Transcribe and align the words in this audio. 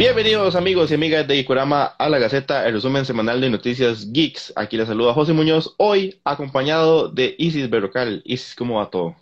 Bienvenidos 0.00 0.56
amigos 0.56 0.90
y 0.90 0.94
amigas 0.94 1.28
de 1.28 1.36
Ikurama 1.36 1.84
a 1.84 2.08
la 2.08 2.18
Gaceta, 2.18 2.66
el 2.66 2.72
resumen 2.72 3.04
semanal 3.04 3.38
de 3.38 3.50
noticias 3.50 4.10
geeks. 4.10 4.50
Aquí 4.56 4.78
les 4.78 4.88
saluda 4.88 5.12
José 5.12 5.34
Muñoz, 5.34 5.74
hoy 5.76 6.22
acompañado 6.24 7.10
de 7.10 7.34
Isis 7.36 7.68
Berrocal. 7.68 8.22
Isis, 8.24 8.54
¿cómo 8.54 8.76
va 8.76 8.88
todo? 8.88 9.14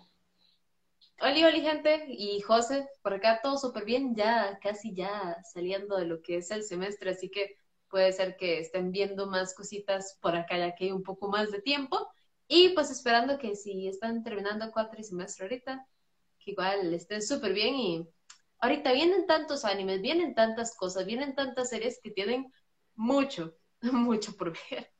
Hola, 1.20 1.48
hola 1.48 1.60
gente, 1.60 2.04
y 2.10 2.40
José, 2.42 2.86
por 3.02 3.14
acá 3.14 3.40
todo 3.42 3.58
súper 3.58 3.84
bien, 3.86 4.14
ya 4.14 4.56
casi 4.62 4.94
ya 4.94 5.38
saliendo 5.52 5.96
de 5.96 6.04
lo 6.04 6.22
que 6.22 6.36
es 6.36 6.52
el 6.52 6.62
semestre, 6.62 7.10
así 7.10 7.28
que 7.28 7.56
puede 7.90 8.12
ser 8.12 8.36
que 8.36 8.60
estén 8.60 8.92
viendo 8.92 9.26
más 9.26 9.56
cositas 9.56 10.16
por 10.20 10.36
acá 10.36 10.58
ya 10.58 10.76
que 10.76 10.84
hay 10.84 10.92
un 10.92 11.02
poco 11.02 11.26
más 11.26 11.50
de 11.50 11.60
tiempo. 11.60 12.06
Y 12.46 12.68
pues 12.68 12.92
esperando 12.92 13.36
que 13.36 13.56
si 13.56 13.88
están 13.88 14.22
terminando 14.22 14.70
cuatro 14.72 15.00
y 15.00 15.02
semestre 15.02 15.46
ahorita, 15.46 15.84
que 16.38 16.52
igual 16.52 16.94
estén 16.94 17.20
súper 17.20 17.52
bien 17.52 17.74
y 17.74 18.08
ahorita 18.60 18.92
vienen 18.92 19.26
tantos 19.26 19.64
animes, 19.64 20.00
vienen 20.00 20.34
tantas 20.34 20.76
cosas, 20.76 21.06
vienen 21.06 21.34
tantas 21.34 21.70
series 21.70 22.00
que 22.02 22.10
tienen 22.10 22.52
mucho, 22.96 23.54
mucho 23.82 24.36
por 24.36 24.52
ver. 24.52 24.90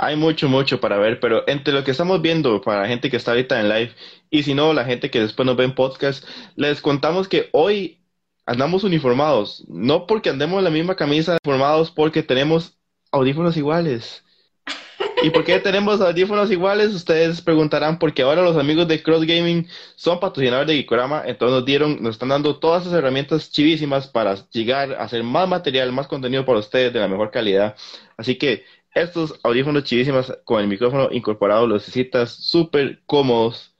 Hay 0.00 0.14
mucho, 0.14 0.48
mucho 0.48 0.80
para 0.80 0.96
ver, 0.96 1.18
pero 1.18 1.42
entre 1.48 1.74
lo 1.74 1.82
que 1.82 1.90
estamos 1.90 2.22
viendo 2.22 2.60
para 2.60 2.82
la 2.82 2.88
gente 2.88 3.10
que 3.10 3.16
está 3.16 3.32
ahorita 3.32 3.60
en 3.60 3.68
live 3.68 3.92
y 4.30 4.44
si 4.44 4.54
no, 4.54 4.72
la 4.72 4.84
gente 4.84 5.10
que 5.10 5.20
después 5.20 5.44
nos 5.44 5.56
ve 5.56 5.64
en 5.64 5.74
podcast, 5.74 6.24
les 6.54 6.80
contamos 6.80 7.26
que 7.26 7.48
hoy 7.52 8.00
andamos 8.46 8.84
uniformados, 8.84 9.64
no 9.68 10.06
porque 10.06 10.30
andemos 10.30 10.58
en 10.58 10.64
la 10.64 10.70
misma 10.70 10.94
camisa, 10.94 11.32
uniformados 11.32 11.90
porque 11.90 12.22
tenemos 12.22 12.78
audífonos 13.10 13.56
iguales. 13.56 14.24
¿Y 15.22 15.30
por 15.30 15.44
qué 15.44 15.58
tenemos 15.58 16.00
audífonos 16.00 16.50
iguales? 16.50 16.94
Ustedes 16.94 17.40
preguntarán, 17.40 17.98
porque 17.98 18.22
ahora 18.22 18.42
los 18.42 18.56
amigos 18.56 18.86
de 18.88 19.02
Cross 19.02 19.24
Gaming 19.24 19.66
son 19.96 20.20
patrocinadores 20.20 20.68
de 20.68 20.76
Gikorama, 20.76 21.22
entonces 21.26 21.56
nos 21.56 21.64
dieron, 21.64 22.02
nos 22.02 22.14
están 22.14 22.28
dando 22.30 22.58
todas 22.58 22.82
esas 22.82 22.94
herramientas 22.94 23.50
chivísimas 23.50 24.06
para 24.06 24.36
llegar 24.50 24.92
a 24.94 25.04
hacer 25.04 25.22
más 25.22 25.48
material, 25.48 25.92
más 25.92 26.06
contenido 26.06 26.44
para 26.44 26.58
ustedes 26.60 26.92
de 26.92 27.00
la 27.00 27.08
mejor 27.08 27.30
calidad. 27.30 27.76
Así 28.16 28.36
que 28.36 28.64
estos 28.94 29.38
audífonos 29.42 29.84
chivísimas 29.84 30.32
con 30.44 30.60
el 30.60 30.68
micrófono 30.68 31.08
incorporado 31.10 31.66
los 31.66 31.82
necesitas 31.82 32.30
súper 32.32 33.02
cómodos 33.06 33.77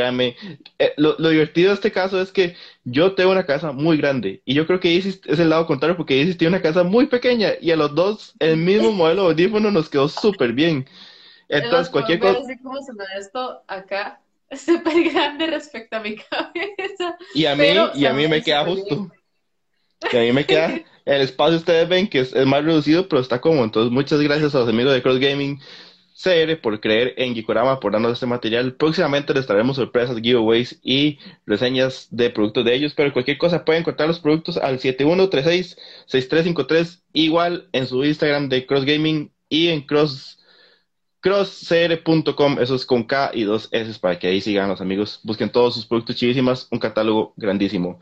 eh, 0.00 0.94
lo, 0.96 1.16
divertido 1.16 1.68
de 1.68 1.74
este 1.74 1.92
caso 1.92 2.20
es 2.20 2.32
que 2.32 2.56
yo 2.84 3.14
tengo 3.14 3.30
una 3.30 3.46
casa 3.46 3.72
muy 3.72 3.96
grande 3.96 4.42
y 4.44 4.54
yo 4.54 4.66
creo 4.66 4.80
que 4.80 4.92
Isis 4.92 5.20
es 5.26 5.38
el 5.38 5.50
lado 5.50 5.66
contrario 5.66 5.96
porque 5.96 6.16
Isis 6.16 6.36
tiene 6.36 6.56
una 6.56 6.62
casa 6.62 6.82
muy 6.82 7.06
pequeña 7.06 7.52
y 7.60 7.70
a 7.70 7.76
los 7.76 7.94
dos 7.94 8.34
el 8.38 8.56
mismo 8.56 8.92
modelo 8.92 9.22
de 9.22 9.28
audífono 9.28 9.70
nos 9.70 9.88
quedó 9.88 10.08
súper 10.08 10.52
bien. 10.52 10.86
Entonces, 11.48 11.90
cualquier 11.90 12.18
cosa... 12.18 12.38
Así 12.38 12.58
como 12.58 12.82
se 12.82 12.92
me 12.94 13.04
esto 13.18 13.62
acá, 13.68 14.20
súper 14.52 15.12
grande 15.12 15.46
respecto 15.46 15.96
a 15.96 16.00
mi 16.00 16.16
cabeza. 16.30 17.18
Y 17.34 17.46
a 17.46 17.54
mí, 17.54 17.66
y 17.94 18.06
a 18.06 18.12
mí 18.12 18.26
me 18.28 18.42
queda 18.42 18.64
justo. 18.64 19.10
Y 20.12 20.16
a 20.16 20.20
mí 20.20 20.32
me 20.32 20.44
queda 20.44 20.80
el 21.04 21.20
espacio, 21.20 21.58
ustedes 21.58 21.88
ven 21.88 22.08
que 22.08 22.20
es, 22.20 22.34
es, 22.34 22.46
más 22.46 22.64
reducido, 22.64 23.08
pero 23.08 23.22
está 23.22 23.40
cómodo. 23.40 23.64
Entonces, 23.64 23.92
muchas 23.92 24.20
gracias 24.20 24.54
a 24.54 24.60
los 24.60 24.68
amigos 24.68 24.92
de 24.92 25.02
Cross 25.02 25.18
Gaming 25.18 25.60
CR 26.14 26.60
por 26.60 26.80
creer 26.80 27.14
en 27.16 27.34
Gikorama, 27.34 27.80
por 27.80 27.92
darnos 27.92 28.12
este 28.12 28.26
material. 28.26 28.74
Próximamente 28.74 29.32
les 29.34 29.46
traeremos 29.46 29.76
sorpresas, 29.76 30.16
giveaways 30.16 30.78
y 30.82 31.18
reseñas 31.44 32.08
de 32.10 32.30
productos 32.30 32.64
de 32.64 32.74
ellos, 32.74 32.94
pero 32.94 33.12
cualquier 33.12 33.38
cosa 33.38 33.64
pueden 33.64 33.82
encontrar 33.82 34.08
los 34.08 34.20
productos 34.20 34.56
al 34.56 34.78
7136-6353, 34.78 37.02
igual 37.12 37.68
en 37.72 37.86
su 37.86 38.04
Instagram 38.04 38.48
de 38.48 38.66
Cross 38.66 38.84
Gaming 38.84 39.32
y 39.48 39.68
en 39.68 39.82
cross 39.82 40.38
crosscr.com, 41.20 42.58
eso 42.60 42.74
es 42.74 42.84
con 42.84 43.04
K 43.04 43.30
y 43.32 43.44
dos 43.44 43.68
S 43.72 43.98
para 43.98 44.18
que 44.18 44.26
ahí 44.26 44.42
sigan 44.42 44.68
los 44.68 44.82
amigos, 44.82 45.20
busquen 45.24 45.50
todos 45.50 45.74
sus 45.74 45.86
productos 45.86 46.16
chivísimas, 46.16 46.68
un 46.70 46.78
catálogo 46.78 47.32
grandísimo. 47.36 47.98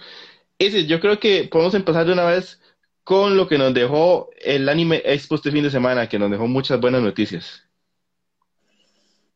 Ese, 0.59 0.87
yo 0.87 1.01
creo 1.01 1.21
que 1.21 1.45
podemos 1.45 1.75
empezar 1.75 2.07
de 2.07 2.13
una 2.13 2.25
vez 2.25 2.61
con 3.05 3.37
lo 3.37 3.49
que 3.49 3.59
nos 3.59 3.75
dejó 3.75 4.31
el 4.41 4.69
Anime 4.69 5.03
Expo 5.05 5.37
este 5.37 5.51
fin 5.53 5.63
de 5.65 5.71
semana, 5.71 6.09
que 6.09 6.19
nos 6.19 6.31
dejó 6.31 6.47
muchas 6.49 6.81
buenas 6.81 7.03
noticias. 7.03 7.63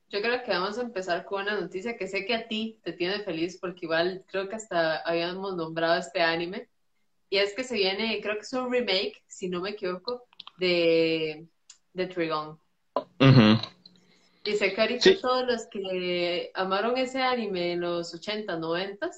Yo 0.08 0.20
creo 0.22 0.42
que 0.44 0.52
vamos 0.52 0.78
a 0.78 0.82
empezar 0.82 1.24
con 1.24 1.42
una 1.42 1.60
noticia 1.60 1.96
que 1.96 2.06
sé 2.06 2.24
que 2.24 2.34
a 2.34 2.46
ti 2.46 2.78
te 2.84 2.92
tiene 2.92 3.20
feliz 3.20 3.58
porque 3.60 3.86
igual 3.86 4.24
creo 4.28 4.48
que 4.48 4.56
hasta 4.56 4.98
habíamos 4.98 5.56
nombrado 5.56 5.98
este 5.98 6.20
anime. 6.20 6.68
Y 7.28 7.38
es 7.38 7.54
que 7.54 7.64
se 7.64 7.74
viene, 7.74 8.20
creo 8.22 8.34
que 8.34 8.42
es 8.42 8.52
un 8.52 8.70
remake, 8.70 9.20
si 9.26 9.48
no 9.48 9.60
me 9.60 9.70
equivoco, 9.70 10.28
de, 10.58 11.48
de 11.92 12.06
Trigon. 12.06 12.58
Y 14.44 14.52
sé 14.54 14.74
que 14.74 14.80
ahorita 14.80 15.10
todos 15.20 15.44
los 15.44 15.66
que 15.66 16.52
amaron 16.54 16.96
ese 16.96 17.20
anime 17.20 17.72
en 17.72 17.80
los 17.80 18.14
80, 18.14 18.58
90, 18.58 19.10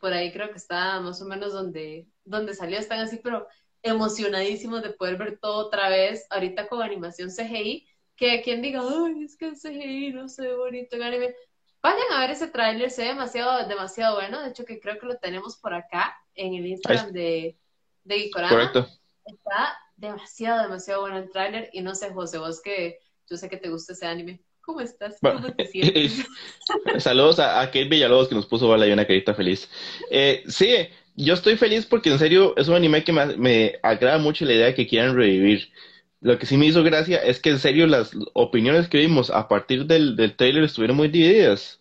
por 0.00 0.12
ahí 0.12 0.32
creo 0.32 0.50
que 0.50 0.56
está 0.56 0.98
más 0.98 1.22
o 1.22 1.24
menos 1.24 1.52
donde, 1.52 2.08
donde 2.24 2.54
salió, 2.54 2.80
están 2.80 2.98
así, 2.98 3.20
pero 3.22 3.46
emocionadísimos 3.82 4.82
de 4.82 4.90
poder 4.90 5.16
ver 5.18 5.38
todo 5.38 5.66
otra 5.66 5.88
vez, 5.88 6.26
ahorita 6.30 6.66
con 6.66 6.82
animación 6.82 7.30
CGI 7.30 7.86
que 8.20 8.42
quien 8.42 8.60
diga, 8.60 8.82
ay, 8.82 9.24
es 9.24 9.34
que 9.34 9.46
el 9.46 9.56
CGI 9.56 10.12
no 10.12 10.28
se 10.28 10.42
ve 10.42 10.54
bonito 10.54 10.94
en 10.94 11.02
anime. 11.02 11.34
Vayan 11.82 12.12
a 12.12 12.20
ver 12.20 12.30
ese 12.30 12.48
tráiler, 12.48 12.90
se 12.90 13.02
ve 13.02 13.08
demasiado, 13.08 13.66
demasiado 13.66 14.16
bueno. 14.16 14.42
De 14.42 14.50
hecho, 14.50 14.66
que 14.66 14.78
creo 14.78 14.98
que 14.98 15.06
lo 15.06 15.16
tenemos 15.16 15.56
por 15.56 15.72
acá 15.72 16.14
en 16.34 16.52
el 16.52 16.66
Instagram 16.66 17.12
de, 17.12 17.56
de 18.04 18.30
Correcto. 18.30 18.86
Está 19.24 19.78
demasiado, 19.96 20.62
demasiado 20.64 21.00
bueno 21.00 21.16
el 21.16 21.30
tráiler. 21.30 21.70
Y 21.72 21.80
no 21.80 21.94
sé, 21.94 22.10
José, 22.10 22.36
vos 22.36 22.60
que 22.60 22.98
yo 23.28 23.38
sé 23.38 23.48
que 23.48 23.56
te 23.56 23.70
gusta 23.70 23.94
ese 23.94 24.04
anime. 24.04 24.42
¿Cómo 24.60 24.82
estás? 24.82 25.16
¿Cómo 25.22 25.54
te 25.54 25.64
sientes? 25.64 26.26
Saludos 26.98 27.38
a, 27.38 27.62
a, 27.62 27.66
Kate 27.68 27.88
Villalobos 27.88 28.28
que 28.28 28.34
nos 28.34 28.44
puso 28.44 28.68
bala 28.68 28.86
y 28.86 28.92
una 28.92 29.06
carita 29.06 29.32
feliz. 29.32 29.66
Eh, 30.10 30.44
sí, 30.46 30.74
yo 31.16 31.32
estoy 31.32 31.56
feliz 31.56 31.86
porque 31.86 32.10
en 32.10 32.18
serio 32.18 32.54
es 32.58 32.68
un 32.68 32.74
anime 32.74 33.02
que 33.02 33.14
me, 33.14 33.34
me 33.38 33.78
agrada 33.82 34.18
mucho 34.18 34.44
la 34.44 34.52
idea 34.52 34.66
de 34.66 34.74
que 34.74 34.86
quieran 34.86 35.16
revivir. 35.16 35.72
Lo 36.20 36.38
que 36.38 36.46
sí 36.46 36.56
me 36.56 36.66
hizo 36.66 36.82
gracia 36.82 37.18
es 37.18 37.40
que 37.40 37.50
en 37.50 37.58
serio 37.58 37.86
las 37.86 38.12
opiniones 38.34 38.88
que 38.88 38.98
vimos 38.98 39.30
a 39.30 39.48
partir 39.48 39.86
del, 39.86 40.16
del 40.16 40.36
trailer 40.36 40.64
estuvieron 40.64 40.96
muy 40.96 41.08
divididas. 41.08 41.80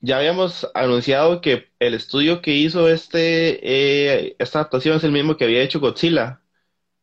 Ya 0.00 0.18
habíamos 0.18 0.68
anunciado 0.74 1.40
que 1.40 1.68
el 1.80 1.94
estudio 1.94 2.42
que 2.42 2.52
hizo 2.52 2.88
este, 2.88 3.60
eh, 3.62 4.36
esta 4.38 4.60
adaptación 4.60 4.96
es 4.96 5.04
el 5.04 5.12
mismo 5.12 5.36
que 5.36 5.44
había 5.44 5.62
hecho 5.62 5.80
Godzilla. 5.80 6.42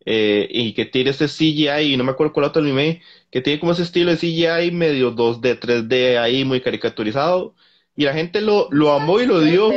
Eh, 0.07 0.47
y 0.51 0.73
que 0.73 0.85
tiene 0.85 1.11
este 1.11 1.27
CGI, 1.27 1.93
y 1.93 1.97
no 1.97 2.03
me 2.03 2.11
acuerdo 2.11 2.33
cuál 2.33 2.47
otro 2.47 2.61
anime, 2.61 3.01
que 3.31 3.41
tiene 3.41 3.59
como 3.59 3.71
ese 3.73 3.83
estilo 3.83 4.11
de 4.11 4.17
CGI 4.17 4.71
medio 4.71 5.11
2D, 5.15 5.59
3D 5.59 6.17
ahí 6.19 6.45
muy 6.45 6.61
caricaturizado. 6.61 7.55
Y 7.95 8.05
la 8.05 8.13
gente 8.13 8.41
lo, 8.41 8.69
lo 8.71 8.93
amó 8.93 9.21
y 9.21 9.25
lo 9.27 9.41
dio. 9.41 9.71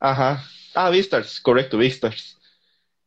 Ajá. 0.00 0.44
Ah, 0.74 0.90
Vistars, 0.90 1.40
correcto, 1.40 1.78
Vistars. 1.78 2.38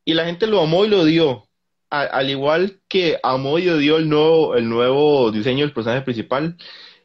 Y 0.05 0.13
la 0.15 0.25
gente 0.25 0.47
lo 0.47 0.61
amó 0.61 0.85
y 0.85 0.89
lo 0.89 1.05
dio 1.05 1.48
al 1.89 2.29
igual 2.29 2.81
que 2.87 3.19
amó 3.23 3.57
y 3.59 3.69
odió 3.69 3.97
el 3.97 4.09
nuevo, 4.09 4.55
el 4.55 4.69
nuevo 4.69 5.31
diseño 5.31 5.65
del 5.65 5.73
personaje 5.73 6.03
principal. 6.03 6.57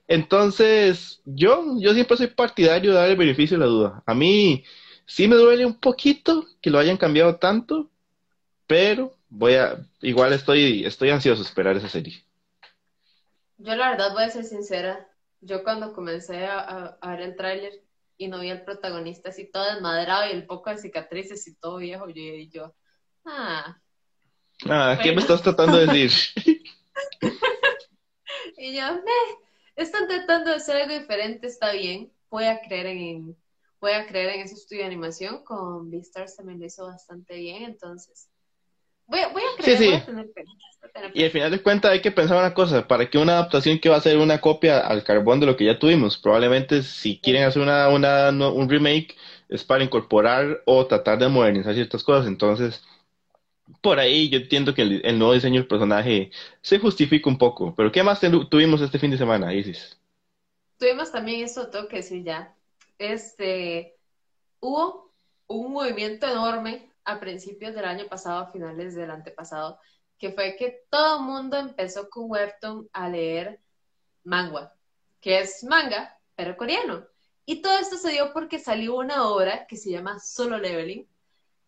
Entonces, 0.06 1.22
yo, 1.24 1.76
yo 1.78 1.94
siempre 1.94 2.16
soy 2.16 2.26
partidario 2.28 2.92
de 2.92 2.98
dar 2.98 3.10
el 3.10 3.16
beneficio 3.16 3.56
de 3.56 3.64
la 3.64 3.70
duda. 3.70 4.02
A 4.06 4.14
mí 4.14 4.64
sí 5.06 5.28
me 5.28 5.36
duele 5.36 5.64
un 5.64 5.80
poquito 5.80 6.46
que 6.60 6.70
lo 6.70 6.78
hayan 6.78 6.98
cambiado 6.98 7.36
tanto, 7.36 7.90
pero 8.66 9.16
voy 9.28 9.54
a, 9.54 9.78
igual 10.00 10.32
estoy, 10.32 10.84
estoy 10.84 11.10
ansioso 11.10 11.42
de 11.42 11.48
esperar 11.48 11.76
esa 11.76 11.88
serie. 11.88 12.24
Yo 13.56 13.74
la 13.76 13.90
verdad 13.90 14.12
voy 14.12 14.24
a 14.24 14.30
ser 14.30 14.44
sincera. 14.44 15.08
Yo 15.40 15.62
cuando 15.62 15.92
comencé 15.92 16.46
a, 16.46 16.98
ver 17.02 17.20
el 17.20 17.36
tráiler 17.36 17.82
y 18.16 18.28
no 18.28 18.40
vi 18.40 18.50
al 18.50 18.64
protagonista 18.64 19.30
así 19.30 19.50
todo 19.50 19.64
desmadrado 19.72 20.28
y 20.28 20.32
el 20.32 20.46
poco 20.46 20.70
de 20.70 20.78
cicatrices 20.78 21.46
y 21.48 21.54
todo 21.56 21.78
viejo, 21.78 22.08
yo, 22.08 22.22
yo 22.50 22.74
ah, 23.24 23.78
Ah, 24.68 24.98
¿qué 25.02 25.12
me 25.12 25.20
estás 25.20 25.42
tratando 25.42 25.78
de 25.78 25.86
decir? 25.86 26.10
y 28.56 28.74
yo, 28.74 28.82
eh, 28.82 29.38
están 29.76 30.08
tratando 30.08 30.50
de 30.50 30.56
hacer 30.56 30.76
algo 30.76 30.98
diferente, 30.98 31.46
está 31.46 31.72
bien. 31.72 32.12
Voy 32.30 32.44
a 32.44 32.60
creer 32.60 32.86
en, 32.86 33.36
voy 33.80 33.92
a 33.92 34.06
creer 34.06 34.30
en 34.30 34.40
ese 34.40 34.54
estudio 34.54 34.82
de 34.82 34.88
animación. 34.88 35.44
Con 35.44 35.90
Beastars 35.90 36.36
también 36.36 36.60
lo 36.60 36.66
hizo 36.66 36.86
bastante 36.86 37.36
bien, 37.36 37.64
entonces. 37.64 38.28
Voy, 39.06 39.20
voy 39.32 39.42
a 39.42 39.62
creer, 39.62 39.78
sí, 39.78 39.86
sí. 39.86 40.02
Y 41.14 41.24
al 41.24 41.30
final 41.30 41.50
de 41.50 41.62
cuentas 41.62 41.92
hay 41.92 42.00
que 42.00 42.10
pensar 42.10 42.38
una 42.38 42.54
cosa, 42.54 42.86
para 42.86 43.08
que 43.08 43.18
una 43.18 43.34
adaptación 43.34 43.78
que 43.78 43.88
va 43.88 43.96
a 43.96 44.00
ser 44.00 44.18
una 44.18 44.40
copia 44.40 44.80
al 44.80 45.04
carbón 45.04 45.40
de 45.40 45.46
lo 45.46 45.56
que 45.56 45.64
ya 45.64 45.78
tuvimos, 45.78 46.18
probablemente 46.18 46.82
si 46.82 47.18
quieren 47.18 47.44
hacer 47.44 47.62
una, 47.62 47.88
una, 47.88 48.30
un 48.30 48.68
remake 48.68 49.16
es 49.48 49.64
para 49.64 49.84
incorporar 49.84 50.62
o 50.66 50.86
tratar 50.86 51.18
de 51.18 51.28
modernizar 51.28 51.74
ciertas 51.74 52.02
cosas, 52.02 52.26
entonces 52.26 52.82
por 53.80 53.98
ahí 53.98 54.28
yo 54.28 54.38
entiendo 54.38 54.74
que 54.74 54.82
el, 54.82 55.18
nuevo 55.18 55.34
diseño 55.34 55.60
del 55.60 55.68
personaje 55.68 56.30
se 56.60 56.78
justifica 56.78 57.28
un 57.28 57.38
poco. 57.38 57.74
Pero 57.74 57.90
¿qué 57.90 58.02
más 58.02 58.20
tuvimos 58.50 58.80
este 58.80 58.98
fin 58.98 59.10
de 59.10 59.18
semana, 59.18 59.54
Isis? 59.54 59.98
Tuvimos 60.78 61.10
también 61.10 61.44
eso, 61.44 61.68
tengo 61.68 61.88
que 61.88 61.96
decir 61.96 62.22
ya. 62.24 62.54
Este, 62.98 63.96
hubo 64.60 65.12
un 65.46 65.72
movimiento 65.72 66.26
enorme 66.26 66.90
a 67.04 67.20
principios 67.20 67.74
del 67.74 67.84
año 67.84 68.06
pasado, 68.06 68.40
a 68.40 68.50
finales 68.50 68.94
del 68.94 69.10
antepasado, 69.10 69.78
que 70.18 70.32
fue 70.32 70.56
que 70.56 70.84
todo 70.90 71.18
el 71.18 71.24
mundo 71.24 71.58
empezó 71.58 72.08
con 72.08 72.30
Webtoon 72.30 72.88
a 72.92 73.08
leer 73.08 73.60
manga, 74.24 74.72
que 75.20 75.40
es 75.40 75.64
manga, 75.64 76.18
pero 76.34 76.56
coreano. 76.56 77.06
Y 77.46 77.60
todo 77.60 77.78
esto 77.78 77.96
se 77.96 78.12
dio 78.12 78.32
porque 78.32 78.58
salió 78.58 78.96
una 78.96 79.28
obra 79.28 79.66
que 79.66 79.76
se 79.76 79.90
llama 79.90 80.18
Solo 80.18 80.58
Leveling, 80.58 81.06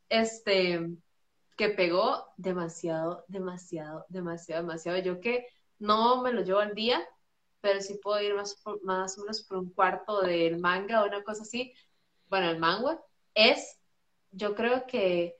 este, 0.08 0.88
que 1.56 1.70
pegó 1.70 2.32
demasiado, 2.36 3.24
demasiado, 3.28 4.04
demasiado, 4.08 4.62
demasiado. 4.62 4.98
Yo 4.98 5.20
que 5.20 5.46
no 5.78 6.22
me 6.22 6.32
lo 6.32 6.42
llevo 6.42 6.60
al 6.60 6.74
día, 6.74 7.02
pero 7.60 7.80
sí 7.80 7.98
puedo 8.02 8.20
ir 8.20 8.34
más, 8.34 8.62
más 8.82 9.18
o 9.18 9.22
menos 9.22 9.42
por 9.42 9.58
un 9.58 9.70
cuarto 9.70 10.20
del 10.20 10.58
manga 10.58 11.02
o 11.02 11.06
una 11.06 11.22
cosa 11.24 11.42
así. 11.42 11.72
Bueno, 12.28 12.50
el 12.50 12.58
manga 12.58 13.00
es, 13.34 13.78
yo 14.30 14.54
creo 14.54 14.86
que 14.86 15.36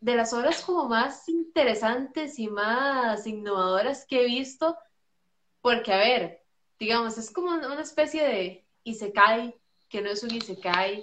de 0.00 0.16
las 0.16 0.32
obras 0.32 0.62
como 0.62 0.88
más 0.88 1.28
interesantes 1.28 2.38
y 2.38 2.48
más 2.48 3.26
innovadoras 3.26 4.06
que 4.06 4.22
he 4.22 4.24
visto, 4.24 4.76
porque 5.60 5.92
a 5.92 5.98
ver, 5.98 6.42
digamos, 6.78 7.18
es 7.18 7.30
como 7.30 7.52
una 7.52 7.82
especie 7.82 8.24
de 8.24 8.66
isekai, 8.84 9.54
que 9.88 10.00
no 10.00 10.08
es 10.10 10.22
un 10.22 10.34
isekai, 10.34 11.02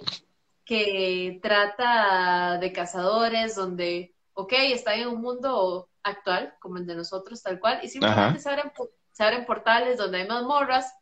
que 0.68 1.40
trata 1.42 2.58
de 2.58 2.72
cazadores, 2.74 3.54
donde, 3.54 4.14
ok, 4.34 4.52
está 4.52 4.94
en 4.94 5.08
un 5.08 5.22
mundo 5.22 5.88
actual, 6.02 6.52
como 6.60 6.76
el 6.76 6.86
de 6.86 6.94
nosotros, 6.94 7.42
tal 7.42 7.58
cual, 7.58 7.80
y 7.82 7.88
simplemente 7.88 8.38
se 8.38 8.50
abren, 8.50 8.70
se 9.10 9.24
abren, 9.24 9.46
portales 9.46 9.96
donde 9.96 10.18
hay 10.18 10.28
mazmorras 10.28 10.92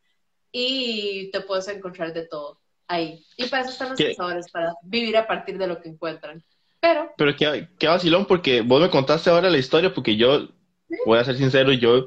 y 0.52 1.32
te 1.32 1.40
puedes 1.40 1.66
encontrar 1.66 2.12
de 2.12 2.28
todo 2.28 2.60
ahí. 2.86 3.26
Y 3.36 3.46
para 3.46 3.62
eso 3.62 3.72
están 3.72 3.90
los 3.90 4.00
cazadores, 4.00 4.48
para 4.52 4.72
vivir 4.84 5.16
a 5.16 5.26
partir 5.26 5.58
de 5.58 5.66
lo 5.66 5.80
que 5.80 5.88
encuentran. 5.88 6.44
Pero... 6.78 7.12
Pero 7.16 7.34
qué, 7.34 7.68
qué 7.76 7.88
vacilón, 7.88 8.24
porque 8.26 8.60
vos 8.60 8.80
me 8.80 8.88
contaste 8.88 9.30
ahora 9.30 9.50
la 9.50 9.58
historia, 9.58 9.92
porque 9.92 10.16
yo, 10.16 10.46
voy 11.04 11.18
a 11.18 11.24
ser 11.24 11.36
sincero, 11.36 11.72
yo 11.72 12.06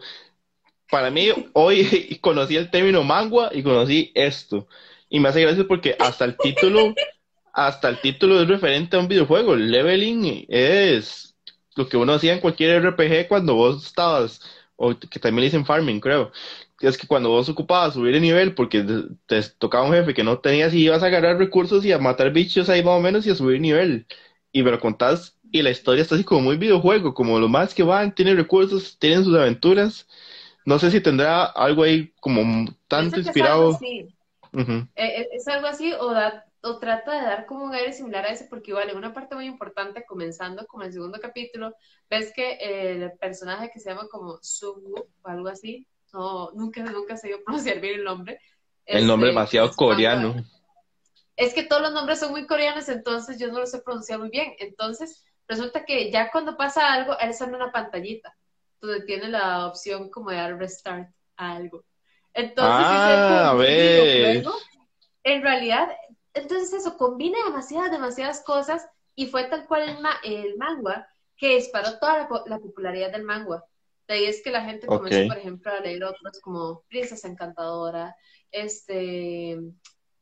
para 0.89 1.11
mí, 1.11 1.27
hoy 1.51 2.17
conocí 2.21 2.55
el 2.55 2.71
término 2.71 3.03
mangua 3.03 3.49
y 3.53 3.63
conocí 3.63 4.13
esto. 4.15 4.69
Y 5.09 5.19
me 5.19 5.27
hace 5.27 5.41
gracia 5.41 5.65
porque 5.67 5.97
hasta 5.99 6.23
el 6.23 6.37
título, 6.37 6.93
hasta 7.53 7.89
el 7.89 8.01
título 8.01 8.41
es 8.41 8.47
referente 8.47 8.95
a 8.95 8.99
un 8.99 9.07
videojuego. 9.07 9.53
El 9.53 9.71
leveling 9.71 10.45
es 10.47 11.35
lo 11.75 11.87
que 11.87 11.97
uno 11.97 12.13
hacía 12.13 12.33
en 12.33 12.39
cualquier 12.39 12.83
RPG 12.83 13.27
cuando 13.27 13.55
vos 13.55 13.85
estabas, 13.85 14.41
o 14.75 14.97
que 14.97 15.19
también 15.19 15.41
le 15.41 15.47
dicen 15.47 15.65
farming, 15.65 15.99
creo. 15.99 16.31
Es 16.79 16.97
que 16.97 17.07
cuando 17.07 17.29
vos 17.29 17.49
ocupabas 17.49 17.93
subir 17.93 18.13
de 18.13 18.21
nivel 18.21 18.55
porque 18.55 18.85
te 19.25 19.41
tocaba 19.57 19.85
un 19.85 19.93
jefe 19.93 20.13
que 20.13 20.23
no 20.23 20.39
tenías 20.39 20.73
y 20.73 20.83
ibas 20.83 21.03
a 21.03 21.07
agarrar 21.07 21.37
recursos 21.37 21.83
y 21.83 21.91
a 21.91 21.99
matar 21.99 22.31
bichos 22.31 22.69
ahí 22.69 22.83
más 22.83 22.97
o 22.97 23.01
menos 23.01 23.25
y 23.27 23.31
a 23.31 23.35
subir 23.35 23.59
nivel. 23.59 24.07
Y 24.51 24.63
me 24.63 24.71
lo 24.71 24.79
contás 24.79 25.37
y 25.51 25.61
la 25.61 25.71
historia 25.71 26.01
está 26.01 26.15
así 26.15 26.23
como 26.23 26.41
muy 26.41 26.57
videojuego, 26.57 27.13
como 27.13 27.39
los 27.39 27.49
más 27.49 27.73
que 27.73 27.83
van, 27.83 28.15
tienen 28.15 28.37
recursos, 28.37 28.97
tienen 28.99 29.23
sus 29.23 29.35
aventuras 29.35 30.07
no 30.69 30.77
sé 30.77 30.91
si 30.91 31.01
tendrá 31.01 31.45
algo 31.45 31.81
ahí 31.81 32.13
como 32.19 32.65
tanto 32.87 33.19
inspirado. 33.19 33.79
Eh, 33.81 34.07
eh, 34.95 35.27
es 35.31 35.47
algo 35.47 35.67
así, 35.67 35.93
o, 35.93 36.11
da, 36.11 36.45
o 36.61 36.77
trata 36.77 37.13
de 37.13 37.21
dar 37.21 37.45
como 37.45 37.63
un 37.63 37.73
aire 37.73 37.93
similar 37.93 38.25
a 38.25 38.29
ese, 38.29 38.45
porque 38.45 38.71
igual 38.71 38.89
en 38.89 38.97
una 38.97 39.13
parte 39.13 39.35
muy 39.35 39.45
importante, 39.45 40.05
comenzando 40.05 40.65
como 40.67 40.83
el 40.83 40.91
segundo 40.91 41.19
capítulo, 41.19 41.73
ves 42.09 42.33
que 42.33 42.57
el 42.59 43.11
personaje 43.17 43.71
que 43.71 43.79
se 43.79 43.89
llama 43.89 44.07
como 44.09 44.39
Sungu 44.41 45.07
o 45.21 45.27
algo 45.27 45.47
así, 45.47 45.87
no, 46.11 46.51
nunca, 46.51 46.83
nunca 46.83 47.15
se 47.17 47.27
dio 47.27 47.43
pronunciar 47.45 47.79
bien 47.79 47.99
el 47.99 48.03
nombre. 48.03 48.39
El 48.85 49.07
nombre 49.07 49.29
este, 49.29 49.39
demasiado 49.39 49.71
coreano. 49.71 50.35
Es 51.35 51.53
que 51.53 51.63
todos 51.63 51.81
los 51.81 51.93
nombres 51.93 52.19
son 52.19 52.31
muy 52.31 52.45
coreanos, 52.45 52.89
entonces 52.89 53.39
yo 53.39 53.47
no 53.47 53.59
los 53.59 53.71
sé 53.71 53.81
pronunciar 53.81 54.19
muy 54.19 54.29
bien. 54.29 54.53
Entonces, 54.59 55.23
resulta 55.47 55.85
que 55.85 56.11
ya 56.11 56.31
cuando 56.31 56.57
pasa 56.57 56.91
algo, 56.91 57.17
él 57.19 57.33
sale 57.33 57.55
una 57.55 57.71
pantallita 57.71 58.35
donde 58.81 59.05
tiene 59.05 59.29
la 59.29 59.67
opción 59.67 60.09
como 60.09 60.31
de 60.31 60.37
dar 60.37 60.57
restart 60.57 61.09
a 61.37 61.55
algo. 61.55 61.85
Entonces, 62.33 62.85
ah, 62.85 63.49
a 63.51 63.53
ver. 63.53 64.43
en 65.23 65.41
realidad, 65.41 65.89
entonces 66.39 66.73
eso 66.73 66.97
combina 66.97 67.37
demasiadas, 67.45 67.91
demasiadas 67.91 68.43
cosas 68.43 68.87
y 69.15 69.27
fue 69.27 69.45
tal 69.45 69.67
cual 69.67 69.83
el, 70.23 70.33
el 70.33 70.57
manga 70.57 71.07
que 71.37 71.55
disparó 71.55 71.97
toda 71.99 72.27
la, 72.45 72.59
popularidad 72.59 73.11
del 73.11 73.23
manga. 73.23 73.63
De 74.07 74.15
ahí 74.15 74.25
es 74.25 74.41
que 74.43 74.51
la 74.51 74.63
gente 74.63 74.87
comenzó, 74.87 75.27
por 75.27 75.37
ejemplo, 75.37 75.71
a 75.71 75.79
leer 75.79 76.03
otros 76.03 76.39
como 76.41 76.83
Princesa 76.89 77.27
Encantadora, 77.27 78.15
este, 78.51 79.57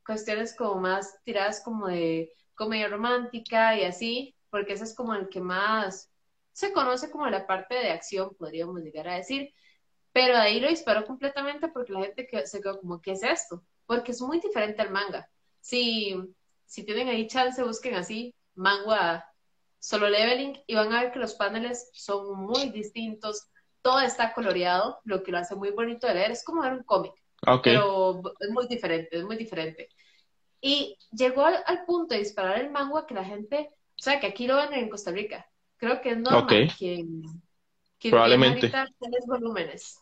cuestiones 0.06 0.54
como 0.54 0.80
más 0.80 1.16
tiradas 1.24 1.62
como 1.64 1.88
de 1.88 2.30
comedia 2.54 2.88
romántica 2.88 3.76
y 3.76 3.84
así, 3.84 4.36
porque 4.50 4.74
ese 4.74 4.84
es 4.84 4.94
como 4.94 5.14
el 5.14 5.28
que 5.28 5.40
más 5.40 6.10
se 6.52 6.72
conoce 6.72 7.10
como 7.10 7.26
la 7.28 7.46
parte 7.46 7.76
de 7.76 7.90
acción, 7.90 8.34
podríamos 8.36 8.80
llegar 8.80 9.08
a 9.08 9.14
decir, 9.14 9.54
pero 10.12 10.36
ahí 10.36 10.60
lo 10.60 10.68
disparó 10.68 11.06
completamente 11.06 11.68
porque 11.68 11.92
la 11.92 12.02
gente 12.02 12.28
se 12.46 12.60
quedó 12.60 12.80
como, 12.80 13.00
¿qué 13.00 13.12
es 13.12 13.22
esto? 13.22 13.62
Porque 13.86 14.10
es 14.10 14.20
muy 14.20 14.40
diferente 14.40 14.82
al 14.82 14.90
manga. 14.90 15.30
Si, 15.68 16.16
si 16.64 16.82
tienen 16.84 17.08
ahí 17.08 17.26
chance, 17.26 17.62
busquen 17.62 17.94
así, 17.94 18.34
manga 18.54 19.30
solo 19.78 20.08
leveling 20.08 20.58
y 20.66 20.74
van 20.74 20.92
a 20.92 21.02
ver 21.02 21.12
que 21.12 21.18
los 21.18 21.34
paneles 21.34 21.90
son 21.92 22.40
muy 22.40 22.70
distintos, 22.70 23.48
todo 23.82 24.00
está 24.00 24.32
coloreado, 24.32 24.98
lo 25.04 25.22
que 25.22 25.30
lo 25.30 25.38
hace 25.38 25.54
muy 25.54 25.70
bonito 25.70 26.06
de 26.06 26.14
leer, 26.14 26.30
es 26.30 26.42
como 26.42 26.62
ver 26.62 26.72
un 26.72 26.84
cómic, 26.84 27.12
pero 27.62 28.22
es 28.40 28.50
muy 28.50 28.66
diferente, 28.66 29.18
es 29.18 29.24
muy 29.24 29.36
diferente. 29.36 29.88
Y 30.60 30.96
llegó 31.12 31.44
al, 31.44 31.62
al, 31.66 31.84
punto 31.84 32.14
de 32.14 32.20
disparar 32.20 32.58
el 32.58 32.70
manga 32.70 33.06
que 33.06 33.14
la 33.14 33.24
gente, 33.24 33.70
o 33.72 34.02
sea, 34.02 34.18
que 34.18 34.26
aquí 34.26 34.46
lo 34.46 34.56
ven 34.56 34.72
en 34.72 34.88
Costa 34.88 35.10
Rica, 35.10 35.46
Creo 35.78 36.00
que 36.00 36.10
es 36.10 36.18
normal 36.18 36.72
quien, 36.76 37.22
Probablemente. 38.10 38.68
tiene 38.68 38.86
tres 38.98 39.26
volúmenes 39.26 40.00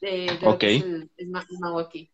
de, 0.00 0.38
lo 0.40 0.56
que 0.58 0.76
es 0.76 0.84
el, 0.84 1.10
aquí. 1.80 2.10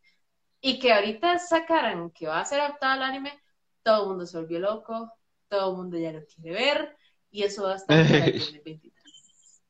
Y 0.67 0.79
que 0.79 0.95
ahorita 0.95 1.39
sacaran 1.39 2.11
que 2.11 2.27
va 2.27 2.41
a 2.41 2.45
ser 2.47 2.59
adaptado 2.61 2.95
al 2.95 3.03
anime, 3.03 3.39
todo 3.83 4.05
el 4.05 4.09
mundo 4.09 4.25
se 4.25 4.39
volvió 4.39 4.61
loco, 4.61 5.13
todo 5.47 5.73
el 5.73 5.77
mundo 5.77 5.99
ya 5.99 6.11
lo 6.11 6.25
quiere 6.25 6.53
ver, 6.53 6.97
y 7.31 7.43
eso 7.43 7.65
va 7.65 7.75
a 7.75 7.77
estar 7.77 7.99
en 7.99 8.07
el 8.07 8.39
2023. 8.39 9.63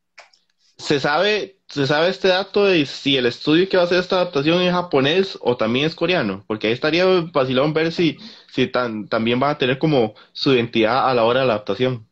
¿Se 0.77 1.01
sabe, 1.01 1.59
¿Se 1.67 1.89
sabe 1.89 2.11
este 2.11 2.29
dato 2.29 2.67
de 2.67 2.87
si 2.87 3.17
el 3.17 3.27
estudio 3.27 3.69
que 3.69 3.77
va 3.77 3.83
a 3.83 3.87
hacer 3.87 3.99
esta 3.99 4.21
adaptación 4.21 4.63
es 4.63 4.73
japonés 4.73 5.37
o 5.41 5.57
también 5.57 5.87
es 5.87 5.97
coreano? 5.97 6.45
Porque 6.47 6.69
ahí 6.69 6.73
estaría 6.73 7.05
vacilón 7.33 7.75
ver 7.75 7.91
si, 7.91 8.17
si 8.53 8.69
también 8.69 9.43
va 9.43 9.51
a 9.51 9.59
tener 9.59 9.81
como 9.81 10.15
su 10.33 10.53
identidad 10.55 11.11
a 11.11 11.15
la 11.15 11.25
hora 11.25 11.41
de 11.41 11.47
la 11.47 11.55
adaptación. 11.55 12.09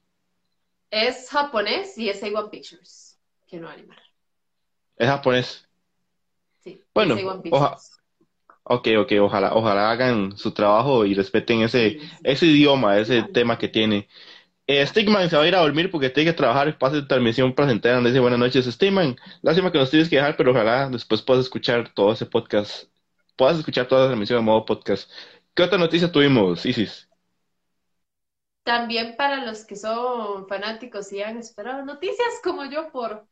Es 0.90 1.30
japonés 1.30 1.96
y 1.98 2.08
es 2.08 2.20
A1 2.20 2.50
Pictures, 2.50 3.16
que 3.46 3.60
no 3.60 3.68
animar. 3.68 4.02
¿Es 4.96 5.06
japonés? 5.06 5.68
Sí. 6.64 6.82
Bueno, 6.92 7.16
ok, 8.64 8.88
ok, 9.00 9.12
ojalá, 9.20 9.54
ojalá 9.54 9.90
hagan 9.90 10.36
su 10.36 10.52
trabajo 10.52 11.04
y 11.04 11.14
respeten 11.14 11.62
ese, 11.62 11.98
ese 12.22 12.46
idioma, 12.46 12.98
ese 12.98 13.22
tema 13.24 13.58
que 13.58 13.68
tiene. 13.68 14.08
Eh, 14.66 14.86
Stigman 14.86 15.30
se 15.30 15.36
va 15.36 15.42
a 15.44 15.48
ir 15.48 15.54
a 15.56 15.60
dormir 15.60 15.90
porque 15.90 16.10
tiene 16.10 16.30
que 16.32 16.36
trabajar, 16.36 16.78
pase 16.78 16.96
de 16.96 17.02
transmisión 17.02 17.54
placentera, 17.54 18.00
dice 18.00 18.20
buenas 18.20 18.38
noches, 18.40 18.66
Stigman. 18.66 19.16
Lástima 19.42 19.72
que 19.72 19.78
nos 19.78 19.90
tienes 19.90 20.08
que 20.08 20.16
dejar, 20.16 20.36
pero 20.36 20.52
ojalá 20.52 20.88
después 20.90 21.22
puedas 21.22 21.44
escuchar 21.44 21.92
todo 21.94 22.12
ese 22.12 22.26
podcast, 22.26 22.84
puedas 23.36 23.58
escuchar 23.58 23.88
toda 23.88 24.02
la 24.02 24.08
transmisión 24.08 24.40
en 24.40 24.44
modo 24.46 24.64
podcast. 24.64 25.10
¿Qué 25.54 25.62
otra 25.64 25.78
noticia 25.78 26.12
tuvimos, 26.12 26.64
Isis? 26.66 27.08
También 28.64 29.16
para 29.16 29.44
los 29.44 29.64
que 29.64 29.76
son 29.76 30.46
fanáticos 30.48 31.12
y 31.12 31.22
han 31.22 31.36
esperado 31.38 31.84
noticias 31.84 32.28
como 32.44 32.64
yo 32.66 32.92
por 32.92 33.26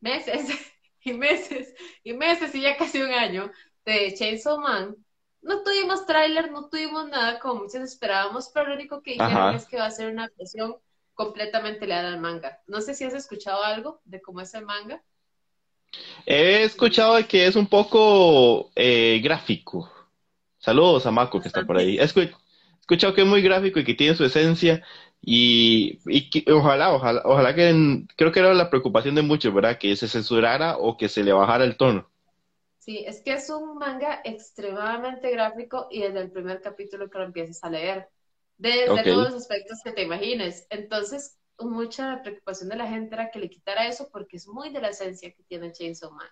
meses 0.00 0.48
y 1.02 1.12
meses 1.12 1.74
y 2.02 2.14
meses 2.14 2.54
y 2.54 2.62
ya 2.62 2.76
casi 2.76 3.00
un 3.02 3.12
año 3.12 3.50
de 3.84 4.14
Chainsaw 4.14 4.60
Man, 4.60 4.96
no 5.42 5.62
tuvimos 5.62 6.06
tráiler, 6.06 6.50
no 6.50 6.68
tuvimos 6.68 7.08
nada 7.08 7.38
como 7.38 7.62
muchos 7.62 7.76
esperábamos, 7.76 8.50
pero 8.52 8.68
lo 8.68 8.74
único 8.74 9.02
que 9.02 9.12
dijeron 9.12 9.54
es 9.54 9.66
que 9.66 9.78
va 9.78 9.86
a 9.86 9.90
ser 9.90 10.12
una 10.12 10.28
versión 10.38 10.76
completamente 11.14 11.86
leal 11.86 12.06
al 12.06 12.20
manga. 12.20 12.60
No 12.66 12.80
sé 12.80 12.94
si 12.94 13.04
has 13.04 13.14
escuchado 13.14 13.62
algo 13.62 14.00
de 14.04 14.20
cómo 14.20 14.40
es 14.40 14.52
el 14.54 14.64
manga. 14.64 15.02
He 16.26 16.62
escuchado 16.62 17.16
que 17.26 17.46
es 17.46 17.56
un 17.56 17.66
poco 17.66 18.70
eh, 18.76 19.20
gráfico. 19.22 19.90
Saludos 20.58 21.06
a 21.06 21.10
Mako 21.10 21.40
que 21.40 21.48
está 21.48 21.64
por 21.64 21.78
ahí 21.78 21.98
escuchado 22.90 23.14
que 23.14 23.22
es 23.22 23.26
muy 23.26 23.40
gráfico 23.40 23.78
y 23.78 23.84
que 23.84 23.94
tiene 23.94 24.16
su 24.16 24.24
esencia 24.24 24.82
y, 25.22 26.00
ojalá, 26.50 26.92
ojalá, 26.92 27.22
ojalá 27.24 27.54
que 27.54 28.04
creo 28.16 28.32
que 28.32 28.40
era 28.40 28.54
la 28.54 28.70
preocupación 28.70 29.14
de 29.14 29.22
muchos, 29.22 29.54
¿verdad? 29.54 29.78
Que 29.78 29.94
se 29.94 30.08
censurara 30.08 30.76
o 30.76 30.96
que 30.96 31.08
se 31.08 31.22
le 31.22 31.32
bajara 31.32 31.64
el 31.64 31.76
tono. 31.76 32.09
Sí, 32.80 33.04
es 33.06 33.22
que 33.22 33.34
es 33.34 33.48
un 33.50 33.76
manga 33.78 34.20
extremadamente 34.24 35.30
gráfico 35.30 35.86
y 35.90 36.02
desde 36.02 36.20
el 36.20 36.32
primer 36.32 36.60
capítulo 36.60 37.08
que 37.08 37.18
lo 37.18 37.24
empieces 37.24 37.62
a 37.62 37.70
leer, 37.70 38.08
desde 38.56 39.04
todos 39.04 39.32
los 39.32 39.34
aspectos 39.34 39.78
que 39.84 39.92
te 39.92 40.02
imagines. 40.02 40.66
Entonces, 40.70 41.38
mucha 41.58 42.20
preocupación 42.22 42.70
de 42.70 42.76
la 42.76 42.88
gente 42.88 43.14
era 43.14 43.30
que 43.30 43.38
le 43.38 43.48
quitara 43.48 43.86
eso 43.86 44.08
porque 44.10 44.38
es 44.38 44.48
muy 44.48 44.70
de 44.70 44.80
la 44.80 44.88
esencia 44.88 45.32
que 45.32 45.44
tiene 45.44 45.70
Chainsaw 45.70 46.10
Man. 46.10 46.28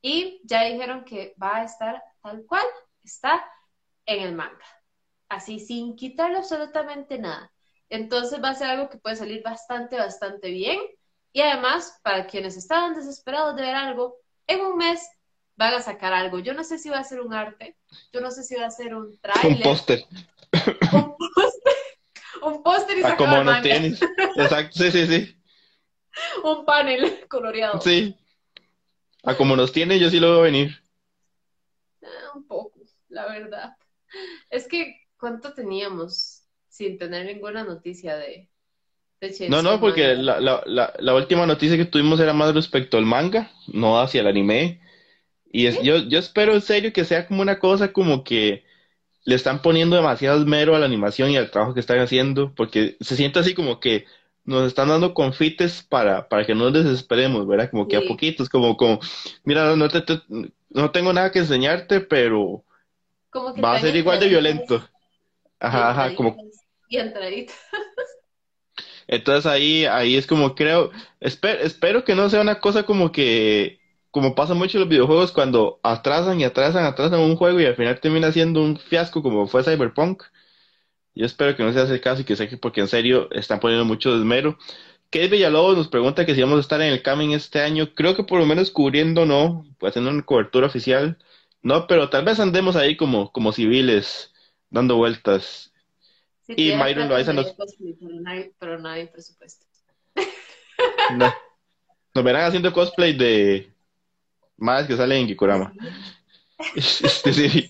Y 0.00 0.40
ya 0.44 0.62
dijeron 0.64 1.04
que 1.04 1.34
va 1.42 1.56
a 1.56 1.64
estar 1.64 2.00
tal 2.22 2.44
cual 2.46 2.64
está 3.02 3.44
en 4.06 4.22
el 4.22 4.34
manga 4.34 4.64
así 5.32 5.58
sin 5.58 5.96
quitarle 5.96 6.38
absolutamente 6.38 7.18
nada. 7.18 7.50
Entonces 7.88 8.42
va 8.42 8.50
a 8.50 8.54
ser 8.54 8.68
algo 8.68 8.88
que 8.88 8.98
puede 8.98 9.16
salir 9.16 9.42
bastante, 9.42 9.96
bastante 9.96 10.50
bien. 10.50 10.78
Y 11.32 11.40
además, 11.40 11.98
para 12.02 12.26
quienes 12.26 12.56
estaban 12.56 12.94
desesperados 12.94 13.56
de 13.56 13.62
ver 13.62 13.74
algo, 13.74 14.16
en 14.46 14.60
un 14.60 14.76
mes 14.76 15.08
van 15.56 15.74
a 15.74 15.82
sacar 15.82 16.12
algo. 16.12 16.38
Yo 16.38 16.54
no 16.54 16.64
sé 16.64 16.78
si 16.78 16.88
va 16.88 16.98
a 16.98 17.04
ser 17.04 17.20
un 17.20 17.34
arte, 17.34 17.76
yo 18.12 18.20
no 18.20 18.30
sé 18.30 18.42
si 18.42 18.54
va 18.54 18.66
a 18.66 18.70
ser 18.70 18.94
un 18.94 19.18
trailer. 19.18 19.56
Un 19.56 19.62
póster. 19.62 20.04
Un 20.92 21.16
póster. 21.16 21.72
Un 22.42 22.62
póster 22.62 22.98
y 22.98 23.02
ah, 23.04 23.16
como 23.16 23.42
no 23.44 23.60
tienes. 23.62 24.00
Exacto, 24.36 24.78
sí, 24.78 24.90
sí, 24.90 25.06
sí. 25.06 25.36
un 26.44 26.64
panel 26.64 27.26
coloreado. 27.28 27.80
Sí. 27.80 28.16
A 29.22 29.36
como 29.36 29.54
nos 29.54 29.72
tiene, 29.72 29.98
yo 30.00 30.10
sí 30.10 30.18
lo 30.18 30.32
veo 30.32 30.42
venir. 30.42 30.82
Ah, 32.02 32.32
un 32.34 32.46
poco, 32.46 32.80
la 33.08 33.26
verdad. 33.26 33.76
Es 34.50 34.66
que, 34.66 35.06
¿cuánto 35.16 35.54
teníamos 35.54 36.42
sin 36.68 36.98
tener 36.98 37.26
ninguna 37.26 37.62
noticia 37.62 38.16
de, 38.16 38.48
de 39.20 39.48
No, 39.48 39.62
no, 39.62 39.78
porque 39.78 40.14
la, 40.16 40.40
la, 40.40 40.62
la, 40.66 40.92
la 40.98 41.14
última 41.14 41.46
noticia 41.46 41.76
que 41.76 41.84
tuvimos 41.84 42.18
era 42.18 42.32
más 42.32 42.52
respecto 42.52 42.96
al 42.98 43.06
manga, 43.06 43.52
no 43.68 44.00
hacia 44.00 44.22
el 44.22 44.26
anime. 44.26 44.81
Y 45.52 45.66
es, 45.66 45.82
yo, 45.82 45.98
yo 45.98 46.18
espero 46.18 46.54
en 46.54 46.62
serio 46.62 46.92
que 46.92 47.04
sea 47.04 47.26
como 47.26 47.42
una 47.42 47.58
cosa 47.58 47.92
como 47.92 48.24
que 48.24 48.64
le 49.24 49.34
están 49.34 49.60
poniendo 49.60 49.94
demasiado 49.94 50.38
esmero 50.38 50.74
a 50.74 50.78
la 50.78 50.86
animación 50.86 51.30
y 51.30 51.36
al 51.36 51.50
trabajo 51.50 51.74
que 51.74 51.80
están 51.80 51.98
haciendo, 52.00 52.54
porque 52.54 52.96
se 53.00 53.16
siente 53.16 53.38
así 53.38 53.54
como 53.54 53.78
que 53.78 54.06
nos 54.44 54.66
están 54.66 54.88
dando 54.88 55.14
confites 55.14 55.82
para, 55.82 56.28
para 56.28 56.44
que 56.46 56.54
no 56.54 56.70
nos 56.70 56.84
desesperemos, 56.84 57.46
¿verdad? 57.46 57.70
Como 57.70 57.86
que 57.86 57.96
a 57.96 58.02
poquitos, 58.02 58.48
como, 58.48 58.76
como, 58.76 58.98
mira, 59.44 59.76
no, 59.76 59.88
te, 59.88 60.02
no 60.70 60.90
tengo 60.90 61.12
nada 61.12 61.30
que 61.30 61.40
enseñarte, 61.40 62.00
pero 62.00 62.64
va 63.62 63.74
a 63.74 63.80
ser 63.80 63.94
igual 63.94 64.18
de 64.18 64.28
violento. 64.28 64.82
Ajá, 65.60 65.90
ajá, 65.90 66.14
como... 66.14 66.36
Y 66.88 66.96
entraditas. 66.96 67.56
Entonces 69.06 69.46
ahí, 69.46 69.84
ahí 69.84 70.16
es 70.16 70.26
como 70.26 70.54
creo, 70.54 70.90
espero, 71.20 71.60
espero 71.60 72.04
que 72.04 72.14
no 72.14 72.30
sea 72.30 72.40
una 72.40 72.60
cosa 72.60 72.84
como 72.84 73.12
que 73.12 73.81
como 74.12 74.34
pasa 74.34 74.52
mucho 74.54 74.76
en 74.76 74.82
los 74.82 74.90
videojuegos 74.90 75.32
cuando 75.32 75.80
atrasan 75.82 76.38
y 76.38 76.44
atrasan, 76.44 76.84
atrasan 76.84 77.20
un 77.20 77.34
juego 77.34 77.58
y 77.60 77.64
al 77.64 77.74
final 77.74 77.98
termina 77.98 78.30
siendo 78.30 78.62
un 78.62 78.78
fiasco 78.78 79.22
como 79.22 79.48
fue 79.48 79.64
Cyberpunk. 79.64 80.22
Yo 81.14 81.24
espero 81.24 81.56
que 81.56 81.62
no 81.62 81.72
sea 81.72 81.84
ese 81.84 82.00
caso 82.00 82.20
y 82.20 82.24
que 82.24 82.36
sea 82.36 82.48
que 82.48 82.58
porque 82.58 82.82
en 82.82 82.88
serio 82.88 83.30
están 83.32 83.58
poniendo 83.58 83.86
mucho 83.86 84.14
desmero. 84.14 84.58
Kate 85.10 85.28
Villalobos 85.28 85.78
nos 85.78 85.88
pregunta 85.88 86.26
que 86.26 86.34
si 86.34 86.42
vamos 86.42 86.58
a 86.58 86.60
estar 86.60 86.80
en 86.82 86.92
el 86.92 87.02
Coming 87.02 87.30
este 87.30 87.60
año. 87.60 87.94
Creo 87.94 88.14
que 88.14 88.24
por 88.24 88.38
lo 88.38 88.44
menos 88.44 88.70
cubriendo 88.70 89.24
no, 89.24 89.64
pues 89.78 89.92
haciendo 89.92 90.10
una 90.10 90.22
cobertura 90.22 90.66
oficial. 90.66 91.18
No, 91.62 91.86
pero 91.86 92.10
tal 92.10 92.24
vez 92.24 92.38
andemos 92.38 92.76
ahí 92.76 92.96
como, 92.98 93.32
como 93.32 93.52
civiles, 93.52 94.34
dando 94.68 94.96
vueltas. 94.96 95.72
y 96.48 96.74
Myron 96.74 97.08
Loaiza 97.08 97.32
nos... 97.32 97.54
Pero 98.58 98.78
no 98.78 98.88
hay, 98.88 99.06
presupuesto. 99.06 99.64
No. 101.16 101.32
Nos 102.14 102.24
verán 102.24 102.44
haciendo 102.44 102.72
cosplay 102.74 103.14
de, 103.14 103.71
más 104.62 104.86
que 104.86 104.96
sale 104.96 105.18
en 105.18 105.26
Gikurama. 105.26 105.72
Sí. 106.76 107.68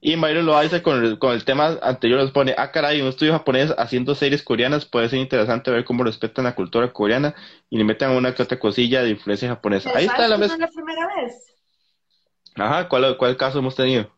Y 0.00 0.16
Myron 0.16 0.46
lo 0.46 0.56
hace 0.56 0.82
con 0.82 1.04
el, 1.04 1.18
con 1.18 1.32
el 1.32 1.44
tema 1.44 1.78
anterior, 1.82 2.20
nos 2.20 2.30
pone, 2.30 2.54
ah 2.56 2.70
caray, 2.72 3.02
un 3.02 3.08
estudio 3.08 3.32
japonés 3.32 3.74
haciendo 3.76 4.14
series 4.14 4.42
coreanas, 4.42 4.86
puede 4.86 5.08
ser 5.10 5.18
interesante 5.18 5.70
ver 5.70 5.84
cómo 5.84 6.02
respetan 6.02 6.44
la 6.44 6.54
cultura 6.54 6.92
coreana 6.92 7.34
y 7.68 7.76
le 7.76 7.84
meten 7.84 8.10
una 8.10 8.34
que 8.34 8.42
otra 8.42 8.58
cosilla 8.58 9.02
de 9.02 9.10
influencia 9.10 9.48
japonesa. 9.48 9.90
Ahí 9.94 10.06
está 10.06 10.28
la 10.28 10.36
primera 10.38 11.08
vez? 11.16 11.54
Ajá, 12.54 12.88
¿cuál, 12.88 13.16
¿cuál 13.18 13.36
caso 13.36 13.58
hemos 13.58 13.74
tenido? 13.74 14.10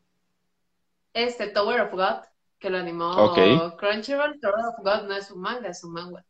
Este, 1.12 1.48
Tower 1.48 1.80
of 1.80 1.92
God, 1.92 2.24
que 2.58 2.70
lo 2.70 2.78
animó 2.78 3.34
Crunchyroll. 3.76 4.38
Tower 4.40 4.66
of 4.66 4.76
God 4.84 5.08
no 5.08 5.16
es 5.16 5.30
un 5.30 5.40
manga, 5.40 5.68
es 5.68 5.82
un 5.82 5.92
manga. 5.92 6.24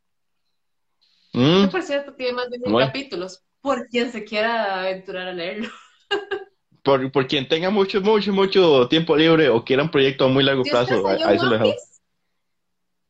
Mm. 1.32 1.64
Que 1.64 1.68
por 1.68 1.82
cierto 1.82 2.14
tiene 2.14 2.32
más 2.32 2.50
de 2.50 2.58
mil 2.58 2.78
capítulos, 2.78 3.44
por 3.60 3.86
quien 3.88 4.12
se 4.12 4.24
quiera 4.24 4.80
aventurar 4.80 5.28
a 5.28 5.32
leerlo. 5.32 5.68
por, 6.82 7.12
por 7.12 7.26
quien 7.26 7.46
tenga 7.48 7.70
mucho, 7.70 8.00
mucho, 8.00 8.32
mucho 8.32 8.88
tiempo 8.88 9.16
libre 9.16 9.48
o 9.48 9.64
quiera 9.64 9.82
un 9.82 9.90
proyecto 9.90 10.24
a 10.24 10.28
muy 10.28 10.42
largo 10.44 10.62
plazo, 10.62 11.06
ahí 11.06 11.38
se 11.38 11.44
lo 11.44 11.58
dejo. 11.58 11.74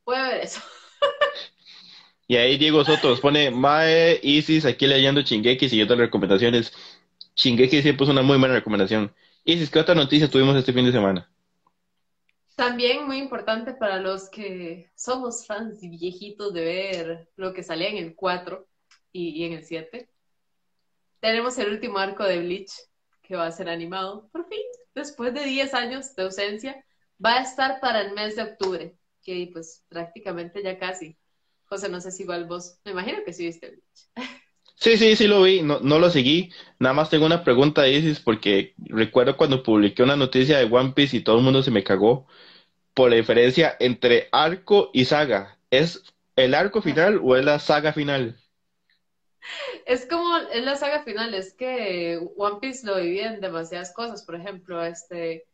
Puede 0.04 0.28
ver 0.28 0.40
eso. 0.42 0.60
y 2.26 2.36
ahí 2.36 2.56
Diego 2.56 2.84
Soto 2.84 3.10
nos 3.10 3.20
pone 3.20 3.50
Mae 3.50 4.18
Isis 4.22 4.64
aquí 4.64 4.86
leyendo 4.86 5.22
Chingeki 5.22 5.68
siguiendo 5.68 5.94
las 5.94 6.06
recomendaciones. 6.06 6.72
Chingeki 7.34 7.82
siempre 7.82 8.04
es 8.04 8.10
una 8.10 8.22
muy 8.22 8.38
buena 8.38 8.54
recomendación. 8.54 9.14
Isis, 9.44 9.70
¿qué 9.70 9.78
otra 9.78 9.94
noticia 9.94 10.28
tuvimos 10.28 10.56
este 10.56 10.72
fin 10.72 10.84
de 10.84 10.92
semana? 10.92 11.30
También 12.56 13.06
muy 13.06 13.18
importante 13.18 13.74
para 13.74 14.00
los 14.00 14.28
que 14.28 14.90
somos 14.96 15.46
fans 15.46 15.80
y 15.84 15.88
viejitos 15.88 16.52
de 16.52 16.64
ver 16.64 17.28
lo 17.36 17.52
que 17.52 17.62
salía 17.62 17.90
en 17.90 17.98
el 17.98 18.16
4 18.16 18.66
y, 19.12 19.28
y 19.28 19.44
en 19.44 19.52
el 19.52 19.64
7 19.64 20.08
tenemos 21.20 21.58
el 21.58 21.72
último 21.72 21.98
arco 21.98 22.24
de 22.24 22.40
Bleach 22.40 22.70
que 23.22 23.36
va 23.36 23.46
a 23.46 23.52
ser 23.52 23.68
animado, 23.68 24.28
por 24.32 24.48
fin, 24.48 24.62
después 24.94 25.34
de 25.34 25.44
10 25.44 25.74
años 25.74 26.14
de 26.14 26.22
ausencia, 26.22 26.84
va 27.24 27.34
a 27.34 27.42
estar 27.42 27.78
para 27.80 28.00
el 28.00 28.14
mes 28.14 28.36
de 28.36 28.42
octubre, 28.42 28.96
que 29.22 29.50
pues 29.52 29.84
prácticamente 29.88 30.62
ya 30.62 30.78
casi. 30.78 31.16
José, 31.66 31.90
no 31.90 32.00
sé 32.00 32.10
si 32.10 32.22
igual 32.22 32.46
vos, 32.46 32.78
me 32.84 32.92
imagino 32.92 33.18
que 33.24 33.34
sí 33.34 33.44
viste 33.44 33.68
Bleach. 33.68 34.08
Sí, 34.80 34.96
sí, 34.96 35.16
sí 35.16 35.26
lo 35.26 35.42
vi, 35.42 35.60
no, 35.60 35.80
no 35.80 35.98
lo 35.98 36.08
seguí. 36.08 36.52
Nada 36.78 36.94
más 36.94 37.10
tengo 37.10 37.26
una 37.26 37.42
pregunta, 37.42 37.88
Isis, 37.88 38.20
porque 38.20 38.74
recuerdo 38.78 39.36
cuando 39.36 39.64
publiqué 39.64 40.04
una 40.04 40.14
noticia 40.14 40.58
de 40.58 40.66
One 40.72 40.92
Piece 40.92 41.16
y 41.16 41.20
todo 41.20 41.38
el 41.38 41.42
mundo 41.42 41.64
se 41.64 41.72
me 41.72 41.82
cagó 41.82 42.28
por 42.94 43.10
la 43.10 43.16
diferencia 43.16 43.76
entre 43.80 44.28
arco 44.30 44.90
y 44.92 45.04
saga. 45.06 45.58
¿Es 45.70 46.04
el 46.36 46.54
arco 46.54 46.80
final 46.80 47.20
o 47.24 47.36
es 47.36 47.44
la 47.44 47.58
saga 47.58 47.92
final? 47.92 48.38
Es 49.86 50.06
como, 50.06 50.36
es 50.36 50.62
la 50.62 50.76
saga 50.76 51.02
final, 51.02 51.34
es 51.34 51.54
que 51.54 52.20
One 52.36 52.58
Piece 52.60 52.86
lo 52.86 52.98
divide 52.98 53.24
en 53.24 53.40
demasiadas 53.40 53.92
cosas. 53.94 54.24
Por 54.24 54.34
ejemplo, 54.34 54.84
este, 54.84 55.46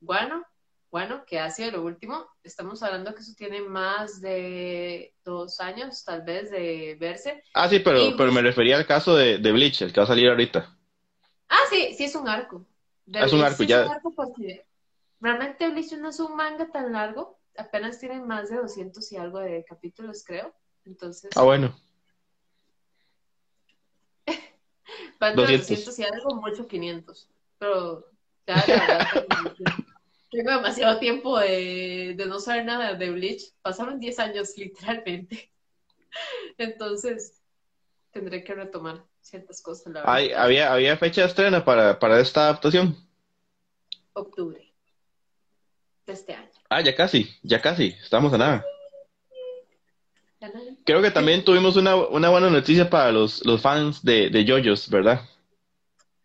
bueno, 0.00 0.44
bueno, 0.92 1.24
que 1.26 1.38
ha 1.38 1.50
sido 1.50 1.70
lo 1.72 1.82
último. 1.84 2.26
Estamos 2.44 2.82
hablando 2.82 3.14
que 3.14 3.22
eso 3.22 3.32
tiene 3.36 3.62
más 3.62 4.20
de 4.20 5.14
dos 5.24 5.58
años, 5.60 6.04
tal 6.04 6.22
vez, 6.22 6.50
de 6.50 6.96
verse. 7.00 7.42
Ah, 7.54 7.68
sí, 7.68 7.78
pero, 7.80 8.14
pero 8.16 8.30
me 8.30 8.42
refería 8.42 8.76
al 8.76 8.86
caso 8.86 9.16
de, 9.16 9.38
de, 9.38 9.52
Bleach, 9.52 9.80
el 9.82 9.92
que 9.92 10.00
va 10.00 10.04
a 10.04 10.08
salir 10.08 10.28
ahorita. 10.28 10.76
Ah, 11.48 11.64
sí, 11.70 11.94
sí 11.96 12.04
es 12.04 12.14
un 12.14 12.28
arco. 12.28 12.66
es 13.06 13.32
un 13.32 13.42
arco, 13.42 13.64
ya. 13.64 14.00
realmente 15.20 15.68
Bleach 15.70 15.92
no 15.92 16.10
es 16.10 16.20
un 16.20 16.36
manga 16.36 16.70
tan 16.70 16.92
largo, 16.92 17.38
apenas 17.56 17.98
tiene 17.98 18.20
más 18.20 18.50
de 18.50 18.56
200 18.56 19.12
y 19.12 19.16
algo 19.16 19.38
de 19.38 19.64
capítulos, 19.66 20.24
creo. 20.26 20.54
Entonces. 20.84 21.30
Ah, 21.36 21.42
bueno. 21.42 21.74
200. 25.30 25.98
y 25.98 26.04
algo, 26.04 26.34
mucho 26.36 26.66
500. 26.66 27.28
Pero 27.58 28.06
ya, 28.46 28.56
la 28.56 28.86
verdad, 28.86 29.26
tengo 30.30 30.50
demasiado 30.50 30.98
tiempo 30.98 31.38
de, 31.38 32.14
de, 32.16 32.26
no 32.26 32.40
saber 32.40 32.64
nada 32.64 32.94
de 32.94 33.10
Bleach. 33.10 33.52
Pasaron 33.62 34.00
10 34.00 34.18
años, 34.18 34.52
literalmente. 34.56 35.50
Entonces, 36.58 37.40
tendré 38.10 38.42
que 38.44 38.54
retomar 38.54 39.04
ciertas 39.20 39.62
cosas. 39.62 39.92
La 39.92 40.02
Hay, 40.04 40.32
había, 40.32 40.72
¿Había 40.72 40.96
fecha 40.96 41.22
de 41.22 41.28
estreno 41.28 41.64
para, 41.64 41.98
para 41.98 42.20
esta 42.20 42.42
adaptación? 42.42 42.96
Octubre 44.12 44.72
de 46.06 46.12
este 46.12 46.34
año. 46.34 46.50
Ah, 46.68 46.80
ya 46.80 46.94
casi, 46.94 47.30
ya 47.42 47.60
casi, 47.60 47.96
estamos 48.02 48.32
a 48.32 48.38
nada. 48.38 48.64
Creo 50.84 51.00
que 51.00 51.10
también 51.10 51.44
tuvimos 51.44 51.76
una, 51.76 51.94
una 51.94 52.30
buena 52.30 52.50
noticia 52.50 52.90
para 52.90 53.12
los, 53.12 53.44
los 53.46 53.62
fans 53.62 54.02
de, 54.02 54.30
de 54.30 54.44
JoJo's, 54.44 54.90
¿verdad? 54.90 55.20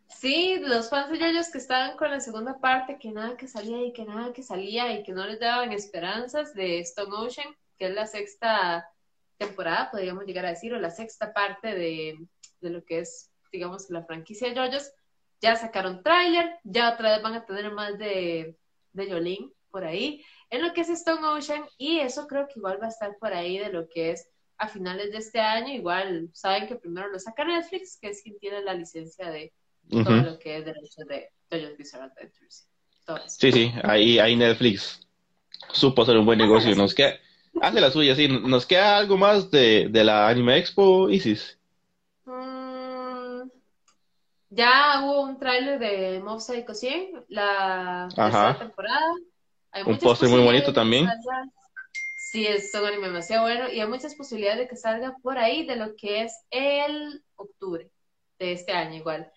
Sí, 0.07 0.59
los 0.59 0.89
fans 0.89 1.11
de 1.11 1.19
JoJo's 1.19 1.51
que 1.51 1.59
estaban 1.59 1.95
con 1.95 2.09
la 2.09 2.19
segunda 2.19 2.59
parte, 2.59 2.97
que 2.99 3.11
nada 3.11 3.37
que 3.37 3.47
salía 3.47 3.85
y 3.85 3.93
que 3.93 4.03
nada 4.03 4.33
que 4.33 4.41
salía 4.41 4.91
y 4.97 5.03
que 5.03 5.11
no 5.11 5.27
les 5.27 5.39
daban 5.39 5.71
esperanzas 5.71 6.55
de 6.55 6.79
Stone 6.79 7.15
Ocean, 7.15 7.55
que 7.77 7.85
es 7.87 7.93
la 7.93 8.07
sexta 8.07 8.89
temporada, 9.37 9.91
podríamos 9.91 10.25
llegar 10.25 10.45
a 10.45 10.49
decir, 10.49 10.73
o 10.73 10.79
la 10.79 10.89
sexta 10.89 11.33
parte 11.33 11.75
de, 11.75 12.17
de 12.59 12.69
lo 12.71 12.83
que 12.83 12.99
es, 12.99 13.29
digamos, 13.51 13.91
la 13.91 14.03
franquicia 14.05 14.49
de 14.49 14.55
JoJo's. 14.55 14.91
Ya 15.39 15.55
sacaron 15.55 16.01
tráiler, 16.01 16.57
ya 16.63 16.93
otra 16.93 17.11
vez 17.11 17.21
van 17.21 17.35
a 17.35 17.45
tener 17.45 17.71
más 17.71 17.95
de, 17.99 18.57
de 18.93 19.07
Yolín 19.07 19.53
por 19.69 19.83
ahí 19.83 20.23
en 20.49 20.61
lo 20.65 20.73
que 20.73 20.81
es 20.81 20.89
Stone 20.89 21.25
Ocean 21.27 21.63
y 21.77 21.99
eso 21.99 22.25
creo 22.25 22.47
que 22.47 22.57
igual 22.57 22.81
va 22.81 22.87
a 22.87 22.89
estar 22.89 23.17
por 23.19 23.33
ahí 23.33 23.57
de 23.59 23.71
lo 23.71 23.87
que 23.89 24.11
es 24.11 24.27
a 24.57 24.67
finales 24.67 25.11
de 25.11 25.19
este 25.19 25.39
año. 25.39 25.73
Igual 25.73 26.29
saben 26.33 26.67
que 26.67 26.75
primero 26.75 27.09
lo 27.09 27.19
saca 27.19 27.43
Netflix, 27.45 27.97
que 27.99 28.09
es 28.09 28.21
quien 28.21 28.37
tiene 28.39 28.61
la 28.61 28.73
licencia 28.73 29.29
de 29.29 29.53
todo 29.89 30.15
lo 30.15 30.39
que 30.39 30.57
es 30.57 30.65
derecho 30.65 31.01
de 31.07 31.29
JoJo's 31.49 31.77
Bizarre 31.77 32.05
Adventures. 32.05 32.67
Sí, 33.27 33.51
sí, 33.51 33.73
ahí, 33.83 34.19
ahí 34.19 34.35
Netflix 34.35 34.99
supo 35.71 36.01
hacer 36.01 36.17
un 36.17 36.25
buen 36.25 36.39
negocio. 36.39 36.75
Nos 36.75 36.93
queda, 36.93 37.13
hace 37.61 37.79
la 37.79 37.91
suya, 37.91 38.15
sí. 38.15 38.27
¿Nos 38.27 38.65
queda 38.65 38.97
algo 38.97 39.17
más 39.17 39.49
de, 39.49 39.87
de 39.89 40.03
la 40.03 40.27
Anime 40.27 40.57
Expo, 40.57 41.09
Isis? 41.09 41.57
Mm, 42.25 43.49
ya 44.49 45.01
hubo 45.03 45.21
un 45.21 45.39
tráiler 45.39 45.79
de 45.79 46.19
Mob 46.19 46.41
Psycho 46.41 46.73
100, 46.73 47.25
la 47.29 48.09
tercera 48.13 48.59
temporada 48.59 49.13
un 49.85 49.97
póster 49.97 50.29
muy 50.29 50.43
bonito 50.43 50.73
también. 50.73 51.07
Sí, 52.29 52.45
es 52.45 52.73
un 52.73 52.85
anime 52.85 53.07
demasiado 53.07 53.43
bueno 53.43 53.71
y 53.71 53.79
hay 53.79 53.87
muchas 53.87 54.13
posibilidades 54.13 54.59
de 54.59 54.67
que 54.67 54.75
salga 54.75 55.15
por 55.23 55.37
ahí 55.37 55.65
de 55.65 55.77
lo 55.77 55.95
que 55.95 56.23
es 56.23 56.37
el 56.51 57.23
octubre 57.37 57.89
de 58.37 58.51
este 58.51 58.73
año 58.73 58.95
igual. 58.95 59.31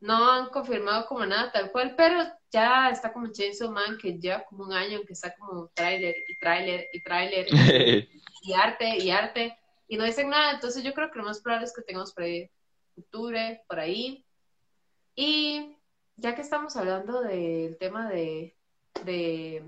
No 0.00 0.32
han 0.32 0.48
confirmado 0.48 1.06
como 1.06 1.24
nada 1.24 1.52
tal 1.52 1.70
cual, 1.70 1.94
pero 1.96 2.20
ya 2.50 2.90
está 2.90 3.12
como 3.12 3.30
Chainsaw 3.30 3.70
Man 3.70 3.96
que 3.96 4.18
lleva 4.18 4.42
como 4.42 4.64
un 4.64 4.72
año 4.72 5.02
que 5.06 5.12
está 5.12 5.32
como 5.36 5.68
tráiler 5.72 6.16
y 6.26 6.36
tráiler 6.36 6.88
y 6.92 7.02
tráiler 7.04 7.46
y, 8.42 8.52
arte 8.54 8.98
y 8.98 9.10
arte 9.12 9.56
y 9.86 9.96
no 9.96 10.02
dicen 10.02 10.28
nada, 10.28 10.54
entonces 10.54 10.82
yo 10.82 10.94
creo 10.94 11.12
que 11.12 11.18
lo 11.20 11.24
más 11.24 11.40
probable 11.40 11.66
es 11.66 11.72
que 11.72 11.82
tengamos 11.82 12.12
por 12.12 12.24
ahí 12.24 12.50
octubre, 12.96 13.62
por 13.68 13.78
ahí. 13.78 14.26
Y 15.14 15.76
ya 16.16 16.34
que 16.34 16.42
estamos 16.42 16.76
hablando 16.76 17.22
del 17.22 17.78
tema 17.78 18.10
de, 18.10 18.56
de 19.04 19.64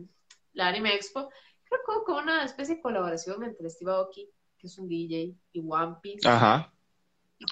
la 0.55 0.67
Anime 0.67 0.97
Expo, 0.97 1.31
que 1.77 2.05
con 2.05 2.23
una 2.25 2.45
especie 2.45 2.77
de 2.77 2.81
colaboración 2.81 3.43
entre 3.45 3.69
Steve 3.71 3.93
Aoki, 3.93 4.29
que 4.59 4.67
es 4.67 4.79
un 4.79 4.89
DJ, 4.89 5.35
y 5.53 5.61
One 5.61 5.97
Piece. 6.03 6.29
Ajá. 6.29 6.73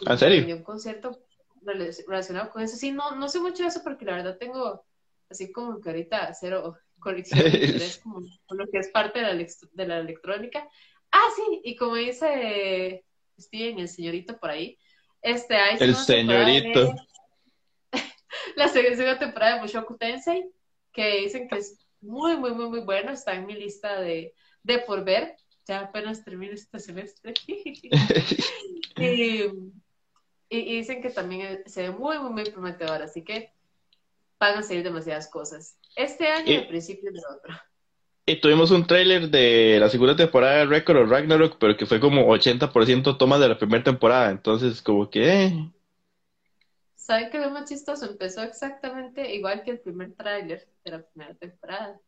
¿En 0.06 0.18
serio? 0.18 0.56
Un 0.56 0.62
concierto 0.62 1.18
relacionado 1.64 2.50
con 2.50 2.62
eso. 2.62 2.76
Sí, 2.76 2.92
no, 2.92 3.14
no 3.16 3.28
sé 3.28 3.40
mucho 3.40 3.62
de 3.62 3.68
eso 3.68 3.82
porque 3.82 4.04
la 4.04 4.16
verdad 4.16 4.38
tengo 4.38 4.84
así 5.30 5.52
como 5.52 5.80
que 5.80 5.88
ahorita 5.88 6.34
cero 6.34 6.76
conexión 6.98 7.40
con, 8.46 8.58
lo 8.58 8.66
que 8.68 8.78
es 8.78 8.88
parte 8.88 9.20
de 9.20 9.34
la, 9.34 9.46
de 9.72 9.86
la 9.86 9.98
electrónica. 9.98 10.68
Ah, 11.10 11.28
sí, 11.36 11.60
y 11.64 11.76
como 11.76 11.96
dice 11.96 13.04
Steven, 13.38 13.78
el 13.80 13.88
señorito 13.88 14.38
por 14.38 14.50
ahí, 14.50 14.78
este, 15.20 15.56
hay 15.56 15.76
el 15.80 15.94
señorito. 15.94 16.94
la 18.56 18.68
segunda 18.68 19.18
temporada 19.18 19.56
de 19.56 19.62
Mushoku 19.62 19.96
Tensei, 19.96 20.50
que 20.92 21.20
dicen 21.20 21.48
que 21.48 21.58
es 21.58 21.81
muy, 22.02 22.36
muy, 22.36 22.52
muy, 22.52 22.68
muy 22.68 22.80
bueno, 22.80 23.12
está 23.12 23.34
en 23.34 23.46
mi 23.46 23.54
lista 23.54 24.00
de, 24.00 24.34
de 24.62 24.78
por 24.80 25.04
ver, 25.04 25.36
ya 25.66 25.80
apenas 25.80 26.24
termino 26.24 26.52
este 26.52 26.78
semestre. 26.78 27.32
y, 28.96 29.44
y, 30.48 30.76
dicen 30.76 31.00
que 31.00 31.10
también 31.10 31.62
se 31.66 31.82
ve 31.82 31.90
muy, 31.90 32.18
muy, 32.18 32.30
muy 32.30 32.44
prometedor, 32.44 33.02
así 33.02 33.22
que 33.24 33.52
van 34.38 34.58
a 34.58 34.62
salir 34.62 34.82
demasiadas 34.82 35.30
cosas. 35.30 35.78
Este 35.96 36.26
año 36.28 36.52
y 36.52 36.56
el 36.56 36.68
principio 36.68 37.12
del 37.12 37.22
otro. 37.30 37.54
Y 38.24 38.40
tuvimos 38.40 38.70
un 38.70 38.86
tráiler 38.86 39.30
de 39.30 39.78
la 39.80 39.88
segunda 39.88 40.14
temporada 40.14 40.58
de 40.58 40.66
Record 40.66 40.98
of 40.98 41.10
Ragnarok, 41.10 41.56
pero 41.58 41.76
que 41.76 41.86
fue 41.86 41.98
como 41.98 42.26
80% 42.26 43.16
toma 43.16 43.38
de 43.38 43.48
la 43.48 43.58
primera 43.58 43.82
temporada, 43.82 44.30
entonces 44.30 44.82
como 44.82 45.10
que... 45.10 45.44
Eh. 45.44 45.70
¿Saben 47.02 47.30
qué 47.30 47.40
lo 47.40 47.50
más 47.50 47.68
chistoso? 47.68 48.06
Empezó 48.06 48.42
exactamente 48.42 49.34
igual 49.34 49.64
que 49.64 49.72
el 49.72 49.80
primer 49.80 50.14
tráiler 50.14 50.68
de 50.84 50.90
la 50.92 51.02
primera 51.02 51.34
temporada. 51.34 51.98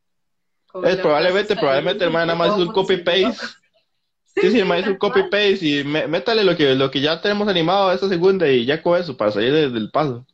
Es, 0.85 0.97
probablemente, 0.99 1.57
probablemente, 1.57 2.05
hermano, 2.05 2.27
nada 2.27 2.39
más 2.39 2.53
es 2.53 2.67
un 2.67 2.73
copy-paste. 2.73 3.35
Sí, 4.37 4.51
sí, 4.53 4.63
más 4.63 4.81
es 4.81 4.87
un 4.87 4.97
copy-paste 4.97 5.59
y 5.63 5.85
métale 5.85 6.45
lo 6.45 6.57
que, 6.57 6.77
lo 6.77 6.93
que 6.93 7.01
ya 7.01 7.21
tenemos 7.21 7.49
animado 7.49 7.89
a 7.89 7.95
esta 7.95 8.09
segunda 8.09 8.49
y 8.49 8.65
ya 8.65 8.81
con 8.83 8.99
eso 8.99 9.17
para 9.17 9.33
salir 9.33 9.53
del 9.53 9.91
paso. 9.91 10.25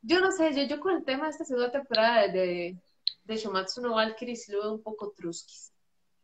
Yo 0.00 0.18
no 0.20 0.32
sé, 0.32 0.54
yo, 0.54 0.62
yo 0.62 0.80
con 0.80 0.96
el 0.96 1.04
tema 1.04 1.24
de 1.24 1.30
esta 1.32 1.44
segunda 1.44 1.70
temporada 1.70 2.28
de, 2.28 2.78
de 3.24 3.36
Shomatsu 3.36 3.82
no 3.82 3.94
Valkyrie 3.94 4.36
sí 4.36 4.52
lo 4.52 4.62
veo 4.62 4.72
un 4.72 4.82
poco 4.82 5.12
truskis, 5.14 5.72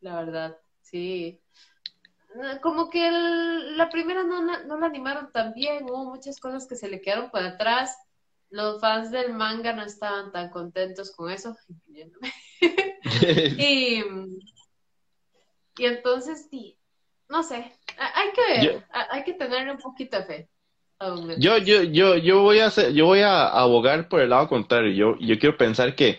la 0.01 0.17
verdad, 0.17 0.57
sí. 0.81 1.39
Como 2.63 2.91
que 2.91 3.11
la 3.11 3.89
primera 3.89 4.23
no, 4.23 4.43
no, 4.43 4.79
la 4.79 4.87
animaron 4.87 5.33
tan 5.33 5.53
bien, 5.53 5.85
hubo 5.85 6.05
muchas 6.05 6.39
cosas 6.39 6.67
que 6.67 6.77
se 6.77 6.89
le 6.89 7.01
quedaron 7.01 7.31
por 7.31 7.43
atrás. 7.43 7.97
Los 8.51 8.81
fans 8.81 9.11
del 9.11 9.33
manga 9.33 9.73
no 9.73 9.83
estaban 9.83 10.33
tan 10.33 10.51
contentos 10.51 11.11
con 11.15 11.31
eso, 11.31 11.57
incluyéndome. 11.69 12.33
y, 13.59 14.05
y 15.77 15.87
entonces, 15.87 16.49
sí, 16.51 16.79
no 17.29 17.43
sé, 17.43 17.73
hay 17.97 18.33
que 18.33 18.41
ver, 18.69 18.85
hay 18.91 19.25
que 19.25 19.35
tener 19.35 19.71
un 19.71 19.79
poquito 19.79 20.19
de 20.19 20.25
fe. 20.25 20.51
Yo, 21.39 21.57
yo, 21.57 21.83
yo, 21.85 22.17
yo 22.17 22.43
voy 22.43 22.59
a 22.59 22.67
hacer, 22.67 22.93
yo 22.93 23.07
voy 23.07 23.21
a 23.21 23.49
abogar 23.49 24.07
por 24.11 24.21
el 24.21 24.31
lado 24.31 24.49
contrario. 24.49 24.93
Yo, 24.93 25.19
yo 25.19 25.39
quiero 25.39 25.57
pensar 25.57 25.95
que 25.95 26.19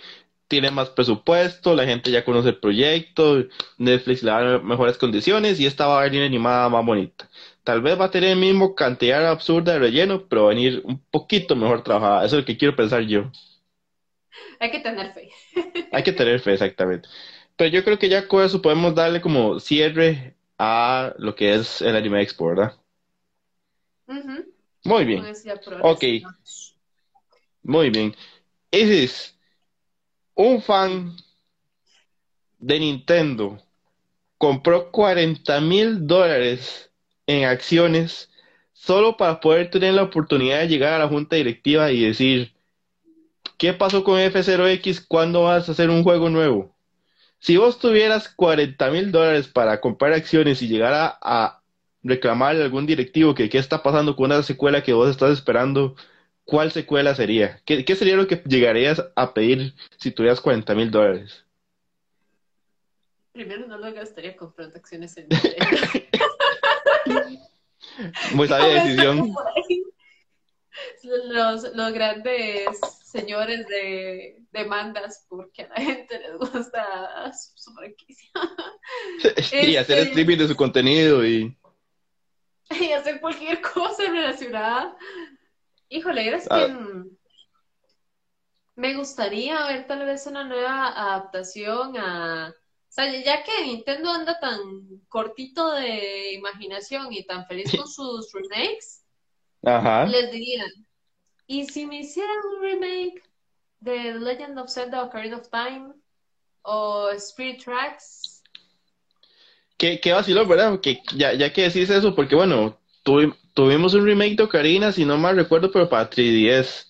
tiene 0.51 0.70
más 0.70 0.89
presupuesto, 0.89 1.74
la 1.75 1.86
gente 1.86 2.12
ya 2.12 2.25
conoce 2.25 2.50
el 2.50 2.58
proyecto, 2.58 3.46
Netflix 3.77 4.22
le 4.22 4.31
da 4.31 4.60
mejores 4.60 4.98
condiciones 4.98 5.62
y 5.62 5.65
esta 5.65 5.88
va 5.88 6.01
a 6.01 6.03
venir 6.03 6.24
animada 6.24 6.67
más 6.67 6.86
bonita. 6.86 7.29
Tal 7.63 7.81
vez 7.81 7.98
va 7.98 8.05
a 8.05 8.12
tener 8.12 8.31
el 8.31 8.37
mismo 8.37 8.75
cantidad 8.75 9.25
absurda 9.27 9.72
de 9.72 9.79
relleno, 9.79 10.27
pero 10.27 10.44
va 10.44 10.51
a 10.51 10.53
venir 10.53 10.81
un 10.83 11.00
poquito 11.09 11.55
mejor 11.55 11.85
trabajada. 11.85 12.25
Eso 12.25 12.35
es 12.35 12.42
lo 12.42 12.46
que 12.46 12.57
quiero 12.57 12.75
pensar 12.75 13.03
yo. 13.03 13.31
Hay 14.59 14.72
que 14.72 14.81
tener 14.81 15.14
fe. 15.14 15.29
Hay 15.94 16.03
que 16.03 16.11
tener 16.11 16.42
fe, 16.42 16.51
exactamente. 16.51 17.07
Pero 17.55 17.70
yo 17.70 17.85
creo 17.85 17.98
que 17.98 18.09
ya 18.09 18.27
con 18.27 18.44
eso 18.44 18.61
podemos 18.61 18.94
darle 18.94 19.22
como 19.22 19.57
cierre 19.61 20.35
a 20.59 21.14
lo 21.18 21.33
que 21.33 21.55
es 21.55 21.81
el 21.81 21.96
Anime 21.96 22.22
Expo, 22.22 22.48
¿verdad? 22.48 22.74
Muy 24.83 25.05
bien. 25.05 25.24
Ok. 25.81 26.03
Muy 27.64 27.90
bien. 27.90 28.14
Ese 28.70 29.03
es 29.05 29.37
un 30.35 30.61
fan 30.61 31.15
de 32.59 32.79
Nintendo 32.79 33.61
compró 34.37 34.91
40 34.91 35.61
mil 35.61 36.07
dólares 36.07 36.91
en 37.27 37.46
acciones 37.46 38.29
solo 38.74 39.15
para 39.17 39.39
poder 39.39 39.70
tener 39.70 39.94
la 39.94 40.03
oportunidad 40.03 40.59
de 40.61 40.67
llegar 40.67 40.94
a 40.94 41.00
la 41.00 41.07
junta 41.07 41.35
directiva 41.35 41.91
y 41.91 42.03
decir, 42.03 42.53
¿qué 43.57 43.74
pasó 43.74 44.03
con 44.03 44.20
F0X? 44.20 45.05
¿Cuándo 45.07 45.44
vas 45.44 45.70
a 45.70 45.74
hacer 45.74 45.91
un 45.91 46.03
juego 46.03 46.29
nuevo? 46.29 46.75
Si 47.37 47.57
vos 47.57 47.79
tuvieras 47.79 48.29
40 48.29 48.89
mil 48.91 49.11
dólares 49.11 49.48
para 49.48 49.79
comprar 49.81 50.13
acciones 50.13 50.61
y 50.61 50.67
llegar 50.67 51.17
a, 51.22 51.61
reclamarle 52.03 52.61
a 52.61 52.65
algún 52.65 52.87
directivo 52.87 53.35
que 53.35 53.50
qué 53.50 53.59
está 53.59 53.83
pasando 53.83 54.15
con 54.15 54.25
una 54.25 54.41
secuela 54.41 54.81
que 54.81 54.94
vos 54.94 55.09
estás 55.09 55.31
esperando, 55.31 55.96
¿cuál 56.51 56.72
secuela 56.74 57.16
sería? 57.16 57.61
¿Qué, 57.64 57.96
sería 57.96 58.18
lo 58.18 58.27
que 58.27 58.44
llegarías 58.46 59.01
a 59.16 59.33
pedir 59.33 59.74
si 59.98 60.11
tuvieras 60.11 60.42
40 60.42 60.75
mil 60.75 60.92
dólares? 60.92 61.46
Primero 63.31 63.66
no 63.68 63.77
lo 63.77 63.94
gastaría 63.94 64.35
comprando 64.35 64.75
acciones 64.75 65.16
en 65.16 65.29
Muy 68.33 68.50
sabia 68.50 68.83
decisión. 68.83 69.33
Los, 71.29 71.74
los 71.74 71.94
grandes 71.94 72.68
señores 73.05 73.66
de 73.68 74.37
demandas 74.51 75.25
porque 75.29 75.64
a 75.64 75.70
la 75.70 75.75
gente 75.75 76.20
les 76.20 76.37
gusta 76.37 77.31
su, 77.33 77.74
franquicia. 77.74 78.29
y 79.70 79.77
hacer 79.77 80.00
este, 80.00 80.09
streaming 80.09 80.37
de 80.37 80.50
su 80.50 80.57
contenido 80.57 81.25
y... 81.25 81.55
Y 82.77 82.92
hacer 82.92 83.22
cualquier 83.22 83.61
cosa 83.61 84.03
relacionada 84.09 84.98
Híjole, 85.92 86.34
es 86.34 86.48
ah. 86.50 86.68
que 86.68 86.74
me 88.75 88.96
gustaría 88.96 89.68
ver 89.68 89.86
tal 89.88 90.06
vez 90.06 90.25
una 90.25 90.46
nueva 90.46 90.88
adaptación 90.88 91.98
a... 91.98 92.50
O 92.50 92.94
sea, 92.94 93.12
ya 93.22 93.44
que 93.44 93.66
Nintendo 93.66 94.10
anda 94.10 94.40
tan 94.40 94.58
cortito 95.10 95.72
de 95.72 96.34
imaginación 96.34 97.12
y 97.12 97.25
tan 97.25 97.46
feliz 97.46 97.75
con 97.75 97.88
sus 97.88 98.32
remakes, 98.34 99.06
les 99.64 100.32
diría, 100.32 100.66
¿y 101.46 101.66
si 101.66 101.86
me 101.86 102.00
hicieran 102.00 102.38
un 102.56 102.62
remake 102.62 103.24
de 103.80 104.14
The 104.14 104.20
Legend 104.20 104.60
of 104.60 104.70
Zelda 104.70 105.04
Ocarina 105.04 105.38
of 105.38 105.50
Time 105.50 105.94
o 106.64 107.12
Spirit 107.12 107.64
Tracks? 107.64 108.44
Qué, 109.77 110.00
qué 110.00 110.14
vacilo, 110.14 110.46
¿verdad? 110.46 110.80
Que 110.80 111.01
ya, 111.16 111.34
ya 111.34 111.51
que 111.51 111.64
decís 111.64 111.90
eso, 111.90 112.14
porque 112.16 112.36
bueno, 112.36 112.80
tuvimos 113.03 113.94
un 113.94 114.05
remake 114.05 114.35
de 114.35 114.44
Ocarina, 114.44 114.92
si 114.92 115.05
no 115.05 115.18
mal 115.18 115.35
recuerdo, 115.35 115.72
pero 115.72 115.90
para 115.90 116.09
3DS. 116.09 116.87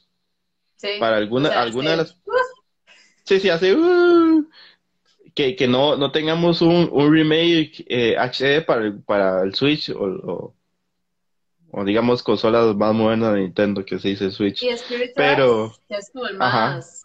Sí. 0.76 0.88
Para 1.00 1.18
alguna, 1.18 1.50
alguna 1.50 1.92
de 1.92 1.98
las. 1.98 2.18
Sí, 3.24 3.40
sí, 3.40 3.50
hace. 3.50 3.76
Uh, 3.76 4.48
que, 5.34 5.56
que 5.56 5.68
no, 5.68 5.96
no 5.96 6.12
tengamos 6.12 6.62
un, 6.62 6.90
un 6.92 7.14
remake 7.14 7.86
eh, 7.88 8.16
HD 8.18 8.66
para 8.66 8.82
el, 8.82 9.02
para 9.04 9.44
el 9.44 9.56
Switch 9.56 9.90
o, 9.90 10.54
o, 11.72 11.86
digamos 11.86 12.22
consolas 12.22 12.76
más 12.76 12.94
modernas 12.94 13.34
de 13.34 13.42
Nintendo 13.42 13.86
que 13.86 14.00
se 14.00 14.10
dice 14.10 14.32
Switch. 14.32 14.62
Y 14.64 14.70
Spirit 14.70 15.12
pero 15.16 15.74
que 15.88 15.96
es 15.96 16.12
como 16.12 16.28
el 16.28 16.38
más, 16.38 17.04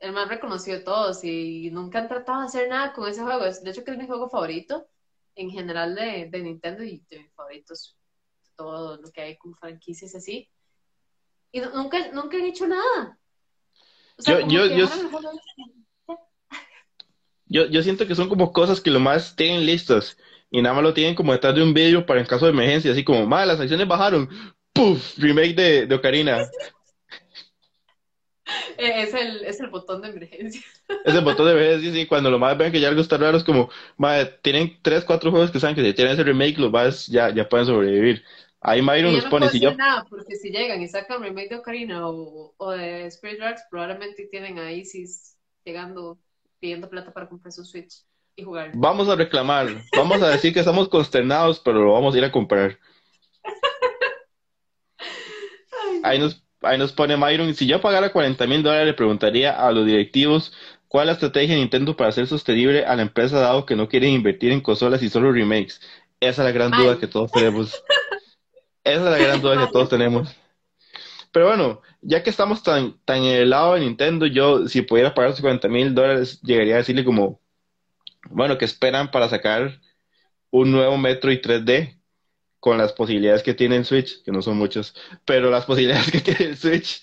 el 0.00 0.12
más 0.12 0.28
reconocido 0.28 0.78
de 0.78 0.84
todos 0.84 1.22
y 1.22 1.70
nunca 1.70 2.00
han 2.00 2.08
tratado 2.08 2.40
de 2.40 2.46
hacer 2.46 2.68
nada 2.68 2.92
con 2.92 3.08
ese 3.08 3.22
juego. 3.22 3.44
De 3.44 3.70
hecho, 3.70 3.84
que 3.84 3.92
es 3.92 3.98
mi 3.98 4.06
juego 4.06 4.28
favorito 4.28 4.88
en 5.36 5.50
general 5.50 5.94
de, 5.94 6.28
de 6.28 6.42
Nintendo 6.42 6.82
y 6.82 7.04
de 7.08 7.20
mis 7.20 7.32
favoritos 7.34 7.96
todo 8.60 8.98
lo 8.98 9.10
que 9.10 9.22
hay 9.22 9.38
con 9.38 9.54
franquicias 9.54 10.14
así. 10.14 10.46
Y 11.50 11.60
nunca, 11.60 12.12
nunca 12.12 12.36
han 12.36 12.44
hecho 12.44 12.66
nada. 12.66 13.18
yo, 14.18 14.40
yo, 14.40 14.66
yo, 17.46 17.66
yo, 17.66 17.82
siento 17.82 18.06
que 18.06 18.14
son 18.14 18.28
como 18.28 18.52
cosas 18.52 18.82
que 18.82 18.90
lo 18.90 19.00
más 19.00 19.34
tienen 19.34 19.64
listas 19.64 20.18
y 20.50 20.60
nada 20.60 20.74
más 20.74 20.84
lo 20.84 20.92
tienen 20.92 21.14
como 21.14 21.32
detrás 21.32 21.54
de 21.54 21.62
un 21.62 21.72
vídeo 21.72 22.04
para 22.04 22.20
en 22.20 22.26
caso 22.26 22.44
de 22.44 22.52
emergencia, 22.52 22.92
así 22.92 23.02
como, 23.02 23.26
más 23.26 23.46
las 23.46 23.60
acciones 23.60 23.88
bajaron, 23.88 24.28
¡puf! 24.74 25.16
Remake 25.16 25.54
de, 25.54 25.86
de 25.86 25.94
Ocarina. 25.94 26.38
Eh, 28.78 29.02
es 29.02 29.14
el, 29.14 29.44
es 29.44 29.60
el 29.60 29.68
botón 29.68 30.02
de 30.02 30.08
emergencia. 30.08 30.62
Es 31.04 31.14
el 31.14 31.24
botón 31.24 31.46
de 31.46 31.52
emergencia, 31.52 31.92
sí. 31.92 32.06
Cuando 32.06 32.30
lo 32.30 32.38
más 32.38 32.56
ven 32.56 32.72
que 32.72 32.80
ya 32.80 32.88
algo 32.88 33.00
está 33.00 33.16
raro, 33.16 33.36
es 33.36 33.44
como, 33.44 33.70
tienen 34.42 34.78
tres, 34.82 35.04
cuatro 35.04 35.30
juegos 35.30 35.50
que 35.50 35.60
saben 35.60 35.76
que 35.76 35.84
si 35.84 35.94
tienen 35.94 36.14
ese 36.14 36.24
remake, 36.24 36.58
los 36.58 36.72
más 36.72 37.06
ya, 37.06 37.30
ya 37.32 37.48
pueden 37.48 37.66
sobrevivir. 37.66 38.24
Ahí 38.62 38.82
Myron 38.82 39.14
nos 39.14 39.24
pone, 39.24 39.48
si 39.48 39.58
yo... 39.58 39.74
nada, 39.74 40.04
porque 40.08 40.36
si 40.36 40.50
llegan 40.50 40.82
y 40.82 40.88
sacan 40.88 41.22
remake 41.22 41.48
de 41.48 41.56
Ocarina 41.56 42.06
o, 42.06 42.54
o 42.58 42.70
de 42.72 43.06
Spirit 43.06 43.38
Tracks, 43.38 43.62
probablemente 43.70 44.28
tienen 44.30 44.58
ahí 44.58 44.84
sí 44.84 45.06
llegando, 45.64 46.18
pidiendo 46.58 46.88
plata 46.90 47.10
para 47.12 47.28
comprar 47.28 47.52
su 47.52 47.64
Switch. 47.64 48.04
y 48.36 48.44
jugar. 48.44 48.72
Vamos 48.74 49.08
a 49.08 49.16
reclamar, 49.16 49.68
vamos 49.96 50.20
a 50.22 50.28
decir 50.28 50.52
que 50.52 50.60
estamos 50.60 50.88
consternados, 50.90 51.58
pero 51.60 51.82
lo 51.82 51.92
vamos 51.94 52.14
a 52.14 52.18
ir 52.18 52.24
a 52.24 52.32
comprar. 52.32 52.78
Ahí 56.02 56.18
nos, 56.18 56.42
ahí 56.62 56.78
nos 56.78 56.92
pone 56.92 57.16
Myron, 57.16 57.54
si 57.54 57.66
yo 57.66 57.80
pagara 57.80 58.12
40 58.12 58.46
mil 58.46 58.62
dólares 58.62 58.86
le 58.86 58.94
preguntaría 58.94 59.52
a 59.52 59.72
los 59.72 59.86
directivos 59.86 60.52
cuál 60.88 61.04
es 61.04 61.06
la 61.06 61.12
estrategia 61.12 61.54
de 61.54 61.60
Nintendo 61.60 61.96
para 61.96 62.10
hacer 62.10 62.26
sostenible 62.26 62.84
a 62.84 62.96
la 62.96 63.02
empresa 63.02 63.40
dado 63.40 63.64
que 63.64 63.76
no 63.76 63.88
quieren 63.88 64.10
invertir 64.10 64.52
en 64.52 64.60
consolas 64.60 65.02
y 65.02 65.08
solo 65.08 65.32
remakes. 65.32 65.80
Esa 66.20 66.42
es 66.42 66.46
la 66.46 66.52
gran 66.52 66.70
duda 66.70 66.98
que 66.98 67.06
todos 67.06 67.30
tenemos. 67.32 67.82
Esa 68.84 69.04
es 69.04 69.10
la 69.10 69.18
gran 69.18 69.40
duda 69.40 69.66
que 69.66 69.72
todos 69.72 69.88
tenemos. 69.88 70.34
Pero 71.32 71.46
bueno, 71.46 71.80
ya 72.00 72.22
que 72.22 72.30
estamos 72.30 72.62
tan, 72.62 72.98
tan 73.04 73.18
en 73.18 73.36
el 73.36 73.50
lado 73.50 73.74
de 73.74 73.80
Nintendo, 73.80 74.26
yo 74.26 74.66
si 74.68 74.82
pudiera 74.82 75.14
pagar 75.14 75.34
50 75.34 75.68
mil 75.68 75.94
dólares, 75.94 76.40
llegaría 76.42 76.74
a 76.74 76.78
decirle 76.78 77.04
como, 77.04 77.40
bueno, 78.30 78.58
que 78.58 78.64
esperan 78.64 79.10
para 79.10 79.28
sacar 79.28 79.80
un 80.50 80.72
nuevo 80.72 80.96
Metroid 80.98 81.40
3D 81.40 82.00
con 82.58 82.78
las 82.78 82.92
posibilidades 82.92 83.42
que 83.42 83.54
tiene 83.54 83.76
el 83.76 83.84
Switch, 83.84 84.22
que 84.24 84.32
no 84.32 84.42
son 84.42 84.58
muchas, 84.58 84.94
pero 85.24 85.50
las 85.50 85.64
posibilidades 85.64 86.10
que 86.10 86.20
tiene 86.34 86.52
el 86.52 86.56
Switch, 86.56 87.00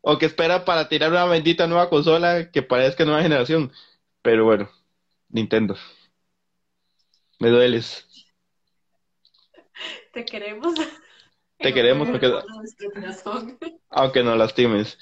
o 0.00 0.18
que 0.18 0.26
espera 0.26 0.64
para 0.64 0.88
tirar 0.88 1.10
una 1.10 1.26
bendita 1.26 1.66
nueva 1.66 1.90
consola 1.90 2.50
que 2.50 2.62
parezca 2.62 3.04
nueva 3.04 3.22
generación. 3.22 3.72
Pero 4.22 4.44
bueno, 4.44 4.70
Nintendo. 5.28 5.76
Me 7.38 7.48
dueles. 7.48 8.06
Te 10.12 10.24
queremos. 10.24 10.74
Te 11.58 11.74
queremos 11.74 12.08
porque, 12.08 12.32
aunque 13.90 14.22
nos 14.22 14.38
lastimes. 14.38 14.98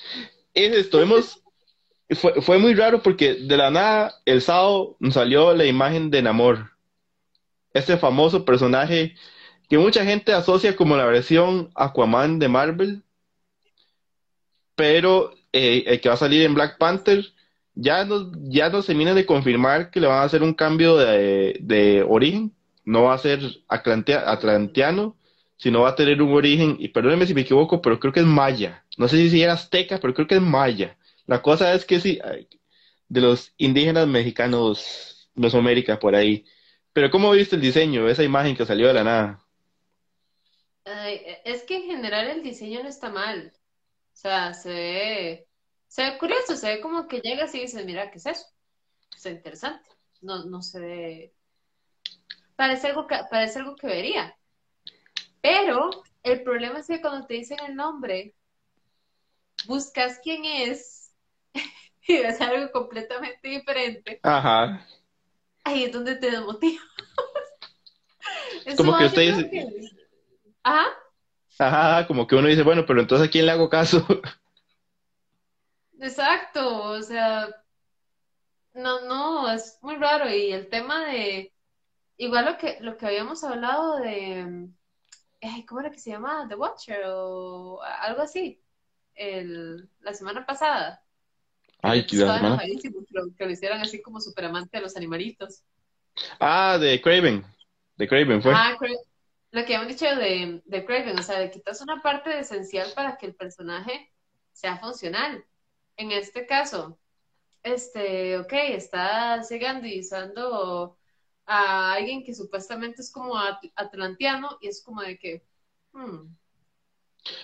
estuvimos, 0.55 1.43
fue, 2.11 2.43
fue 2.43 2.59
muy 2.59 2.75
raro 2.75 3.03
porque 3.03 3.35
de 3.35 3.57
la 3.57 3.71
nada 3.71 4.15
el 4.25 4.43
sábado 4.43 4.97
nos 4.99 5.15
salió 5.15 5.55
la 5.55 5.67
imagen 5.67 6.11
de 6.11 6.23
Namor. 6.23 6.73
Ese 7.73 7.97
famoso 7.97 8.45
personaje 8.45 9.15
que 9.69 9.79
mucha 9.79 10.05
gente 10.05 10.33
asocia 10.33 10.75
como 10.75 10.97
la 10.97 11.05
versión 11.05 11.71
Aquaman 11.75 12.39
de 12.39 12.49
Marvel, 12.49 13.03
pero 14.75 15.35
eh, 15.53 15.85
el 15.87 16.01
que 16.01 16.09
va 16.09 16.15
a 16.15 16.19
salir 16.19 16.43
en 16.43 16.55
Black 16.55 16.79
Panther 16.79 17.25
ya 17.75 18.05
no, 18.05 18.33
ya 18.49 18.71
no 18.71 18.83
se 18.83 18.95
viene 18.95 19.15
de 19.15 19.27
confirmar 19.27 19.91
que 19.91 20.01
le 20.01 20.09
van 20.09 20.19
a 20.19 20.25
hacer 20.25 20.43
un 20.43 20.55
cambio 20.55 20.97
de, 20.97 21.59
de 21.61 22.03
origen, 22.03 22.53
no 22.89 23.03
va 23.03 23.15
a 23.15 23.19
ser 23.19 23.41
atlanteano, 23.69 25.17
sino 25.59 25.83
va 25.83 25.91
a 25.91 25.95
tener 25.95 26.23
un 26.23 26.33
origen, 26.33 26.77
y 26.79 26.89
perdónenme 26.89 27.27
si 27.27 27.35
me 27.35 27.43
equivoco, 27.43 27.83
pero 27.83 28.01
creo 28.01 28.15
que 28.15 28.21
es 28.21 28.27
maya. 28.27 28.85
No 28.97 29.09
sé 29.09 29.29
si 29.29 29.43
era 29.43 29.53
azteca, 29.53 29.99
pero 30.01 30.15
creo 30.15 30.27
que 30.27 30.37
es 30.37 30.41
maya. 30.41 30.97
La 31.27 31.43
cosa 31.43 31.75
es 31.75 31.85
que 31.85 32.01
sí, 32.01 32.19
de 33.09 33.21
los 33.21 33.53
indígenas 33.59 34.07
mexicanos, 34.09 35.31
Mesoamérica, 35.35 35.99
por 35.99 36.15
ahí. 36.15 36.47
Pero 36.95 37.11
¿cómo 37.11 37.31
viste 37.33 37.57
el 37.57 37.63
diseño, 37.63 38.09
esa 38.09 38.25
imagen 38.25 38.57
que 38.57 38.65
salió 38.65 38.89
de 38.89 38.95
la 38.95 39.05
nada? 39.05 39.45
es 41.45 41.65
que 41.65 41.77
en 41.77 41.83
general 41.83 42.29
el 42.29 42.43
diseño 42.43 42.83
no 42.83 42.89
está 42.89 43.11
mal. 43.11 43.53
O 44.15 44.17
sea, 44.17 44.55
se 44.55 44.71
ve, 44.71 45.49
se 45.87 46.05
ve 46.05 46.19
curioso, 46.19 46.57
se 46.57 46.77
ve 46.77 46.81
como 46.81 47.07
que 47.07 47.21
llegas 47.21 47.55
y 47.55 47.61
dices, 47.61 47.85
mira, 47.85 48.11
¿qué 48.11 48.17
es 48.17 48.25
eso? 48.25 48.47
Es 49.15 49.27
interesante. 49.27 49.91
No, 50.23 50.47
no 50.47 50.63
se 50.63 50.81
ve. 50.81 51.35
Parece 52.59 52.89
algo 52.89 53.07
que, 53.07 53.17
parece 53.31 53.61
algo 53.61 53.77
que 53.77 53.87
vería. 53.87 54.37
Pero 55.41 56.03
el 56.25 56.43
problema 56.43 56.81
es 56.81 56.89
que 56.89 57.01
cuando 57.01 57.25
te 57.25 57.35
dicen 57.35 57.59
el 57.65 57.77
nombre, 57.77 58.35
buscas 59.67 60.19
quién 60.25 60.45
es 60.45 61.15
y 62.09 62.19
ves 62.19 62.41
algo 62.41 62.73
completamente 62.73 63.47
diferente. 63.47 64.19
Ajá. 64.25 64.85
Ahí 65.63 65.85
es 65.85 65.93
donde 65.93 66.17
te 66.17 66.33
desmotiva. 66.33 66.83
como 68.77 68.99
que 68.99 69.05
usted 69.05 69.93
Ajá. 70.65 70.87
Ajá, 71.61 72.07
como 72.09 72.27
que 72.27 72.35
uno 72.35 72.49
dice, 72.49 72.65
bueno, 72.65 72.85
pero 72.85 73.01
entonces 73.01 73.29
a 73.29 73.31
quién 73.31 73.47
le 73.47 73.53
hago 73.53 73.71
caso. 73.71 74.05
Exacto, 76.01 76.83
o 76.91 77.03
sea, 77.03 77.49
no, 78.75 79.03
no, 79.03 79.49
es 79.49 79.79
muy 79.81 79.95
raro. 79.95 80.29
Y 80.29 80.51
el 80.51 80.69
tema 80.69 81.05
de, 81.07 81.53
igual 82.19 82.45
lo 82.45 82.59
que, 82.59 82.77
lo 82.81 82.97
que 82.97 83.07
habíamos 83.07 83.43
hablado 83.45 83.97
de, 83.99 84.69
¿cómo 85.67 85.81
era 85.81 85.91
que 85.91 85.99
se 85.99 86.11
llama? 86.11 86.47
The 86.49 86.57
Watcher 86.57 87.03
o 87.07 87.81
algo 87.83 88.23
así, 88.23 88.61
el, 89.15 89.89
la 90.01 90.13
semana 90.13 90.45
pasada. 90.45 91.03
Ay, 91.81 92.07
qué 92.07 92.17
semana. 92.17 92.59
Que, 92.59 93.45
lo 93.45 93.51
hicieran 93.51 93.81
así 93.81 94.03
como 94.03 94.21
super 94.21 94.45
amante 94.45 94.77
de 94.77 94.83
los 94.83 94.97
animalitos. 94.97 95.63
Ah, 96.41 96.77
de 96.79 97.01
Craven. 97.01 97.45
De 97.97 98.09
Craven 98.09 98.43
fue. 98.43 98.53
Ah, 98.55 98.77
lo 99.51 99.65
que 99.65 99.77
habían 99.77 99.89
dicho 99.89 100.05
de, 100.05 100.61
de 100.65 100.85
Craven, 100.85 101.19
o 101.19 101.23
sea, 101.23 101.39
de 101.39 101.51
quitas 101.51 101.81
una 101.81 102.03
parte 102.03 102.39
esencial 102.39 102.91
para 102.95 103.17
que 103.17 103.27
el 103.27 103.35
personaje 103.35 104.13
sea 104.53 104.77
funcional. 104.79 105.45
En 105.97 106.13
este 106.13 106.47
caso, 106.47 106.99
este, 107.63 108.39
ok, 108.39 108.53
está 108.53 109.41
usando 109.41 110.98
a 111.49 111.95
alguien 111.95 112.23
que 112.23 112.35
supuestamente 112.35 113.01
es 113.01 113.11
como 113.11 113.35
atlantiano 113.75 114.59
y 114.61 114.69
es 114.69 114.83
como 114.83 115.01
de 115.01 115.19
que... 115.19 115.43
Hmm, 115.93 116.35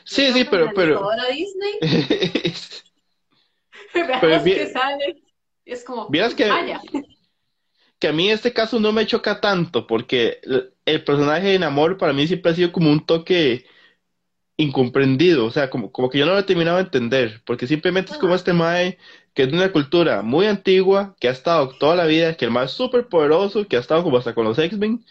sí, 0.04 0.30
sí, 0.32 0.44
pero... 0.44 0.70
pero... 0.74 1.02
Ahora 1.02 1.24
Disney. 1.28 1.78
pero 3.92 4.44
que 4.44 4.68
sale. 4.68 5.22
Y 5.64 5.72
es 5.72 5.82
como... 5.84 6.10
que, 6.10 6.36
que 7.98 8.08
a 8.08 8.12
mí 8.12 8.30
este 8.30 8.52
caso 8.52 8.78
no 8.78 8.92
me 8.92 9.06
choca 9.06 9.40
tanto 9.40 9.86
porque 9.86 10.40
el 10.84 11.04
personaje 11.04 11.48
de 11.48 11.58
Namor 11.58 11.96
para 11.96 12.12
mí 12.12 12.26
siempre 12.26 12.52
ha 12.52 12.54
sido 12.54 12.72
como 12.72 12.90
un 12.90 13.06
toque 13.06 13.64
incomprendido, 14.58 15.46
o 15.46 15.50
sea, 15.50 15.70
como, 15.70 15.90
como 15.90 16.10
que 16.10 16.18
yo 16.18 16.26
no 16.26 16.32
lo 16.32 16.38
he 16.38 16.44
terminado 16.44 16.76
de 16.76 16.84
entender, 16.84 17.42
porque 17.46 17.66
simplemente 17.66 18.12
es 18.12 18.18
como 18.18 18.34
este 18.34 18.52
Mae 18.52 18.98
que 19.34 19.44
es 19.44 19.50
de 19.50 19.56
una 19.56 19.72
cultura 19.72 20.22
muy 20.22 20.46
antigua, 20.46 21.16
que 21.20 21.28
ha 21.28 21.32
estado 21.32 21.70
toda 21.78 21.96
la 21.96 22.06
vida, 22.06 22.36
que 22.36 22.44
el 22.46 22.50
Mae 22.52 22.66
es 22.66 22.72
súper 22.72 23.08
poderoso, 23.08 23.66
que 23.68 23.76
ha 23.76 23.80
estado 23.80 24.02
como 24.04 24.18
hasta 24.18 24.34
con 24.34 24.44
los 24.44 24.58
X-Men, 24.58 25.04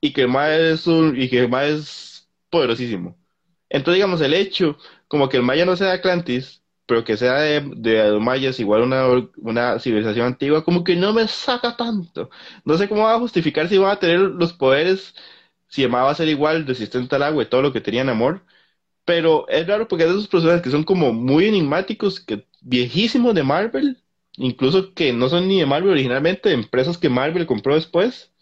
y 0.00 0.12
que 0.12 0.22
el 0.22 0.28
Mae 0.28 0.72
es 0.72 0.86
un, 0.86 1.20
y 1.20 1.28
que 1.28 1.40
el 1.40 1.48
Mae 1.48 1.74
es 1.76 2.28
poderosísimo. 2.50 3.16
Entonces, 3.68 3.96
digamos, 3.96 4.20
el 4.20 4.34
hecho, 4.34 4.76
como 5.08 5.28
que 5.28 5.36
el 5.38 5.42
Maya 5.42 5.64
no 5.64 5.76
sea 5.76 5.88
de 5.88 5.94
Atlantis, 5.94 6.62
pero 6.86 7.04
que 7.04 7.16
sea 7.16 7.34
de, 7.40 7.60
de 7.76 8.10
los 8.10 8.20
mayas 8.20 8.58
igual 8.58 8.82
una, 8.82 9.06
una 9.36 9.78
civilización 9.78 10.26
antigua, 10.26 10.64
como 10.64 10.82
que 10.84 10.96
no 10.96 11.12
me 11.12 11.28
saca 11.28 11.76
tanto. 11.76 12.30
No 12.64 12.76
sé 12.76 12.88
cómo 12.88 13.04
va 13.04 13.14
a 13.14 13.20
justificar 13.20 13.68
si 13.68 13.78
va 13.78 13.92
a 13.92 14.00
tener 14.00 14.18
los 14.20 14.52
poderes, 14.52 15.14
si 15.68 15.84
el 15.84 15.94
va 15.94 16.10
a 16.10 16.14
ser 16.14 16.28
igual, 16.28 16.66
resistente 16.66 17.14
al 17.16 17.22
agua 17.22 17.44
y 17.44 17.46
todo 17.46 17.62
lo 17.62 17.72
que 17.72 17.80
tenía 17.80 18.02
en 18.02 18.08
amor. 18.10 18.44
Pero 19.04 19.48
es 19.48 19.66
raro 19.66 19.88
porque 19.88 20.04
hay 20.04 20.10
esos 20.10 20.28
personajes 20.28 20.62
que 20.62 20.70
son 20.70 20.84
como 20.84 21.12
muy 21.12 21.46
enigmáticos, 21.46 22.20
que 22.20 22.46
viejísimos 22.60 23.34
de 23.34 23.42
Marvel, 23.42 23.98
incluso 24.36 24.94
que 24.94 25.12
no 25.12 25.28
son 25.28 25.48
ni 25.48 25.60
de 25.60 25.66
Marvel 25.66 25.90
originalmente, 25.90 26.52
empresas 26.52 26.98
que 26.98 27.08
Marvel 27.08 27.46
compró 27.46 27.74
después. 27.74 28.32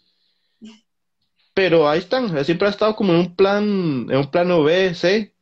Pero 1.53 1.89
ahí 1.89 1.99
están, 1.99 2.43
siempre 2.45 2.67
ha 2.67 2.71
estado 2.71 2.95
como 2.95 3.13
en 3.13 3.19
un 3.19 3.35
plan, 3.35 4.07
en 4.09 4.17
un 4.17 4.31
plano 4.31 4.63
B, 4.63 4.93
C, 4.95 5.33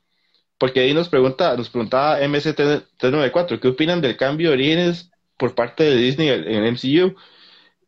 porque 0.57 0.79
ahí 0.79 0.93
nos 0.93 1.09
pregunta, 1.09 1.55
nos 1.55 1.69
preguntaba 1.69 2.19
MC394, 2.21 3.59
¿qué 3.59 3.67
opinan 3.67 4.01
del 4.01 4.17
cambio 4.17 4.49
de 4.49 4.55
orígenes 4.55 5.11
por 5.37 5.53
parte 5.55 5.83
de 5.83 5.95
Disney 5.95 6.29
en 6.29 6.63
el 6.63 6.73
MCU? 6.73 7.15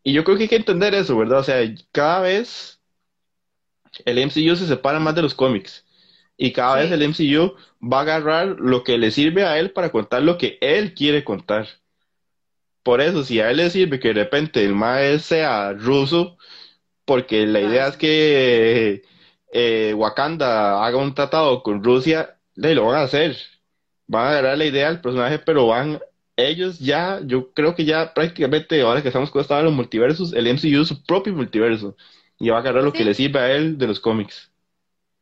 Y 0.04 0.13
yo 0.13 0.23
creo 0.23 0.38
que 0.38 0.43
hay 0.43 0.49
que 0.49 0.56
entender 0.58 0.93
eso, 0.93 1.17
¿verdad? 1.17 1.39
O 1.39 1.43
sea, 1.43 1.58
cada 1.91 2.21
vez 2.21 2.80
el 4.06 4.19
MCU 4.19 4.56
se 4.56 4.67
separa 4.67 4.99
más 4.99 5.15
de 5.15 5.21
los 5.23 5.34
cómics. 5.34 5.86
Y 6.41 6.54
cada 6.54 6.78
vez 6.78 6.89
el 6.89 7.04
MCU 7.04 7.56
va 7.84 7.99
a 7.99 8.02
agarrar 8.04 8.47
lo 8.60 8.86
que 8.86 8.97
le 8.97 9.12
sirve 9.12 9.43
a 9.43 9.60
él 9.60 9.71
para 9.71 9.91
contar 9.91 10.23
lo 10.23 10.38
que 10.38 10.58
él 10.62 10.93
quiere 10.93 11.25
contar. 11.25 11.67
Por 12.82 13.02
eso, 13.02 13.25
si 13.25 13.41
a 13.41 13.52
él 13.52 13.58
le 13.58 13.69
sirve 13.69 13.99
que 13.99 14.08
de 14.08 14.13
repente 14.13 14.63
el 14.63 14.73
maestro 14.73 15.36
sea 15.36 15.73
ruso, 15.73 16.38
porque 17.04 17.45
la 17.45 17.60
idea 17.60 17.89
es 17.89 17.97
que 17.97 19.04
eh, 19.52 19.93
Wakanda 19.97 20.86
haga 20.86 20.97
un 20.97 21.13
tratado 21.13 21.62
con 21.62 21.84
Rusia, 21.84 22.38
lo 22.56 22.86
van 22.86 22.99
a 22.99 23.04
hacer. 23.04 23.36
Van 24.08 24.28
a 24.28 24.30
agarrar 24.30 24.58
la 24.58 24.65
idea 24.65 24.88
del 24.88 25.02
personaje, 25.02 25.39
pero 25.39 25.67
van 25.67 25.99
ellos 26.38 26.80
ya, 26.80 27.19
yo 27.25 27.52
creo 27.52 27.75
que 27.75 27.84
ya 27.84 28.13
prácticamente 28.13 28.82
ahora 28.82 29.02
que 29.02 29.10
estamos 29.10 29.30
con 29.30 29.45
en 29.49 29.65
los 29.65 29.73
multiversos, 29.73 30.32
el 30.32 30.47
MCU 30.47 30.84
es 30.84 30.88
su 30.88 31.04
propio 31.04 31.34
multiverso 31.34 31.97
y 32.39 32.49
va 32.49 32.58
a 32.58 32.60
agarrar 32.62 32.86
lo 32.86 32.93
que 32.93 33.04
le 33.04 33.13
sirve 33.13 33.39
a 33.39 33.52
él 33.52 33.78
de 33.78 33.88
los 33.88 33.99
cómics. 33.99 34.49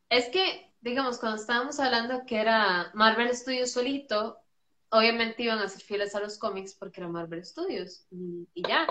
Es 0.10 0.30
que, 0.30 0.67
digamos, 0.88 1.20
cuando 1.20 1.40
estábamos 1.40 1.80
hablando 1.80 2.26
que 2.26 2.38
era 2.38 2.92
Marvel 2.94 3.36
Studios 3.36 3.72
solito, 3.72 4.40
obviamente 4.90 5.44
iban 5.44 5.60
a 5.60 5.68
ser 5.68 5.82
fieles 5.82 6.16
a 6.16 6.20
los 6.20 6.38
cómics 6.38 6.74
porque 6.74 7.02
era 7.02 7.10
Marvel 7.10 7.46
Studios 7.46 8.06
y, 8.10 8.48
y 8.54 8.68
ya. 8.68 8.88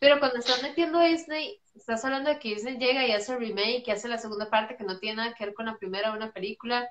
Pero 0.00 0.18
cuando 0.18 0.38
estás 0.38 0.62
metiendo 0.62 1.00
Disney, 1.00 1.60
estás 1.74 2.04
hablando 2.04 2.30
de 2.30 2.38
que 2.38 2.50
Disney 2.50 2.78
llega 2.78 3.06
y 3.06 3.12
hace 3.12 3.32
el 3.32 3.38
remake, 3.38 3.84
y 3.86 3.90
hace 3.90 4.08
la 4.08 4.18
segunda 4.18 4.50
parte 4.50 4.76
que 4.76 4.84
no 4.84 4.98
tiene 4.98 5.16
nada 5.16 5.34
que 5.34 5.46
ver 5.46 5.54
con 5.54 5.66
la 5.66 5.76
primera 5.76 6.12
una 6.12 6.32
película 6.32 6.88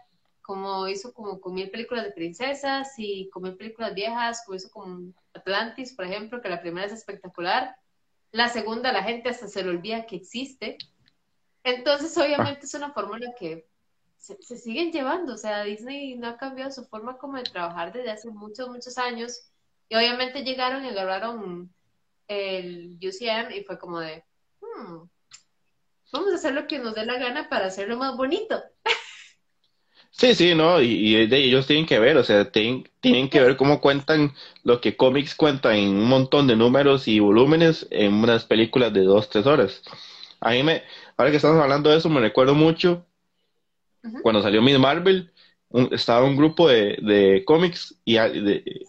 como 0.47 0.87
hizo 0.87 1.13
como 1.13 1.41
con 1.41 1.53
mil 1.53 1.69
películas 1.69 2.05
de 2.05 2.13
princesas 2.13 2.93
y 2.97 3.29
con 3.31 3.43
mil 3.43 3.57
películas 3.57 3.93
viejas, 3.93 4.43
como 4.45 4.55
hizo 4.55 4.71
con 4.71 5.13
Atlantis, 5.33 5.93
por 5.93 6.05
ejemplo, 6.05 6.41
que 6.41 6.47
la 6.47 6.61
primera 6.61 6.87
es 6.87 6.93
espectacular. 6.93 7.75
La 8.31 8.47
segunda, 8.47 8.93
la 8.93 9.03
gente 9.03 9.27
hasta 9.27 9.49
se 9.49 9.61
le 9.61 9.71
olvida 9.71 10.05
que 10.05 10.15
existe. 10.15 10.77
Entonces, 11.65 12.17
obviamente, 12.17 12.65
es 12.65 12.73
una 12.73 12.93
fórmula 12.93 13.33
que 13.37 13.67
se, 14.39 14.57
siguen 14.57 14.91
llevando. 14.91 15.33
O 15.33 15.37
sea, 15.37 15.63
Disney 15.63 16.15
no 16.15 16.27
ha 16.27 16.37
cambiado 16.37 16.71
su 16.71 16.85
forma 16.85 17.17
como 17.17 17.37
de 17.37 17.43
trabajar 17.43 17.93
desde 17.93 18.11
hace 18.11 18.29
muchos, 18.29 18.69
muchos 18.69 18.97
años. 18.97 19.49
Y 19.89 19.95
obviamente 19.95 20.43
llegaron 20.43 20.83
y 20.85 20.89
agarraron 20.89 21.73
el 22.27 22.97
UCM 23.01 23.55
y 23.55 23.63
fue 23.63 23.79
como 23.79 23.99
de, 23.99 24.23
hmm, 24.59 25.07
vamos 26.11 26.31
a 26.33 26.35
hacer 26.35 26.53
lo 26.53 26.67
que 26.67 26.79
nos 26.79 26.93
dé 26.93 27.05
la 27.05 27.17
gana 27.17 27.47
para 27.47 27.67
hacerlo 27.67 27.97
más 27.97 28.17
bonito. 28.17 28.61
Sí, 30.11 30.33
sí, 30.33 30.55
no, 30.55 30.81
y, 30.81 31.15
ellos 31.15 31.67
tienen 31.67 31.85
que 31.85 31.99
ver, 31.99 32.17
o 32.17 32.23
sea, 32.23 32.51
tienen, 32.51 32.89
tienen 33.01 33.29
que 33.29 33.39
ver 33.39 33.55
cómo 33.55 33.79
cuentan 33.79 34.33
lo 34.63 34.81
que 34.81 34.97
cómics 34.97 35.35
cuentan 35.35 35.75
en 35.75 35.89
un 35.89 36.09
montón 36.09 36.47
de 36.47 36.55
números 36.55 37.07
y 37.07 37.19
volúmenes 37.19 37.85
en 37.91 38.15
unas 38.15 38.43
películas 38.43 38.91
de 38.93 39.03
dos, 39.03 39.29
tres 39.29 39.45
horas. 39.45 39.83
A 40.39 40.51
mí 40.51 40.63
me, 40.63 40.83
ahora 41.17 41.29
que 41.29 41.37
estamos 41.37 41.61
hablando 41.61 41.91
de 41.91 41.97
eso, 41.97 42.09
me 42.09 42.19
recuerdo 42.19 42.55
mucho 42.55 43.06
cuando 44.21 44.41
salió 44.41 44.61
Miss 44.61 44.79
Marvel, 44.79 45.31
estaba 45.91 46.23
un 46.25 46.35
grupo 46.37 46.69
de, 46.69 46.97
de 47.01 47.43
cómics 47.45 47.95
y, 48.05 48.17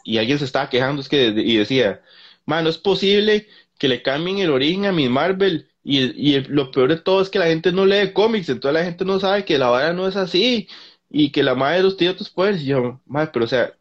y 0.04 0.18
alguien 0.18 0.38
se 0.38 0.44
estaba 0.44 0.68
quejando 0.70 1.00
es 1.02 1.08
que, 1.08 1.28
y 1.28 1.56
decía, 1.56 2.02
no 2.46 2.68
es 2.68 2.78
posible 2.78 3.48
que 3.78 3.88
le 3.88 4.02
cambien 4.02 4.38
el 4.38 4.50
origen 4.50 4.86
a 4.86 4.92
Miss 4.92 5.10
Marvel 5.10 5.68
y, 5.84 6.00
y 6.36 6.40
lo 6.44 6.70
peor 6.70 6.90
de 6.90 6.96
todo 6.98 7.22
es 7.22 7.30
que 7.30 7.38
la 7.38 7.46
gente 7.46 7.72
no 7.72 7.86
lee 7.86 8.12
cómics, 8.12 8.48
entonces 8.48 8.74
la 8.80 8.84
gente 8.84 9.04
no 9.04 9.20
sabe 9.20 9.44
que 9.44 9.58
la 9.58 9.68
vara 9.68 9.92
no 9.92 10.08
es 10.08 10.16
así 10.16 10.68
y 11.10 11.30
que 11.32 11.42
la 11.42 11.54
madre 11.54 11.78
de 11.78 11.82
los 11.84 11.96
tiene 11.96 12.12
otros 12.12 12.30
poderes. 12.30 12.62
Y 12.62 12.66
yo, 12.66 13.00
madre, 13.06 13.30
pero 13.32 13.44
o 13.44 13.48
sea, 13.48 13.72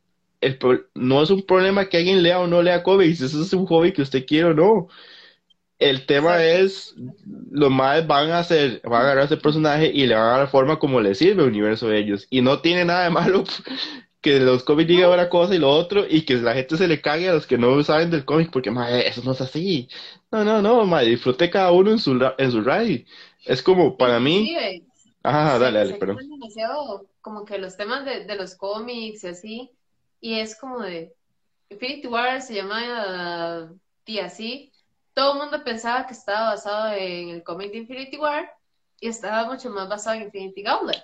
el, 0.41 0.57
no 0.95 1.23
es 1.23 1.29
un 1.29 1.43
problema 1.45 1.89
que 1.89 1.97
alguien 1.97 2.23
lea 2.23 2.39
o 2.39 2.47
no 2.47 2.61
lea 2.61 2.83
cómics, 2.83 3.21
eso 3.21 3.41
es 3.41 3.53
un 3.53 3.65
hobby 3.65 3.91
que 3.93 4.01
usted 4.01 4.25
quiere 4.25 4.49
o 4.49 4.53
no. 4.53 4.87
El 5.79 6.05
tema 6.05 6.43
es, 6.43 6.95
los 7.51 7.69
madres 7.69 8.07
van 8.07 8.31
a 8.31 8.39
hacer, 8.39 8.81
van 8.83 9.01
a 9.01 9.05
agarrar 9.05 9.25
ese 9.25 9.37
personaje 9.37 9.91
y 9.93 10.07
le 10.07 10.15
van 10.15 10.23
a 10.23 10.37
dar 10.39 10.47
forma 10.49 10.79
como 10.79 11.01
le 11.01 11.13
sirve 11.13 11.43
el 11.43 11.49
universo 11.49 11.87
de 11.87 11.99
ellos. 11.99 12.27
Y 12.29 12.41
no 12.41 12.61
tiene 12.61 12.85
nada 12.85 13.03
de 13.03 13.09
malo 13.11 13.43
que 14.21 14.39
los 14.39 14.63
cómics 14.63 14.87
digan 14.87 15.11
una 15.11 15.29
cosa 15.29 15.53
y 15.53 15.59
lo 15.59 15.69
otro 15.69 16.05
y 16.09 16.25
que 16.25 16.35
la 16.35 16.55
gente 16.55 16.77
se 16.77 16.87
le 16.87 17.01
cague 17.01 17.29
a 17.29 17.33
los 17.33 17.45
que 17.45 17.57
no 17.57 17.83
saben 17.83 18.09
del 18.09 18.25
cómic 18.25 18.49
porque, 18.51 18.71
madre, 18.71 19.07
eso 19.07 19.21
no 19.23 19.33
es 19.33 19.41
así. 19.41 19.87
No, 20.31 20.43
no, 20.43 20.61
no, 20.61 20.85
madre, 20.85 21.09
disfrute 21.09 21.49
cada 21.49 21.71
uno 21.71 21.91
en 21.91 21.99
su, 21.99 22.19
en 22.37 22.51
su 22.51 22.61
ride. 22.61 23.05
Es 23.45 23.61
como, 23.61 23.97
para 23.97 24.19
mí... 24.19 24.55
Ajá, 25.23 25.59
dale, 25.59 25.79
dale, 25.79 25.97
pero 25.99 26.15
como 27.21 27.43
que 27.43 27.57
los 27.57 27.75
temas 27.75 28.05
de, 28.05 28.23
de 28.23 28.35
los 28.37 28.55
cómics 28.55 29.25
y 29.25 29.27
así, 29.27 29.71
y 30.21 30.39
es 30.39 30.57
como 30.57 30.79
de 30.79 31.13
Infinity 31.69 32.07
War 32.07 32.41
se 32.41 32.55
llama 32.55 33.69
uh, 33.69 34.19
así, 34.23 34.71
todo 35.17 35.33
el 35.33 35.39
mundo 35.39 35.63
pensaba 35.63 36.05
que 36.05 36.13
estaba 36.13 36.51
basado 36.51 36.93
en 36.93 37.29
el 37.29 37.43
cómic 37.43 37.71
de 37.71 37.79
Infinity 37.79 38.17
War 38.17 38.53
y 39.01 39.07
estaba 39.07 39.51
mucho 39.51 39.71
más 39.71 39.89
basado 39.89 40.15
en 40.15 40.25
Infinity 40.25 40.61
Gauntlet. 40.61 41.03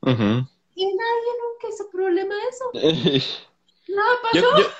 Y 0.00 0.86
nadie 0.86 1.32
nunca 1.42 1.68
hizo 1.68 1.90
problema 1.92 2.34
de 2.34 2.48
eso. 2.48 3.28
Nada 3.88 4.08
pasó. 4.22 4.70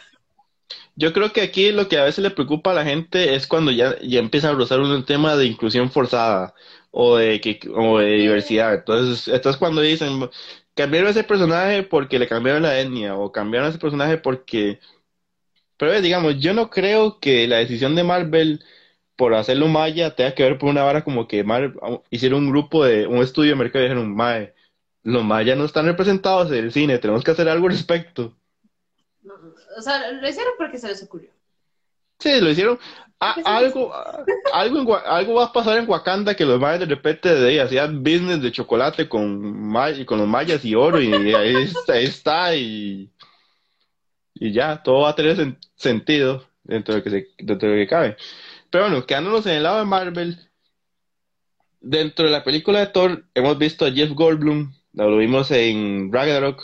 Yo, 0.96 1.12
creo 1.12 1.34
que 1.34 1.42
aquí 1.42 1.70
lo 1.70 1.86
que 1.86 1.98
a 1.98 2.04
veces 2.04 2.22
le 2.24 2.30
preocupa 2.30 2.70
a 2.70 2.74
la 2.74 2.84
gente 2.84 3.34
es 3.34 3.46
cuando 3.46 3.70
ya, 3.70 3.98
ya 4.00 4.20
empieza 4.20 4.48
a 4.48 4.54
rozar 4.54 4.80
un 4.80 5.04
tema 5.04 5.36
de 5.36 5.44
inclusión 5.44 5.90
forzada 5.90 6.54
o 6.90 7.16
de, 7.16 7.42
que, 7.42 7.60
o 7.74 7.98
de 7.98 8.12
diversidad. 8.12 8.72
Entonces, 8.72 9.28
esto 9.28 9.50
es 9.50 9.58
cuando 9.58 9.82
dicen, 9.82 10.30
cambiaron 10.74 11.10
ese 11.10 11.24
personaje 11.24 11.82
porque 11.82 12.18
le 12.18 12.26
cambiaron 12.26 12.62
la 12.62 12.80
etnia 12.80 13.16
o 13.16 13.30
cambiaron 13.30 13.68
ese 13.68 13.78
personaje 13.78 14.16
porque... 14.16 14.80
Pero 15.82 16.00
digamos, 16.00 16.38
yo 16.38 16.54
no 16.54 16.70
creo 16.70 17.18
que 17.18 17.48
la 17.48 17.56
decisión 17.56 17.96
de 17.96 18.04
Marvel 18.04 18.64
por 19.16 19.34
hacerlo 19.34 19.66
maya 19.66 20.14
tenga 20.14 20.32
que 20.32 20.44
ver 20.44 20.56
por 20.56 20.68
una 20.68 20.84
vara 20.84 21.02
como 21.02 21.26
que 21.26 21.42
Marvel 21.42 21.74
hicieron 22.08 22.44
un 22.44 22.50
grupo 22.52 22.84
de 22.84 23.08
un 23.08 23.16
estudio 23.16 23.50
de 23.50 23.56
mercado 23.56 23.84
y 23.84 23.88
dijeron, 23.88 24.14
mae, 24.14 24.54
los 25.02 25.24
mayas 25.24 25.58
no 25.58 25.64
están 25.64 25.86
representados 25.86 26.52
en 26.52 26.58
el 26.58 26.72
cine, 26.72 26.98
tenemos 26.98 27.24
que 27.24 27.32
hacer 27.32 27.48
algo 27.48 27.66
al 27.66 27.72
respecto. 27.72 28.32
o 29.76 29.82
sea, 29.82 30.12
lo 30.12 30.28
hicieron 30.28 30.52
porque 30.56 30.78
se 30.78 30.86
les 30.86 31.02
ocurrió. 31.02 31.30
Sí, 32.20 32.40
lo 32.40 32.50
hicieron. 32.50 32.78
algo, 33.18 33.92
algo, 34.52 34.98
algo 34.98 35.34
va 35.34 35.46
a 35.46 35.52
pasar 35.52 35.78
en 35.78 35.90
Wakanda 35.90 36.36
que 36.36 36.46
los 36.46 36.60
mayas 36.60 36.78
de 36.78 36.86
repente 36.86 37.34
de 37.34 37.48
ahí 37.48 37.58
hacían 37.58 38.04
business 38.04 38.40
de 38.40 38.52
chocolate 38.52 39.08
con, 39.08 39.72
con 40.06 40.18
los 40.18 40.28
mayas 40.28 40.64
y 40.64 40.76
oro 40.76 41.00
y 41.00 41.12
ahí 41.12 41.56
está, 41.88 42.54
y, 42.54 43.10
y 44.34 44.52
ya, 44.52 44.82
todo 44.82 45.02
va 45.02 45.10
a 45.10 45.14
tener 45.14 45.56
sentido 45.76 46.46
dentro 46.64 46.94
de, 46.94 47.02
que 47.02 47.28
dentro 47.38 47.70
de 47.70 47.76
que 47.78 47.86
cabe. 47.86 48.16
Pero 48.70 48.84
bueno, 48.84 49.06
quedándonos 49.06 49.46
en 49.46 49.56
el 49.56 49.62
lado 49.64 49.78
de 49.78 49.84
Marvel, 49.84 50.38
dentro 51.80 52.24
de 52.24 52.30
la 52.30 52.44
película 52.44 52.80
de 52.80 52.86
Thor 52.86 53.24
hemos 53.34 53.58
visto 53.58 53.84
a 53.84 53.92
Jeff 53.92 54.10
Goldblum, 54.12 54.72
lo 54.94 55.18
vimos 55.18 55.50
en 55.50 56.12
Ragnarok, 56.12 56.62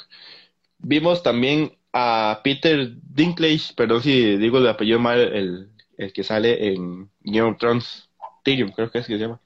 vimos 0.79 1.23
también 1.23 1.77
a 1.93 2.41
Peter 2.45 2.93
Dinklage, 3.03 3.75
perdón 3.75 4.03
si 4.03 4.37
digo 4.37 4.59
el 4.59 4.69
apellido 4.69 4.99
mal, 4.99 5.21
el, 5.21 5.69
el 5.97 6.13
que 6.13 6.25
sale 6.25 6.69
en 6.69 7.11
Game 7.21 7.51
of 7.51 7.59
Thrones, 7.59 8.09
Tyrion, 8.45 8.71
creo 8.73 8.91
que 8.91 8.99
es 8.99 9.07
que 9.07 9.15
se 9.15 9.19
llama, 9.19 9.41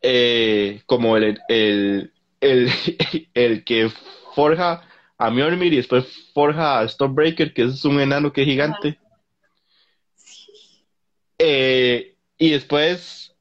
eh, 0.00 0.82
como 0.86 1.16
el, 1.16 1.40
el, 1.48 2.12
el, 2.40 2.70
el, 3.34 3.64
que 3.64 3.90
forja 4.34 4.87
a 5.18 5.30
Mjolnir 5.30 5.72
y 5.72 5.76
después 5.76 6.06
forja 6.32 6.78
a 6.78 6.88
Stormbreaker, 6.88 7.52
que 7.52 7.62
es 7.64 7.84
un 7.84 8.00
enano 8.00 8.32
que 8.32 8.42
es 8.42 8.46
gigante. 8.46 8.98
Eh, 11.38 12.16
y 12.38 12.50
después, 12.50 13.34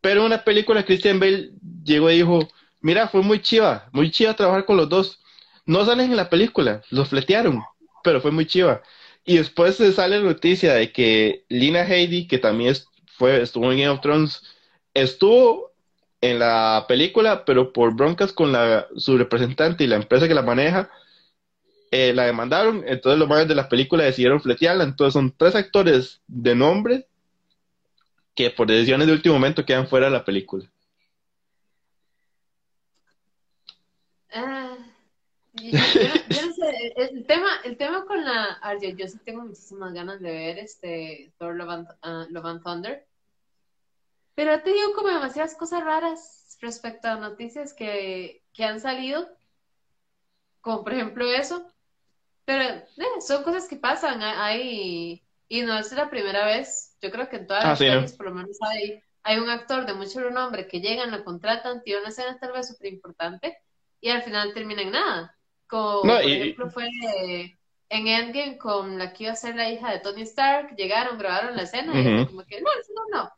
pero 0.00 0.24
una 0.24 0.44
película, 0.44 0.84
Christian 0.84 1.18
Bale 1.18 1.50
llegó 1.84 2.10
y 2.10 2.16
dijo, 2.16 2.48
mira, 2.80 3.08
fue 3.08 3.22
muy 3.22 3.40
chiva, 3.40 3.88
muy 3.92 4.10
chiva 4.10 4.34
trabajar 4.34 4.64
con 4.64 4.76
los 4.76 4.88
dos 4.88 5.22
no 5.64 5.84
salen 5.84 6.10
en 6.10 6.16
la 6.16 6.30
película, 6.30 6.82
los 6.90 7.08
fletearon, 7.08 7.62
pero 8.02 8.20
fue 8.20 8.30
muy 8.30 8.46
chiva. 8.46 8.82
Y 9.24 9.36
después 9.36 9.76
se 9.76 9.92
sale 9.92 10.18
la 10.18 10.24
noticia 10.24 10.74
de 10.74 10.92
que 10.92 11.44
Lina 11.48 11.82
Heidi, 11.82 12.26
que 12.26 12.38
también 12.38 12.74
fue, 13.16 13.42
estuvo 13.42 13.70
en 13.70 13.78
Game 13.78 13.88
of 13.88 14.00
Thrones, 14.00 14.42
estuvo 14.94 15.71
en 16.22 16.38
la 16.38 16.86
película, 16.88 17.44
pero 17.44 17.72
por 17.72 17.94
broncas 17.94 18.32
con 18.32 18.52
la, 18.52 18.86
su 18.96 19.18
representante 19.18 19.84
y 19.84 19.88
la 19.88 19.96
empresa 19.96 20.28
que 20.28 20.34
la 20.34 20.42
maneja, 20.42 20.88
eh, 21.90 22.14
la 22.14 22.24
demandaron, 22.24 22.84
entonces 22.86 23.18
los 23.18 23.28
madres 23.28 23.48
de 23.48 23.56
la 23.56 23.68
película 23.68 24.04
decidieron 24.04 24.40
fletearla, 24.40 24.84
entonces 24.84 25.12
son 25.12 25.34
tres 25.36 25.54
actores 25.56 26.22
de 26.26 26.54
nombre 26.54 27.06
que 28.34 28.50
por 28.50 28.68
decisiones 28.68 29.08
de 29.08 29.12
último 29.12 29.34
momento 29.34 29.66
quedan 29.66 29.88
fuera 29.88 30.06
de 30.06 30.12
la 30.12 30.24
película. 30.24 30.70
Ah, 34.32 34.78
el 35.54 37.26
tema, 37.26 37.48
el 37.64 37.76
tema 37.76 38.06
con 38.06 38.24
la 38.24 38.44
Arya, 38.62 38.90
yo 38.90 39.06
sí 39.08 39.18
tengo 39.24 39.42
muchísimas 39.42 39.92
ganas 39.92 40.20
de 40.20 40.30
ver 40.30 40.58
este 40.58 41.32
Thor 41.36 41.56
Love 41.56 41.84
and, 42.00 42.36
uh, 42.36 42.60
Thunder. 42.60 43.06
Pero 44.34 44.62
te 44.62 44.72
digo 44.72 44.94
como 44.94 45.08
demasiadas 45.08 45.54
cosas 45.54 45.84
raras 45.84 46.56
respecto 46.60 47.08
a 47.08 47.16
noticias 47.16 47.74
que, 47.74 48.42
que 48.52 48.64
han 48.64 48.80
salido. 48.80 49.28
Como 50.60 50.84
por 50.84 50.94
ejemplo 50.94 51.30
eso. 51.30 51.66
Pero 52.44 52.62
eh, 52.64 52.84
son 53.20 53.42
cosas 53.42 53.68
que 53.68 53.76
pasan. 53.76 54.22
Hay, 54.22 55.22
y 55.48 55.62
no 55.62 55.78
es 55.78 55.92
la 55.92 56.08
primera 56.08 56.46
vez. 56.46 56.96
Yo 57.02 57.10
creo 57.10 57.28
que 57.28 57.36
en 57.36 57.46
todas 57.46 57.80
ah, 57.80 57.84
las 57.84 58.12
por 58.14 58.26
lo 58.26 58.34
menos 58.34 58.56
hay, 58.62 59.02
hay 59.22 59.38
un 59.38 59.50
actor 59.50 59.86
de 59.86 59.94
mucho 59.94 60.20
renombre 60.20 60.66
que 60.66 60.80
llegan, 60.80 61.10
lo 61.10 61.24
contratan, 61.24 61.82
tiene 61.82 62.00
una 62.00 62.08
escena 62.08 62.38
tal 62.38 62.52
vez 62.52 62.68
súper 62.68 62.92
importante 62.92 63.58
y 64.00 64.10
al 64.10 64.22
final 64.22 64.52
termina 64.54 64.82
en 64.82 64.92
nada. 64.92 65.36
Como, 65.66 66.02
por 66.02 66.20
ejemplo, 66.20 66.70
fue 66.70 66.88
en 67.88 68.06
Endgame 68.08 68.58
con 68.58 68.98
la 68.98 69.12
que 69.12 69.24
iba 69.24 69.32
a 69.32 69.36
ser 69.36 69.54
la 69.54 69.70
hija 69.70 69.90
de 69.90 70.00
Tony 70.00 70.22
Stark, 70.22 70.74
llegaron, 70.76 71.18
grabaron 71.18 71.56
la 71.56 71.62
escena 71.62 71.92
y 71.98 72.26
como 72.26 72.44
que 72.44 72.60
no, 72.60 72.70
no, 72.94 73.18
no. 73.18 73.32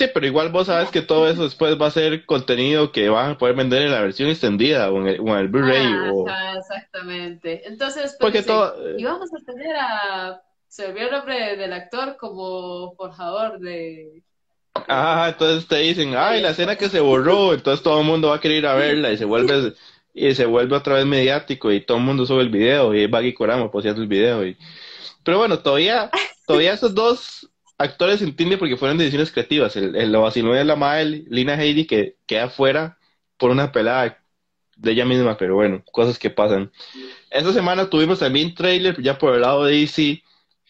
Sí, 0.00 0.06
pero 0.14 0.26
igual 0.26 0.48
vos 0.48 0.68
sabes 0.68 0.88
que 0.88 1.02
todo 1.02 1.28
eso 1.28 1.42
después 1.42 1.78
va 1.78 1.88
a 1.88 1.90
ser 1.90 2.24
contenido 2.24 2.90
que 2.90 3.10
van 3.10 3.32
a 3.32 3.36
poder 3.36 3.54
vender 3.54 3.82
en 3.82 3.90
la 3.90 4.00
versión 4.00 4.30
extendida 4.30 4.90
o 4.90 4.96
en 4.96 5.08
el, 5.08 5.28
el 5.28 5.48
Blu-ray. 5.48 5.84
Ah, 6.26 6.54
exactamente. 6.56 7.68
Entonces, 7.68 8.16
porque 8.18 8.42
todo... 8.42 8.74
íbamos 8.96 9.28
a 9.34 9.44
tener 9.44 9.76
a. 9.76 10.40
Se 10.68 10.86
olvidó 10.86 11.04
el 11.04 11.12
nombre 11.12 11.56
del 11.58 11.74
actor 11.74 12.16
como 12.16 12.94
forjador 12.94 13.58
de. 13.58 14.22
Ah, 14.88 15.26
entonces 15.32 15.68
te 15.68 15.76
dicen, 15.80 16.14
ay, 16.16 16.40
la 16.40 16.52
escena 16.52 16.76
que 16.76 16.88
se 16.88 17.00
borró, 17.00 17.52
entonces 17.52 17.82
todo 17.82 18.00
el 18.00 18.06
mundo 18.06 18.28
va 18.28 18.36
a 18.36 18.40
querer 18.40 18.56
ir 18.56 18.66
a 18.68 18.76
verla 18.76 19.12
y 19.12 19.18
se 19.18 19.26
vuelve 19.26 19.74
y 20.14 20.34
se 20.34 20.46
vuelve 20.46 20.76
otra 20.76 20.94
vez 20.94 21.04
mediático 21.04 21.70
y 21.70 21.84
todo 21.84 21.98
el 21.98 22.04
mundo 22.04 22.24
sube 22.24 22.40
el 22.40 22.48
video 22.48 22.94
y 22.94 23.06
Baggy 23.06 23.34
Coramo 23.34 23.70
posteando 23.70 24.00
el 24.00 24.08
video 24.08 24.46
y 24.46 24.56
pero 25.22 25.36
bueno 25.36 25.58
todavía 25.58 26.10
todavía 26.46 26.72
esos 26.72 26.94
dos 26.94 27.49
actores 27.80 28.18
se 28.18 28.26
entienden 28.26 28.58
porque 28.58 28.76
fueron 28.76 28.98
decisiones 28.98 29.32
creativas. 29.32 29.74
El, 29.74 29.96
el 29.96 30.12
lo 30.12 30.30
de 30.30 30.64
la 30.64 30.76
madre 30.76 31.24
Lina 31.28 31.54
Heidi 31.54 31.86
que 31.86 32.16
queda 32.26 32.50
fuera 32.50 32.98
por 33.38 33.50
una 33.50 33.72
pelada 33.72 34.22
de 34.76 34.92
ella 34.92 35.04
misma 35.04 35.36
pero 35.36 35.54
bueno 35.54 35.82
cosas 35.90 36.18
que 36.18 36.30
pasan. 36.30 36.70
Esta 37.30 37.52
semana 37.52 37.88
tuvimos 37.88 38.18
también 38.18 38.54
trailer 38.54 39.00
ya 39.02 39.18
por 39.18 39.34
el 39.34 39.40
lado 39.42 39.64
de 39.64 39.80
DC 39.80 40.22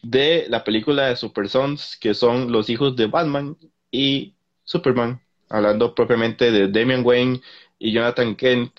de 0.03 0.47
la 0.49 0.63
película 0.65 1.09
de 1.09 1.17
Super 1.17 1.49
Sons, 1.49 1.97
que 2.01 2.15
son 2.15 2.53
los 2.53 2.71
hijos 2.71 2.97
de 2.97 3.07
Batman 3.07 3.57
y 3.91 4.35
Superman, 4.65 5.21
hablando 5.49 5.95
propiamente 5.95 6.51
de 6.53 6.69
Damian 6.69 7.05
Wayne 7.05 7.41
y 7.79 7.93
Jonathan 7.93 8.37
Kent, 8.37 8.73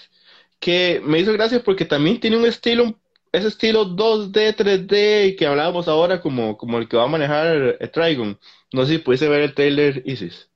que 0.60 1.02
me 1.04 1.20
hizo 1.20 1.34
gracia 1.34 1.62
porque 1.63 1.86
también 1.86 2.20
tiene 2.20 2.38
un 2.38 2.46
estilo, 2.46 2.98
ese 3.32 3.48
estilo 3.48 3.86
2D, 3.86 4.56
3D 4.56 5.38
que 5.38 5.46
hablábamos 5.46 5.88
ahora 5.88 6.22
como, 6.22 6.58
como 6.58 6.78
el 6.78 6.88
que 6.88 6.98
va 6.98 7.04
a 7.04 7.08
manejar 7.08 7.78
Trigon. 7.91 8.39
No 8.74 8.86
sé 8.86 8.94
si 8.94 8.98
pudiese 9.00 9.30
ver 9.30 9.41
el 9.41 9.56
trailer, 9.56 10.02
Isis. 10.06 10.50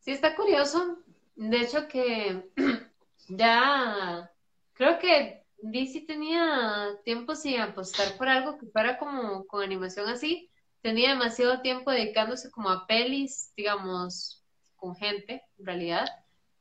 Sí, 0.00 0.12
está 0.12 0.34
curioso. 0.34 0.98
De 1.36 1.60
hecho 1.60 1.88
que 1.88 2.50
ya 3.28 4.30
creo 4.72 4.98
que 4.98 5.42
DC 5.58 6.00
tenía 6.06 6.98
tiempo 7.04 7.34
sin 7.34 7.60
apostar 7.60 8.16
por 8.16 8.28
algo 8.28 8.58
que 8.58 8.66
fuera 8.66 8.98
como 8.98 9.46
con 9.46 9.62
animación 9.62 10.08
así. 10.08 10.50
Tenía 10.80 11.10
demasiado 11.10 11.60
tiempo 11.60 11.90
dedicándose 11.90 12.50
como 12.50 12.68
a 12.68 12.86
pelis, 12.86 13.52
digamos, 13.56 14.42
con 14.76 14.96
gente, 14.96 15.42
en 15.58 15.66
realidad. 15.66 16.08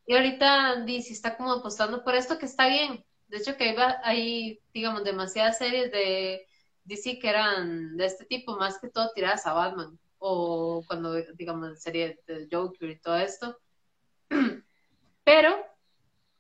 Y 0.06 0.16
ahorita 0.16 0.84
DC 0.86 1.14
está 1.14 1.38
como 1.38 1.54
apostando 1.54 2.04
por 2.04 2.14
esto 2.14 2.38
que 2.38 2.46
está 2.46 2.68
bien. 2.68 3.04
De 3.32 3.38
hecho 3.38 3.56
que 3.56 3.74
hay, 4.04 4.60
digamos, 4.74 5.06
demasiadas 5.06 5.58
series 5.58 5.90
de 5.90 6.46
DC 6.84 7.18
que 7.18 7.30
eran 7.30 7.96
de 7.96 8.06
este 8.06 8.26
tipo, 8.26 8.58
más 8.58 8.78
que 8.78 8.90
todo 8.90 9.10
tiradas 9.16 9.48
a 9.48 9.54
Batman. 9.54 9.98
O 10.18 10.84
cuando, 10.86 11.14
digamos, 11.36 11.82
serie 11.82 12.20
de 12.28 12.50
Joker 12.52 12.90
y 12.90 13.00
todo 13.00 13.16
esto. 13.16 13.58
Pero 15.24 15.66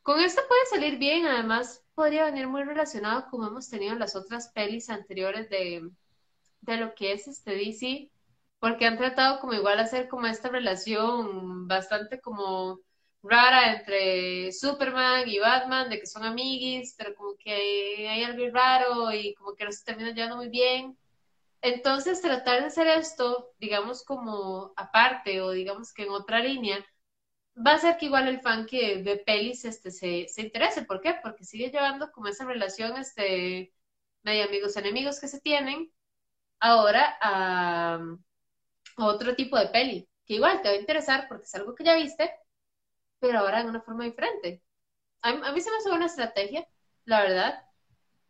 con 0.03 0.19
esto 0.19 0.41
puede 0.49 0.65
salir 0.65 0.99
bien, 0.99 1.25
además 1.25 1.81
podría 1.95 2.25
venir 2.25 2.47
muy 2.47 2.63
relacionado 2.63 3.27
como 3.29 3.47
hemos 3.47 3.69
tenido 3.69 3.93
en 3.93 3.99
las 3.99 4.17
otras 4.17 4.49
pelis 4.49 4.89
anteriores 4.89 5.49
de, 5.49 5.89
de 6.59 6.77
lo 6.77 6.93
que 6.93 7.13
es 7.13 7.27
este 7.29 7.51
DC, 7.51 8.11
porque 8.59 8.85
han 8.85 8.97
tratado 8.97 9.39
como 9.39 9.53
igual 9.53 9.79
hacer 9.79 10.09
como 10.09 10.27
esta 10.27 10.49
relación 10.49 11.69
bastante 11.69 12.19
como 12.19 12.81
rara 13.23 13.73
entre 13.73 14.51
Superman 14.51 15.27
y 15.27 15.39
Batman, 15.39 15.89
de 15.89 15.99
que 15.99 16.07
son 16.07 16.23
amiguis, 16.23 16.95
pero 16.97 17.15
como 17.15 17.35
que 17.37 18.07
hay 18.09 18.23
algo 18.23 18.43
raro 18.53 19.11
y 19.13 19.33
como 19.35 19.55
que 19.55 19.65
no 19.65 19.71
se 19.71 19.83
termina 19.83 20.11
llevando 20.11 20.37
muy 20.37 20.49
bien. 20.49 20.97
Entonces, 21.61 22.21
tratar 22.21 22.61
de 22.61 22.67
hacer 22.67 22.87
esto, 22.87 23.53
digamos, 23.59 24.03
como 24.03 24.73
aparte 24.77 25.41
o 25.41 25.51
digamos 25.51 25.93
que 25.93 26.03
en 26.03 26.09
otra 26.11 26.39
línea, 26.39 26.85
va 27.55 27.73
a 27.73 27.79
ser 27.79 27.97
que 27.97 28.07
igual 28.07 28.27
el 28.27 28.41
fan 28.41 28.65
que 28.65 29.01
ve 29.03 29.17
pelis 29.17 29.65
este, 29.65 29.91
se, 29.91 30.27
se 30.29 30.41
interese. 30.41 30.83
¿Por 30.85 31.01
qué? 31.01 31.15
Porque 31.21 31.45
sigue 31.45 31.69
llevando 31.71 32.11
como 32.11 32.27
esa 32.27 32.45
relación 32.45 32.97
este, 32.97 33.73
de 34.23 34.43
amigos 34.43 34.77
enemigos 34.77 35.19
que 35.19 35.27
se 35.27 35.41
tienen 35.41 35.91
ahora 36.59 37.17
a, 37.21 37.99
otro 38.97 39.35
tipo 39.35 39.57
de 39.57 39.67
peli, 39.67 40.09
que 40.25 40.35
igual 40.35 40.61
te 40.61 40.69
va 40.69 40.75
a 40.75 40.79
interesar 40.79 41.27
porque 41.27 41.45
es 41.45 41.55
algo 41.55 41.75
que 41.75 41.83
ya 41.83 41.95
viste, 41.95 42.31
pero 43.21 43.39
ahora 43.39 43.61
en 43.61 43.69
una 43.69 43.81
forma 43.81 44.03
diferente. 44.03 44.61
A, 45.21 45.33
mí 45.53 45.61
se 45.61 45.71
me 45.71 45.77
hace 45.77 45.91
una 45.91 46.07
estrategia, 46.07 46.67
la 47.05 47.21
verdad, 47.21 47.63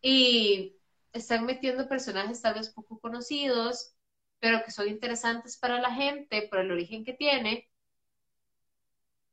y 0.02 0.76
están 1.14 1.46
metiendo 1.46 1.90
personajes 1.90 2.42
tal 2.42 2.56
vez 2.56 2.70
poco 2.70 3.00
conocidos, 3.00 3.96
pero 4.40 4.64
que 4.64 4.72
son 4.72 4.88
interesantes 4.90 5.58
para 5.58 5.82
la 5.82 5.92
gente 5.94 6.48
por 6.50 6.60
el 6.60 6.72
origen 6.72 7.06
que 7.06 7.14
tiene 7.14 7.72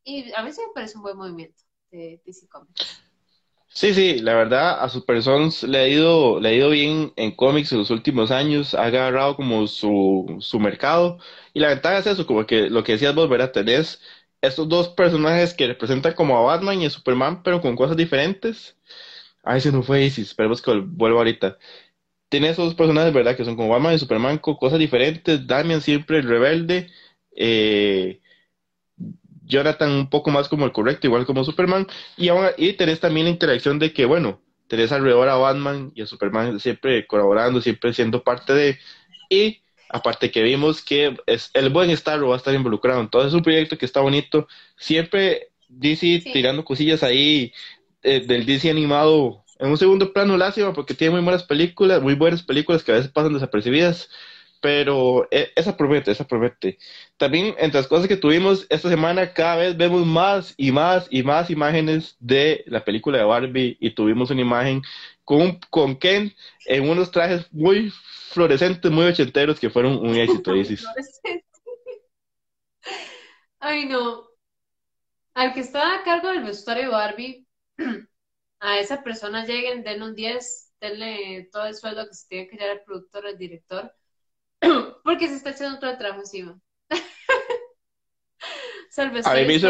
y 0.09 0.33
a 0.33 0.42
mí 0.42 0.53
sí 0.53 0.62
me 0.66 0.73
parece 0.73 0.97
un 0.97 1.03
buen 1.03 1.18
movimiento 1.18 1.62
de 1.90 2.21
DC 2.25 2.49
Comics. 2.49 3.03
Sí, 3.68 3.92
sí, 3.92 4.21
la 4.21 4.35
verdad 4.35 4.83
a 4.83 4.88
Super 4.88 5.23
Sons 5.23 5.62
le 5.64 5.79
ha 5.79 5.87
ido, 5.87 6.40
le 6.40 6.49
ha 6.49 6.53
ido 6.55 6.71
bien 6.71 7.12
en 7.16 7.37
cómics 7.37 7.71
en 7.73 7.79
los 7.79 7.90
últimos 7.90 8.31
años, 8.31 8.75
ha 8.75 8.85
agarrado 8.85 9.37
como 9.37 9.66
su, 9.66 10.38
su 10.40 10.59
mercado 10.59 11.18
y 11.53 11.61
la 11.61 11.68
ventaja 11.68 11.99
es 11.99 12.07
eso, 12.07 12.27
como 12.27 12.47
que 12.47 12.71
lo 12.71 12.83
que 12.83 12.92
decías 12.92 13.14
vos, 13.14 13.29
¿verdad? 13.29 13.53
Tenés 13.53 14.01
estos 14.40 14.68
dos 14.68 14.88
personajes 14.88 15.55
que 15.55 15.66
representan 15.66 16.14
como 16.14 16.38
a 16.38 16.42
Batman 16.42 16.81
y 16.81 16.87
a 16.87 16.90
Superman, 16.90 17.42
pero 17.42 17.61
con 17.61 17.77
cosas 17.77 17.96
diferentes. 17.96 18.77
Ay, 19.42 19.61
se 19.61 19.72
no 19.72 19.83
fue 19.83 20.05
Isis, 20.05 20.29
esperemos 20.29 20.62
que 20.62 20.72
vuelva 20.74 21.18
ahorita. 21.18 21.59
Tiene 22.29 22.51
esos 22.51 22.66
dos 22.66 22.74
personajes, 22.74 23.12
¿verdad? 23.12 23.37
Que 23.37 23.44
son 23.44 23.57
como 23.57 23.70
Batman 23.70 23.94
y 23.94 23.98
Superman 23.98 24.38
con 24.38 24.57
cosas 24.57 24.79
diferentes. 24.79 25.46
Damian 25.46 25.81
siempre 25.81 26.18
el 26.18 26.29
rebelde. 26.29 26.90
Eh, 27.35 28.20
Jonathan 29.48 29.90
un 29.90 30.11
poco 30.11 30.31
más 30.31 30.48
como 30.48 30.64
el 30.66 30.72
correcto, 30.72 31.07
igual 31.07 31.27
como 31.27 31.44
Superman, 31.44 31.87
y, 32.16 32.29
y 32.59 32.72
tenés 32.74 33.01
también 33.01 33.27
la 33.27 33.33
interacción 33.33 33.79
de 33.79 33.92
que, 33.92 34.05
bueno, 34.05 34.40
tenés 34.68 34.92
alrededor 34.92 35.29
a 35.29 35.37
Batman 35.37 35.90
y 35.94 36.03
a 36.03 36.07
Superman 36.07 36.61
siempre 36.61 37.07
colaborando, 37.07 37.61
siempre 37.61 37.92
siendo 37.94 38.22
parte 38.22 38.53
de, 38.55 38.79
y 39.31 39.62
aparte 39.88 40.31
que 40.31 40.42
vimos 40.42 40.83
que 40.83 41.16
es, 41.27 41.51
el 41.55 41.70
buen 41.70 41.90
Star 41.90 42.22
va 42.29 42.35
a 42.35 42.37
estar 42.37 42.55
involucrado, 42.55 43.01
entonces 43.01 43.29
es 43.29 43.35
un 43.35 43.42
proyecto 43.42 43.79
que 43.79 43.87
está 43.87 44.01
bonito, 44.01 44.46
siempre 44.77 45.48
DC 45.68 46.22
tirando 46.33 46.64
cosillas 46.64 47.03
ahí 47.03 47.53
eh, 48.03 48.20
del 48.27 48.46
DC 48.46 48.70
animado. 48.70 49.44
En 49.59 49.70
un 49.70 49.77
segundo 49.77 50.12
plano 50.12 50.37
lástima 50.37 50.72
porque 50.72 50.94
tiene 50.94 51.12
muy 51.12 51.22
buenas 51.22 51.42
películas, 51.44 52.01
muy 52.01 52.14
buenas 52.14 52.42
películas 52.42 52.83
que 52.83 52.92
a 52.92 52.94
veces 52.96 53.11
pasan 53.11 53.35
desapercibidas, 53.35 54.09
pero 54.61 55.27
e, 55.31 55.51
esa 55.57 55.77
promete, 55.77 56.11
esa 56.11 56.27
promete. 56.27 56.79
También 57.16 57.55
entre 57.59 57.81
las 57.81 57.88
cosas 57.88 58.09
que 58.09 58.16
tuvimos 58.16 58.66
esta 58.70 58.88
semana, 58.88 59.33
cada 59.33 59.57
vez 59.57 59.77
vemos 59.77 60.07
más 60.07 60.55
y 60.57 60.72
más 60.72 61.07
y 61.11 61.22
más 61.22 61.51
imágenes 61.51 62.16
de 62.20 62.64
la 62.66 62.85
película 62.85 63.18
de 63.18 63.24
Barbie 63.24 63.77
y 63.81 63.90
tuvimos 63.90 64.31
una 64.31 64.40
imagen 64.40 64.83
con, 65.29 65.61
con 65.69 65.99
Ken 65.99 66.35
en 66.64 66.88
unos 66.88 67.11
trajes 67.11 67.53
muy 67.53 67.93
fluorescentes, 68.31 68.91
muy 68.91 69.05
ochenteros 69.05 69.61
que 69.61 69.69
fueron 69.69 69.99
un 69.99 70.17
éxito, 70.17 70.55
Ay, 73.61 73.85
no. 73.85 74.27
Al 75.35 75.53
que 75.53 75.61
estaba 75.61 75.97
a 75.97 76.03
cargo 76.03 76.29
del 76.29 76.45
vestuario 76.45 76.85
de 76.85 76.88
Barbie, 76.88 77.47
a 78.61 78.79
esa 78.79 79.03
persona 79.03 79.45
lleguen, 79.45 79.85
denle 79.85 80.07
un 80.07 80.14
10, 80.14 80.73
denle 80.81 81.51
todo 81.53 81.67
el 81.67 81.75
sueldo 81.75 82.09
que 82.09 82.14
se 82.14 82.27
tiene 82.27 82.49
que 82.49 82.57
dar 82.57 82.71
al 82.71 82.83
productor, 82.85 83.27
al 83.27 83.37
director 83.37 83.95
porque 85.05 85.29
se 85.29 85.35
está 85.35 85.51
haciendo 85.51 85.79
todo 85.79 85.91
el 85.91 85.99
trabajo 85.99 86.23
encima. 86.23 86.59
a 88.97 89.35
mí 89.35 89.45
me 89.45 89.57
hizo 89.57 89.69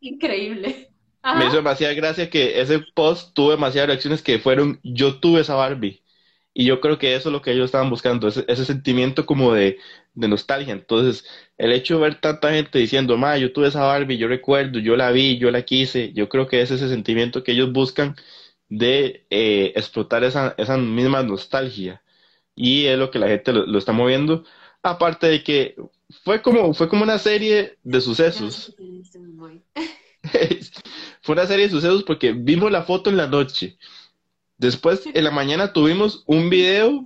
increíble. 0.00 0.91
Me 1.24 1.46
hizo 1.46 1.56
demasiada 1.56 1.94
gracia 1.94 2.30
que 2.30 2.60
ese 2.60 2.80
post 2.94 3.32
tuvo 3.34 3.52
demasiadas 3.52 3.88
reacciones 3.88 4.22
que 4.22 4.38
fueron 4.38 4.80
yo 4.82 5.20
tuve 5.20 5.42
esa 5.42 5.54
Barbie. 5.54 6.02
Y 6.54 6.66
yo 6.66 6.80
creo 6.80 6.98
que 6.98 7.14
eso 7.14 7.28
es 7.28 7.32
lo 7.32 7.40
que 7.42 7.52
ellos 7.52 7.66
estaban 7.66 7.88
buscando, 7.90 8.28
ese, 8.28 8.64
sentimiento 8.64 9.24
como 9.24 9.54
de, 9.54 9.78
nostalgia. 10.14 10.72
Entonces, 10.74 11.24
el 11.56 11.72
hecho 11.72 11.94
de 11.96 12.02
ver 12.02 12.20
tanta 12.20 12.52
gente 12.52 12.78
diciendo, 12.78 13.16
ma, 13.16 13.38
yo 13.38 13.52
tuve 13.52 13.68
esa 13.68 13.84
Barbie, 13.84 14.18
yo 14.18 14.28
recuerdo, 14.28 14.78
yo 14.78 14.96
la 14.96 15.10
vi, 15.12 15.38
yo 15.38 15.50
la 15.50 15.62
quise, 15.62 16.12
yo 16.12 16.28
creo 16.28 16.46
que 16.46 16.60
es 16.60 16.70
ese 16.70 16.88
sentimiento 16.88 17.42
que 17.42 17.52
ellos 17.52 17.72
buscan 17.72 18.16
de 18.68 19.26
eh, 19.30 19.72
explotar 19.76 20.24
esa, 20.24 20.54
esa 20.58 20.76
misma 20.76 21.22
nostalgia 21.22 22.02
y 22.54 22.86
es 22.86 22.98
lo 22.98 23.10
que 23.10 23.18
la 23.18 23.28
gente 23.28 23.52
lo, 23.52 23.78
está 23.78 23.92
moviendo. 23.92 24.44
Aparte 24.82 25.28
de 25.28 25.42
que 25.42 25.76
fue 26.24 26.42
como, 26.42 26.74
fue 26.74 26.88
como 26.88 27.02
una 27.04 27.18
serie 27.18 27.78
de 27.82 28.00
sucesos. 28.00 28.74
fue 31.22 31.34
una 31.34 31.46
serie 31.46 31.66
de 31.66 31.70
sucesos 31.70 32.02
porque 32.02 32.32
vimos 32.32 32.70
la 32.70 32.82
foto 32.82 33.10
en 33.10 33.16
la 33.16 33.28
noche. 33.28 33.78
Después, 34.58 35.04
en 35.06 35.24
la 35.24 35.30
mañana, 35.30 35.72
tuvimos 35.72 36.24
un 36.26 36.50
video 36.50 37.04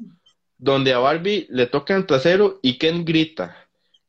donde 0.59 0.93
a 0.93 0.99
Barbie 0.99 1.47
le 1.51 1.67
toca 1.67 1.95
el 1.97 2.07
trasero 2.07 2.59
y 2.63 2.79
Ken 2.79 3.05
grita. 3.05 3.69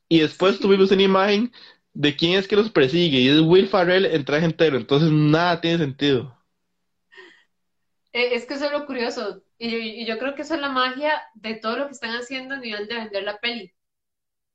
Y 0.10 0.20
después 0.20 0.60
tuvimos 0.60 0.91
una 0.91 1.04
imagen 1.04 1.52
de 1.93 2.15
quién 2.15 2.38
es 2.38 2.48
que 2.48 2.56
los 2.56 2.70
persigue 2.70 3.20
y 3.20 3.28
es 3.28 3.41
Will 3.41 3.67
Farrell 3.67 4.06
en 4.06 4.24
traje 4.24 4.46
entero. 4.46 4.78
Entonces, 4.78 5.12
nada 5.12 5.60
tiene 5.60 5.78
sentido. 5.78 6.38
Eh, 8.13 8.36
es 8.36 8.46
que 8.46 8.54
eso 8.54 8.65
es 8.65 8.72
lo 8.72 8.86
curioso. 8.86 9.43
Y, 9.58 10.05
yo 10.05 10.18
creo 10.20 10.36
que 10.36 10.43
eso 10.43 10.55
es 10.55 10.62
la 10.62 10.70
magia 10.70 11.22
de 11.36 11.55
todo 11.55 11.78
lo 11.78 11.86
que 11.88 11.93
están 11.93 12.16
haciendo 12.16 12.55
a 12.55 12.60
nivel 12.60 12.88
de 12.88 12.95
vender 12.95 13.24
la 13.24 13.38
peli. 13.39 13.74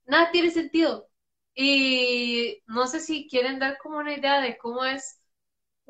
Nada 0.07 0.31
tiene 0.31 0.51
sentido. 0.51 1.09
Y 1.55 2.63
no 2.67 2.87
sé 2.87 3.01
si 3.01 3.29
quieren 3.29 3.59
dar 3.59 3.79
como 3.79 3.99
una 3.99 4.15
idea 4.15 4.41
de 4.41 4.57
cómo 4.57 4.85
es 4.85 5.22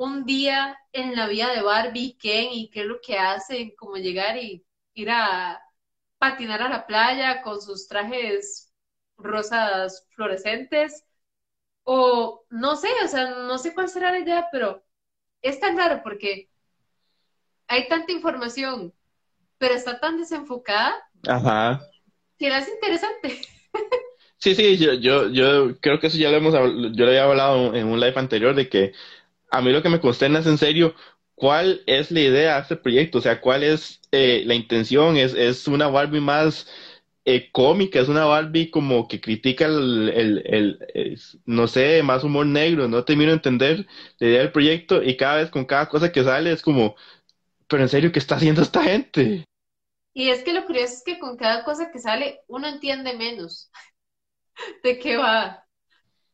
un 0.04 0.24
día 0.24 0.78
en 0.92 1.16
la 1.16 1.28
vida 1.28 1.52
de 1.52 1.62
Barbie 1.62 2.16
Ken 2.20 2.48
y 2.52 2.70
qué 2.70 2.80
es 2.82 2.86
lo 2.86 3.00
que 3.00 3.18
hacen, 3.18 3.74
como 3.76 3.96
llegar 3.96 4.36
y 4.38 4.64
ir 4.94 5.10
a 5.10 5.60
patinar 6.18 6.62
a 6.62 6.68
la 6.68 6.86
playa 6.86 7.42
con 7.42 7.60
sus 7.62 7.88
trajes 7.88 8.72
rosas 9.16 10.06
fluorescentes. 10.14 11.04
O 11.84 12.44
no 12.50 12.76
sé, 12.76 12.88
o 13.04 13.08
sea, 13.08 13.30
no 13.30 13.58
sé 13.58 13.74
cuál 13.74 13.88
será 13.88 14.12
la 14.12 14.20
idea, 14.20 14.48
pero 14.52 14.84
es 15.42 15.60
tan 15.60 15.76
raro 15.78 16.02
porque 16.04 16.50
hay 17.66 17.88
tanta 17.88 18.12
información 18.12 18.94
pero 19.58 19.74
está 19.74 20.00
tan 20.00 20.18
desenfocada 20.18 20.94
Ajá. 21.28 21.80
que 22.38 22.48
la 22.50 22.58
hace 22.58 22.72
interesante. 22.72 23.40
Sí, 24.38 24.54
sí, 24.56 24.76
yo, 24.76 24.94
yo, 24.94 25.28
yo 25.28 25.78
creo 25.80 26.00
que 26.00 26.08
eso 26.08 26.18
ya 26.18 26.30
lo 26.30 26.36
hemos 26.38 26.52
yo 26.54 27.04
lo 27.04 27.06
había 27.06 27.24
hablado 27.24 27.74
en 27.76 27.86
un 27.86 28.00
live 28.00 28.14
anterior 28.16 28.54
de 28.56 28.68
que 28.68 28.92
a 29.52 29.62
mí 29.62 29.72
lo 29.72 29.82
que 29.82 29.90
me 29.90 30.00
consterna 30.00 30.40
es 30.40 30.46
en 30.46 30.58
serio 30.58 30.94
¿cuál 31.34 31.82
es 31.86 32.10
la 32.10 32.20
idea 32.20 32.56
de 32.56 32.62
este 32.62 32.76
proyecto? 32.76 33.18
O 33.18 33.20
sea, 33.20 33.40
¿cuál 33.40 33.62
es 33.64 34.00
eh, 34.12 34.44
la 34.46 34.54
intención? 34.54 35.16
¿Es, 35.16 35.34
¿Es 35.34 35.68
una 35.68 35.88
Barbie 35.88 36.20
más 36.20 36.68
eh, 37.24 37.50
cómica? 37.52 38.00
¿Es 38.00 38.08
una 38.08 38.24
Barbie 38.26 38.70
como 38.70 39.08
que 39.08 39.20
critica 39.20 39.66
el, 39.66 40.10
el, 40.46 41.18
no 41.46 41.66
sé, 41.68 42.02
más 42.04 42.24
humor 42.24 42.46
negro? 42.46 42.88
No 42.88 43.04
termino 43.04 43.30
de 43.30 43.36
entender 43.36 43.86
la 44.18 44.28
idea 44.28 44.40
del 44.40 44.52
proyecto 44.52 45.02
y 45.02 45.16
cada 45.16 45.36
vez 45.38 45.50
con 45.50 45.64
cada 45.64 45.88
cosa 45.88 46.12
que 46.12 46.24
sale 46.24 46.52
es 46.52 46.62
como, 46.62 46.96
pero 47.68 47.82
en 47.84 47.90
serio, 47.90 48.12
¿qué 48.12 48.20
está 48.20 48.36
haciendo 48.36 48.62
esta 48.62 48.82
gente? 48.84 49.44
Y 50.14 50.30
es 50.30 50.42
que 50.44 50.52
lo 50.54 50.64
curioso 50.66 50.94
es 50.94 51.02
que 51.04 51.18
con 51.18 51.36
cada 51.36 51.64
cosa 51.64 51.90
que 51.90 51.98
sale 51.98 52.40
uno 52.48 52.68
entiende 52.68 53.14
menos 53.16 53.70
de 54.82 54.98
qué 54.98 55.16
va. 55.16 55.66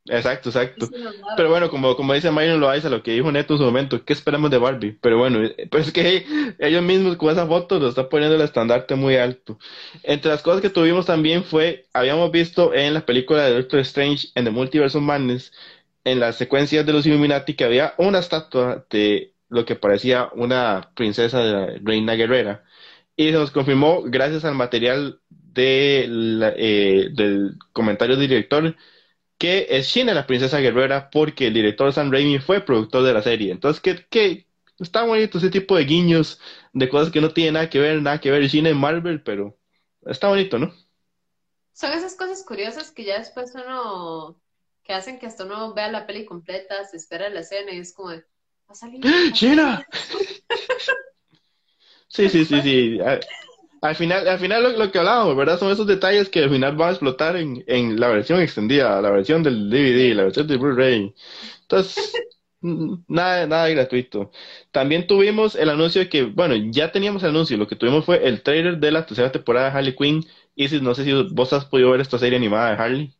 Exacto, 0.08 0.48
exacto. 0.48 0.88
Pero 1.36 1.50
bueno, 1.50 1.68
como, 1.70 1.94
como 1.96 2.14
dice 2.14 2.30
Myron 2.30 2.60
Loaiza, 2.60 2.88
lo 2.88 3.02
que 3.02 3.12
dijo 3.12 3.30
Neto 3.30 3.54
en 3.54 3.58
su 3.58 3.64
momento, 3.64 4.04
¿qué 4.04 4.12
esperamos 4.12 4.50
de 4.50 4.58
Barbie? 4.58 4.98
Pero 5.00 5.18
bueno, 5.18 5.44
eh, 5.44 5.68
pues 5.70 5.88
es 5.88 5.92
que 5.92 6.24
ellos 6.58 6.82
mismos 6.82 7.16
con 7.16 7.30
esa 7.30 7.46
foto 7.46 7.78
lo 7.78 7.88
están 7.88 8.08
poniendo 8.08 8.36
el 8.36 8.42
estandarte 8.42 8.94
muy 8.94 9.16
alto. 9.16 9.58
Entre 10.02 10.30
las 10.30 10.42
cosas 10.42 10.62
que 10.62 10.70
tuvimos 10.70 11.06
también 11.06 11.44
fue, 11.44 11.86
habíamos 11.92 12.30
visto 12.30 12.74
en 12.74 12.94
la 12.94 13.04
película 13.04 13.44
de 13.44 13.54
Doctor 13.54 13.80
Strange 13.80 14.28
en 14.34 14.44
The 14.44 14.50
Multiverse 14.50 14.96
of 14.98 15.04
Madness, 15.04 15.52
en 16.04 16.20
las 16.20 16.36
secuencias 16.36 16.86
de 16.86 16.92
los 16.92 17.06
Illuminati, 17.06 17.54
que 17.54 17.64
había 17.64 17.94
una 17.98 18.18
estatua 18.20 18.86
de 18.90 19.34
lo 19.48 19.64
que 19.64 19.76
parecía 19.76 20.28
una 20.34 20.90
princesa 20.94 21.42
de 21.42 21.52
la 21.52 21.66
reina 21.82 22.14
guerrera. 22.14 22.64
Y 23.16 23.26
se 23.26 23.32
nos 23.32 23.50
confirmó, 23.50 24.02
gracias 24.04 24.44
al 24.44 24.54
material 24.54 25.20
de 25.28 26.04
eh, 26.56 27.08
del 27.12 27.54
comentario 27.72 28.16
del 28.16 28.28
director, 28.28 28.76
que 29.38 29.68
es 29.70 29.88
China 29.88 30.14
la 30.14 30.26
princesa 30.26 30.58
guerrera 30.58 31.10
porque 31.10 31.46
el 31.46 31.54
director 31.54 31.92
Sam 31.92 32.10
Raimi 32.10 32.40
fue 32.40 32.60
productor 32.60 33.04
de 33.04 33.14
la 33.14 33.22
serie. 33.22 33.52
Entonces, 33.52 33.80
que, 33.80 34.04
que 34.06 34.46
está 34.78 35.04
bonito 35.04 35.38
ese 35.38 35.50
tipo 35.50 35.76
de 35.76 35.84
guiños 35.84 36.40
de 36.72 36.88
cosas 36.88 37.12
que 37.12 37.20
no 37.20 37.32
tienen 37.32 37.54
nada 37.54 37.70
que 37.70 37.78
ver, 37.78 38.02
nada 38.02 38.20
que 38.20 38.30
ver 38.30 38.48
China 38.50 38.68
en 38.68 38.76
Marvel, 38.76 39.22
pero 39.22 39.56
está 40.04 40.28
bonito, 40.28 40.58
¿no? 40.58 40.74
Son 41.72 41.92
esas 41.92 42.16
cosas 42.16 42.44
curiosas 42.44 42.90
que 42.90 43.04
ya 43.04 43.20
después 43.20 43.52
uno, 43.54 44.40
que 44.82 44.92
hacen 44.92 45.20
que 45.20 45.26
hasta 45.26 45.44
uno 45.44 45.72
vea 45.74 45.90
la 45.90 46.06
peli 46.06 46.24
completa, 46.24 46.84
se 46.84 46.96
espera 46.96 47.28
la 47.28 47.40
escena 47.40 47.72
y 47.72 47.78
es 47.78 47.92
como 47.92 48.10
de, 48.10 48.18
va 48.18 48.24
a 48.70 48.74
salir. 48.74 49.00
¡China! 49.32 49.86
sí, 52.08 52.28
sí, 52.28 52.44
sí, 52.44 52.60
sí. 52.60 52.98
Al 53.80 53.94
final, 53.94 54.26
al 54.26 54.38
final 54.38 54.76
lo, 54.78 54.90
que 54.90 54.98
hablábamos, 54.98 55.36
¿verdad? 55.36 55.58
Son 55.58 55.70
esos 55.70 55.86
detalles 55.86 56.28
que 56.28 56.42
al 56.42 56.50
final 56.50 56.76
van 56.76 56.88
a 56.88 56.92
explotar 56.92 57.36
en, 57.36 57.64
en 57.68 58.00
la 58.00 58.08
versión 58.08 58.40
extendida, 58.40 59.00
la 59.00 59.10
versión 59.10 59.42
del 59.42 59.70
DVD, 59.70 60.14
la 60.14 60.24
versión 60.24 60.46
del 60.48 60.58
Blu-ray. 60.58 61.14
Entonces, 61.62 62.12
nada, 62.60 63.46
nada 63.46 63.68
gratuito. 63.68 64.30
También 64.72 65.06
tuvimos 65.06 65.54
el 65.54 65.70
anuncio 65.70 66.00
de 66.00 66.08
que, 66.08 66.24
bueno, 66.24 66.54
ya 66.70 66.90
teníamos 66.90 67.22
el 67.22 67.30
anuncio, 67.30 67.56
lo 67.56 67.68
que 67.68 67.76
tuvimos 67.76 68.04
fue 68.04 68.26
el 68.26 68.42
trailer 68.42 68.78
de 68.78 68.90
la 68.90 69.06
tercera 69.06 69.30
temporada 69.32 69.70
de 69.70 69.78
Harley 69.78 69.96
Quinn. 69.96 70.24
Y 70.56 70.68
si, 70.68 70.80
no 70.80 70.94
sé 70.94 71.04
si 71.04 71.12
vos 71.32 71.52
has 71.52 71.64
podido 71.64 71.90
ver 71.92 72.00
esta 72.00 72.18
serie 72.18 72.36
animada 72.36 72.70
de 72.70 72.82
Harley. 72.82 73.14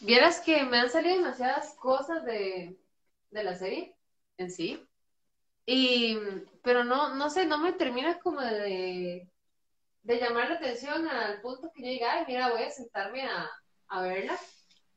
Vieras 0.00 0.40
que 0.40 0.64
me 0.64 0.78
han 0.78 0.90
salido 0.90 1.16
demasiadas 1.16 1.74
cosas 1.80 2.24
de, 2.24 2.76
de 3.30 3.44
la 3.44 3.54
serie 3.54 3.96
en 4.36 4.50
sí. 4.50 4.82
Y, 5.66 6.18
pero 6.62 6.84
no, 6.84 7.14
no 7.14 7.30
sé, 7.30 7.46
no 7.46 7.58
me 7.58 7.72
termina 7.72 8.18
como 8.18 8.40
de, 8.40 9.28
de 10.02 10.18
llamar 10.18 10.48
la 10.48 10.56
atención 10.56 11.06
al 11.08 11.40
punto 11.40 11.70
que 11.74 11.82
yo 11.82 11.88
diga, 11.88 12.24
mira, 12.26 12.50
voy 12.50 12.62
a 12.62 12.70
sentarme 12.70 13.22
a, 13.22 13.48
a 13.88 14.02
verla. 14.02 14.36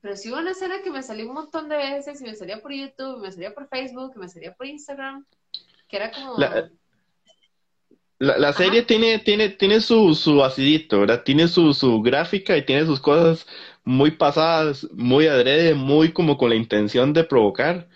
Pero 0.02 0.16
sí 0.16 0.32
hubo 0.32 0.40
una 0.40 0.52
escena 0.52 0.82
que 0.84 0.92
me 0.92 1.04
salió 1.04 1.28
un 1.28 1.34
montón 1.34 1.68
de 1.70 1.78
veces, 1.78 2.22
y 2.22 2.24
me 2.26 2.36
salía 2.36 2.62
por 2.62 2.72
YouTube, 2.72 3.22
me 3.22 3.32
salía 3.32 3.54
por 3.54 3.68
Facebook, 3.68 4.16
me 4.18 4.30
salía 4.30 4.54
por 4.54 4.68
Instagram, 4.68 5.26
que 5.88 5.98
era 5.98 6.12
como... 6.12 6.38
La, 6.38 6.70
la, 8.18 8.54
serie 8.54 8.84
tiene, 8.84 9.20
tiene, 9.20 9.50
tiene 9.50 9.82
su, 9.82 10.16
su 10.16 10.44
acidito, 10.44 11.02
¿verdad? 11.02 11.24
Tiene 11.24 11.48
su, 11.50 11.74
su 11.74 12.02
gráfica 12.02 12.56
y 12.56 12.66
tiene 12.66 12.86
sus 12.86 13.02
cosas 13.02 13.46
muy 13.84 14.12
pasadas, 14.12 14.88
muy 14.94 15.28
adrede, 15.28 15.74
muy 15.74 16.14
como 16.14 16.38
con 16.38 16.50
la 16.50 16.56
intención 16.56 17.12
de 17.12 17.26
provocar. 17.26 17.90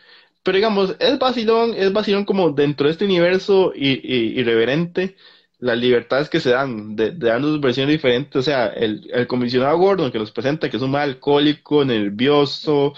Pero 0.44 0.56
digamos, 0.58 0.96
es 1.00 1.20
vacilón, 1.20 1.74
es 1.76 1.92
vacilón 1.94 2.26
como 2.26 2.52
dentro 2.52 2.88
de 2.88 2.92
este 2.94 3.06
universo 3.06 3.72
irreverente, 3.76 5.16
las 5.60 5.78
libertades 5.78 6.30
que 6.30 6.40
se 6.40 6.52
dan, 6.52 6.96
de, 6.96 7.12
de 7.12 7.28
dar 7.28 7.42
dos 7.42 7.60
versiones 7.60 7.94
diferentes. 7.94 8.36
O 8.36 8.44
sea, 8.44 8.68
el, 8.68 9.10
el 9.14 9.28
comisionado 9.28 9.78
Gordon 9.78 10.12
que 10.12 10.20
los 10.20 10.32
presenta, 10.32 10.70
que 10.70 10.78
es 10.78 10.84
un 10.84 10.92
mal 10.92 11.10
alcohólico, 11.10 11.84
nervioso, 11.86 12.94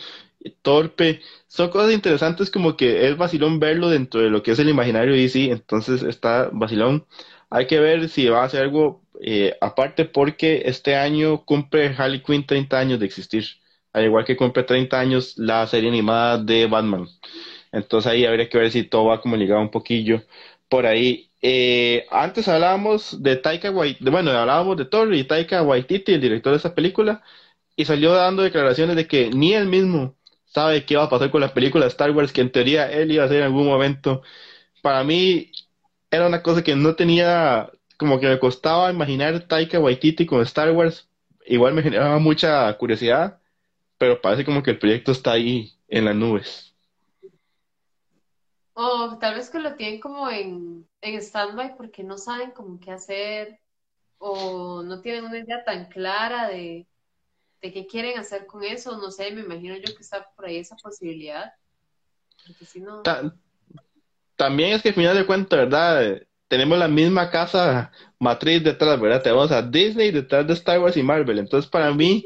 torpe, 0.61 1.21
son 1.47 1.69
cosas 1.69 1.91
interesantes 1.93 2.49
como 2.49 2.75
que 2.77 3.07
es 3.07 3.17
vacilón 3.17 3.59
verlo 3.59 3.89
dentro 3.89 4.21
de 4.21 4.29
lo 4.29 4.41
que 4.43 4.51
es 4.51 4.59
el 4.59 4.69
imaginario 4.69 5.13
DC, 5.13 5.51
entonces 5.51 6.03
está 6.03 6.49
vacilón. 6.53 7.05
Hay 7.49 7.67
que 7.67 7.79
ver 7.79 8.09
si 8.09 8.27
va 8.27 8.41
a 8.41 8.45
hacer 8.45 8.61
algo 8.63 9.01
eh, 9.21 9.55
aparte 9.61 10.05
porque 10.05 10.63
este 10.65 10.95
año 10.95 11.45
cumple 11.45 11.93
Harley 11.97 12.21
Quinn 12.23 12.45
30 12.45 12.79
años 12.79 12.99
de 12.99 13.05
existir 13.05 13.45
al 13.93 14.05
igual 14.05 14.25
que 14.25 14.37
cumple 14.37 14.63
30 14.63 14.99
años 14.99 15.37
la 15.37 15.65
serie 15.67 15.89
animada 15.89 16.37
de 16.37 16.67
Batman. 16.67 17.07
Entonces 17.71 18.11
ahí 18.11 18.25
habría 18.25 18.49
que 18.49 18.57
ver 18.57 18.71
si 18.71 18.83
todo 18.83 19.05
va 19.05 19.21
como 19.21 19.35
ligado 19.37 19.61
un 19.61 19.71
poquillo 19.71 20.23
por 20.69 20.85
ahí. 20.85 21.31
Eh, 21.41 22.05
antes 22.11 22.47
hablábamos 22.47 23.21
de 23.23 23.35
Taika 23.37 23.71
Waititi, 23.71 24.09
bueno, 24.11 24.31
hablábamos 24.31 24.77
de 24.77 24.85
Thor 24.85 25.13
y 25.13 25.23
Taika 25.23 25.63
Waititi, 25.63 26.13
el 26.13 26.21
director 26.21 26.51
de 26.53 26.57
esa 26.59 26.75
película, 26.75 27.23
y 27.77 27.85
salió 27.85 28.13
dando 28.13 28.43
declaraciones 28.43 28.95
de 28.95 29.07
que 29.07 29.31
ni 29.31 29.53
él 29.53 29.67
mismo 29.67 30.15
sabe 30.45 30.85
qué 30.85 30.97
va 30.97 31.05
a 31.05 31.09
pasar 31.09 31.31
con 31.31 31.41
la 31.41 31.53
película 31.53 31.85
de 31.85 31.89
Star 31.89 32.11
Wars, 32.11 32.33
que 32.33 32.41
en 32.41 32.51
teoría 32.51 32.91
él 32.91 33.11
iba 33.11 33.23
a 33.23 33.27
hacer 33.27 33.39
en 33.39 33.45
algún 33.45 33.67
momento. 33.67 34.23
Para 34.81 35.03
mí 35.03 35.51
era 36.11 36.27
una 36.27 36.43
cosa 36.43 36.63
que 36.63 36.75
no 36.75 36.95
tenía, 36.95 37.71
como 37.97 38.19
que 38.19 38.27
me 38.29 38.39
costaba 38.39 38.91
imaginar 38.91 39.47
Taika 39.47 39.79
Waititi 39.79 40.25
con 40.27 40.41
Star 40.43 40.71
Wars. 40.71 41.09
Igual 41.47 41.73
me 41.75 41.83
generaba 41.83 42.19
mucha 42.19 42.77
curiosidad, 42.77 43.40
pero 44.01 44.19
parece 44.19 44.43
como 44.43 44.63
que 44.63 44.71
el 44.71 44.79
proyecto 44.79 45.11
está 45.11 45.33
ahí 45.33 45.77
en 45.87 46.05
las 46.05 46.15
nubes. 46.15 46.75
O 48.73 49.15
tal 49.19 49.35
vez 49.35 49.51
que 49.51 49.59
lo 49.59 49.75
tienen 49.75 49.99
como 49.99 50.27
en, 50.27 50.89
en 51.01 51.21
stand-by 51.21 51.77
porque 51.77 52.03
no 52.03 52.17
saben 52.17 52.49
cómo 52.49 52.79
qué 52.79 52.89
hacer 52.89 53.59
o 54.17 54.81
no 54.81 55.01
tienen 55.01 55.25
una 55.25 55.37
idea 55.37 55.63
tan 55.63 55.85
clara 55.85 56.49
de, 56.49 56.87
de 57.61 57.71
qué 57.71 57.85
quieren 57.85 58.17
hacer 58.17 58.47
con 58.47 58.63
eso. 58.63 58.97
No 58.97 59.11
sé, 59.11 59.29
me 59.33 59.41
imagino 59.41 59.75
yo 59.75 59.95
que 59.95 60.01
está 60.01 60.27
por 60.35 60.45
ahí 60.45 60.57
esa 60.57 60.75
posibilidad. 60.77 61.53
también 64.35 64.73
es 64.73 64.81
que 64.81 64.89
al 64.89 64.95
final 64.95 65.15
de 65.15 65.27
cuentas, 65.27 65.59
¿verdad? 65.59 66.23
Tenemos 66.47 66.79
la 66.79 66.87
misma 66.87 67.29
casa 67.29 67.91
matriz 68.17 68.63
detrás, 68.63 68.99
¿verdad? 68.99 69.21
Tenemos 69.21 69.51
a 69.51 69.61
Disney 69.61 70.09
detrás 70.09 70.47
de 70.47 70.53
Star 70.53 70.79
Wars 70.79 70.97
y 70.97 71.03
Marvel. 71.03 71.37
Entonces, 71.37 71.69
para 71.69 71.93
mí, 71.93 72.25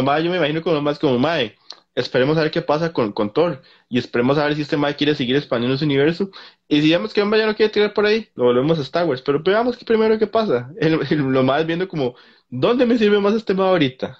más 0.00 0.22
yo 0.22 0.30
me 0.30 0.38
imagino 0.38 0.62
como 0.62 0.80
más 0.80 0.98
como 0.98 1.18
Mae. 1.18 1.56
Esperemos 1.94 2.38
a 2.38 2.42
ver 2.42 2.50
qué 2.50 2.62
pasa 2.62 2.94
con, 2.94 3.12
con 3.12 3.32
Thor. 3.34 3.60
Y 3.90 3.98
esperemos 3.98 4.38
a 4.38 4.44
ver 4.44 4.54
si 4.54 4.62
este 4.62 4.78
Mae 4.78 4.96
quiere 4.96 5.14
seguir 5.14 5.36
expandiendo 5.36 5.76
su 5.76 5.84
universo. 5.84 6.30
Y 6.66 6.80
si 6.80 6.90
vemos 6.90 7.12
que 7.12 7.20
hombre 7.20 7.40
ya 7.40 7.46
no 7.46 7.54
quiere 7.54 7.70
tirar 7.70 7.92
por 7.92 8.06
ahí, 8.06 8.30
lo 8.34 8.44
volvemos 8.44 8.78
a 8.78 8.82
Star 8.82 9.06
Wars. 9.06 9.20
Pero 9.20 9.42
veamos 9.42 9.76
que 9.76 9.84
primero 9.84 10.18
qué 10.18 10.26
pasa. 10.26 10.72
lo 11.10 11.42
más 11.42 11.66
viendo 11.66 11.86
como, 11.86 12.14
¿dónde 12.48 12.86
me 12.86 12.96
sirve 12.96 13.20
más 13.20 13.34
este 13.34 13.52
Mae 13.52 13.68
ahorita? 13.68 14.18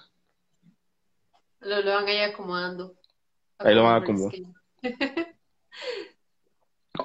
Lo, 1.61 1.81
lo 1.81 1.91
van 1.91 2.07
a 2.07 2.13
ir 2.13 2.21
acomodando. 2.21 2.93
Ahí 3.57 3.73
lo 3.73 3.83
van 3.83 3.93
a 3.93 3.97
acomodar. 3.97 4.33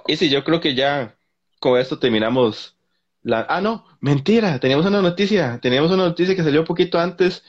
y 0.07 0.17
sí, 0.17 0.29
yo 0.29 0.45
creo 0.45 0.61
que 0.61 0.75
ya 0.75 1.17
con 1.61 1.79
esto 1.79 1.99
terminamos 1.99 2.77
la... 3.23 3.47
Ah, 3.49 3.63
no, 3.63 3.87
mentira, 4.01 4.59
teníamos 4.59 4.85
una 4.85 5.01
noticia. 5.01 5.59
Teníamos 5.63 5.91
una 5.91 6.05
noticia 6.05 6.37
que 6.37 6.43
salió 6.43 6.61
un 6.61 6.67
poquito 6.67 6.99
antes 6.99 7.43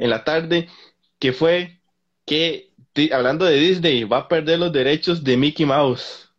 en 0.00 0.10
la 0.10 0.24
tarde, 0.24 0.68
que 1.18 1.32
fue 1.32 1.78
que, 2.26 2.72
hablando 3.12 3.44
de 3.44 3.56
Disney, 3.56 4.04
va 4.04 4.18
a 4.18 4.28
perder 4.28 4.58
los 4.58 4.72
derechos 4.72 5.22
de 5.22 5.36
Mickey 5.36 5.66
Mouse. 5.66 6.30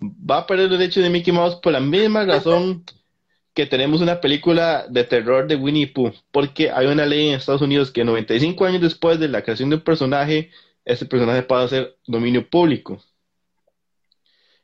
Va 0.00 0.38
a 0.38 0.46
perder 0.46 0.70
los 0.70 0.78
derechos 0.78 1.02
de 1.02 1.10
Mickey 1.10 1.32
Mouse 1.32 1.56
por 1.56 1.72
la 1.72 1.80
misma 1.80 2.24
razón 2.24 2.84
que 3.54 3.66
tenemos 3.66 4.00
una 4.00 4.20
película 4.20 4.86
de 4.88 5.04
terror 5.04 5.48
de 5.48 5.56
Winnie 5.56 5.88
Pooh, 5.88 6.12
porque 6.30 6.70
hay 6.70 6.86
una 6.86 7.06
ley 7.06 7.28
en 7.28 7.34
Estados 7.34 7.62
Unidos 7.62 7.90
que 7.90 8.04
95 8.04 8.64
años 8.64 8.82
después 8.82 9.18
de 9.18 9.28
la 9.28 9.42
creación 9.42 9.70
de 9.70 9.76
un 9.76 9.82
personaje, 9.82 10.50
ese 10.84 11.06
personaje 11.06 11.42
puede 11.42 11.68
ser 11.68 11.96
dominio 12.06 12.48
público. 12.48 13.02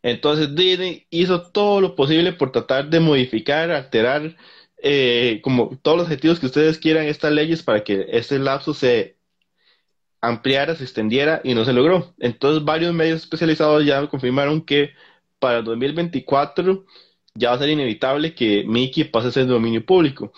Entonces 0.03 0.55
Disney 0.55 1.07
hizo 1.11 1.51
todo 1.51 1.81
lo 1.81 1.97
posible 1.97 2.33
por 2.33 2.53
tratar 2.53 2.89
de 2.89 3.01
modificar, 3.01 3.71
alterar 3.71 4.37
eh, 4.83 5.41
como 5.43 5.79
todos 5.83 5.99
los 5.99 6.07
objetivos 6.07 6.41
que 6.41 6.47
ustedes 6.47 6.79
quieran 6.79 7.07
estas 7.07 7.33
leyes 7.33 7.63
para 7.63 7.85
que 7.85 8.07
este 8.11 8.39
lapso 8.39 8.75
se 8.75 9.19
ampliara, 10.21 10.75
se 10.77 10.85
extendiera 10.85 11.41
y 11.45 11.55
no 11.55 11.65
se 11.65 11.73
logró. 11.73 12.15
Entonces 12.19 12.65
varios 12.65 12.95
medios 12.95 13.21
especializados 13.21 13.85
ya 13.85 14.07
confirmaron 14.09 14.63
que 14.63 14.93
para 15.39 15.59
el 15.59 15.65
2024 15.65 16.85
ya 17.35 17.51
va 17.51 17.57
a 17.57 17.59
ser 17.59 17.71
inevitable 17.71 18.35
que 18.35 18.65
Mickey 18.67 19.05
pase 19.05 19.29
a 19.29 19.33
ser 19.33 19.47
dominio 19.47 19.85
público. 19.85 20.33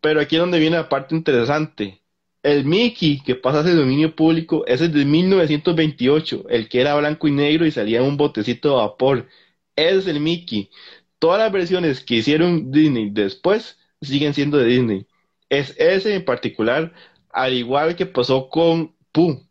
Pero 0.00 0.20
aquí 0.20 0.36
es 0.36 0.40
donde 0.40 0.58
viene 0.58 0.76
la 0.76 0.88
parte 0.88 1.14
interesante. 1.14 2.02
El 2.42 2.64
Mickey 2.64 3.20
que 3.22 3.34
pasa 3.34 3.60
a 3.60 3.64
ser 3.64 3.76
dominio 3.76 4.14
público 4.14 4.64
es 4.66 4.80
el 4.80 4.92
de 4.92 5.04
1928, 5.04 6.46
el 6.48 6.68
que 6.68 6.80
era 6.80 6.96
blanco 6.96 7.28
y 7.28 7.32
negro 7.32 7.66
y 7.66 7.70
salía 7.72 7.98
en 8.00 8.04
un 8.06 8.16
botecito 8.16 8.70
de 8.70 8.76
vapor. 8.76 9.28
Ese 9.76 9.98
es 9.98 10.06
el 10.08 10.20
Mickey. 10.20 10.70
Todas 11.18 11.40
las 11.40 11.52
versiones 11.52 12.00
que 12.00 12.16
hicieron 12.16 12.70
Disney 12.70 13.10
después 13.10 13.77
siguen 14.00 14.34
siendo 14.34 14.58
de 14.58 14.66
Disney. 14.66 15.06
Es 15.48 15.74
ese 15.78 16.14
en 16.14 16.24
particular, 16.24 16.92
al 17.30 17.54
igual 17.54 17.96
que 17.96 18.06
pasó 18.06 18.48
con 18.48 18.94
Pooh. 19.12 19.42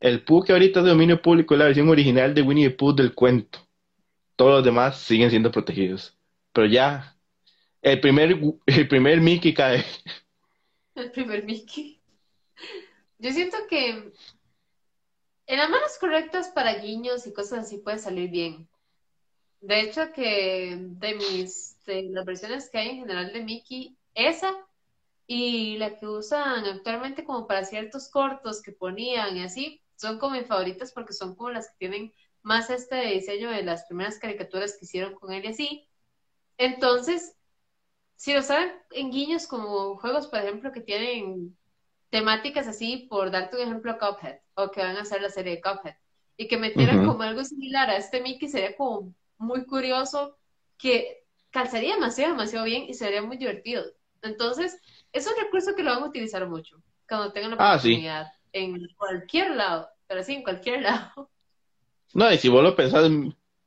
El 0.00 0.22
Pooh 0.24 0.44
que 0.44 0.52
ahorita 0.52 0.80
es 0.80 0.84
de 0.84 0.90
dominio 0.90 1.20
público 1.20 1.54
es 1.54 1.58
la 1.58 1.66
versión 1.66 1.88
original 1.88 2.34
de 2.34 2.42
Winnie 2.42 2.70
the 2.70 2.74
Pooh 2.76 2.94
del 2.94 3.14
cuento. 3.14 3.60
Todos 4.36 4.52
los 4.52 4.64
demás 4.64 4.98
siguen 4.98 5.30
siendo 5.30 5.50
protegidos. 5.50 6.16
Pero 6.52 6.66
ya, 6.66 7.16
el 7.82 8.00
primer, 8.00 8.38
el 8.66 8.88
primer 8.88 9.20
Mickey 9.20 9.54
cae. 9.54 9.84
El 10.94 11.10
primer 11.10 11.44
Mickey. 11.44 12.00
Yo 13.18 13.32
siento 13.32 13.56
que 13.68 14.12
en 15.48 15.56
las 15.58 15.70
manos 15.70 15.96
correctas 15.98 16.48
para 16.48 16.74
guiños 16.74 17.26
y 17.26 17.32
cosas 17.32 17.60
así 17.60 17.78
puede 17.78 17.98
salir 17.98 18.30
bien. 18.30 18.68
De 19.60 19.80
hecho, 19.80 20.12
que 20.12 20.76
de 20.78 21.14
mis 21.14 21.76
de 21.84 22.04
las 22.10 22.24
versiones 22.24 22.68
que 22.70 22.78
hay 22.78 22.88
en 22.90 22.98
general 22.98 23.32
de 23.32 23.42
Mickey, 23.42 23.96
esa 24.14 24.54
y 25.26 25.76
la 25.78 25.96
que 25.96 26.06
usan 26.06 26.64
actualmente 26.64 27.24
como 27.24 27.46
para 27.46 27.64
ciertos 27.64 28.08
cortos 28.08 28.62
que 28.62 28.72
ponían 28.72 29.36
y 29.36 29.42
así, 29.42 29.82
son 29.96 30.18
como 30.18 30.36
mis 30.36 30.46
favoritas 30.46 30.92
porque 30.92 31.12
son 31.12 31.34
como 31.34 31.50
las 31.50 31.68
que 31.70 31.76
tienen 31.78 32.14
más 32.42 32.70
este 32.70 32.96
diseño 33.06 33.50
de 33.50 33.62
las 33.62 33.84
primeras 33.84 34.18
caricaturas 34.18 34.76
que 34.78 34.84
hicieron 34.84 35.14
con 35.14 35.32
él 35.32 35.44
y 35.44 35.48
así. 35.48 35.88
Entonces, 36.56 37.34
si 38.16 38.32
lo 38.32 38.42
saben 38.42 38.72
en 38.90 39.10
guiños 39.10 39.46
como 39.46 39.96
juegos, 39.96 40.28
por 40.28 40.40
ejemplo, 40.40 40.72
que 40.72 40.80
tienen 40.80 41.56
temáticas 42.10 42.66
así, 42.66 43.06
por 43.10 43.30
darte 43.30 43.56
un 43.56 43.62
ejemplo, 43.62 43.98
Cuphead, 43.98 44.38
o 44.54 44.70
que 44.70 44.80
van 44.80 44.96
a 44.96 45.02
hacer 45.02 45.20
la 45.20 45.30
serie 45.30 45.56
de 45.56 45.60
Cuphead, 45.60 45.94
y 46.36 46.48
que 46.48 46.56
metieran 46.56 47.04
como 47.04 47.22
algo 47.22 47.44
similar 47.44 47.90
a 47.90 47.96
este 47.96 48.20
Mickey, 48.20 48.48
sería 48.48 48.76
como 48.76 49.14
muy 49.38 49.66
curioso, 49.66 50.38
que 50.78 51.24
calzaría 51.50 51.94
demasiado, 51.94 52.32
demasiado 52.32 52.64
bien 52.66 52.84
y 52.88 52.94
sería 52.94 53.22
muy 53.22 53.36
divertido. 53.36 53.84
Entonces, 54.22 54.78
es 55.12 55.26
un 55.26 55.34
recurso 55.42 55.74
que 55.76 55.82
lo 55.82 55.90
van 55.94 56.02
a 56.04 56.06
utilizar 56.08 56.48
mucho 56.48 56.76
cuando 57.08 57.32
tengan 57.32 57.50
la 57.52 57.56
Ah, 57.58 57.78
oportunidad 57.78 58.28
en 58.52 58.78
cualquier 58.96 59.52
lado, 59.56 59.88
pero 60.06 60.22
sí, 60.22 60.34
en 60.34 60.42
cualquier 60.42 60.82
lado. 60.82 61.30
No, 62.14 62.32
y 62.32 62.38
si 62.38 62.48
vos 62.48 62.62
lo 62.62 62.74
pensás, 62.76 63.10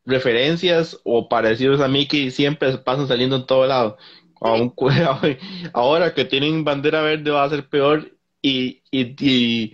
referencias 0.05 0.99
o 1.03 1.29
parecidos 1.29 1.79
a 1.81 1.87
Mickey 1.87 2.31
siempre 2.31 2.77
pasan 2.79 3.07
saliendo 3.07 3.35
en 3.35 3.45
todo 3.45 3.65
lado. 3.67 3.97
Aún 4.39 4.69
cu- 4.69 4.89
ahora 5.73 6.13
que 6.13 6.25
tienen 6.25 6.63
bandera 6.63 7.01
verde 7.01 7.31
va 7.31 7.43
a 7.43 7.49
ser 7.49 7.69
peor 7.69 8.17
y, 8.41 8.81
y, 8.91 9.15
y 9.19 9.73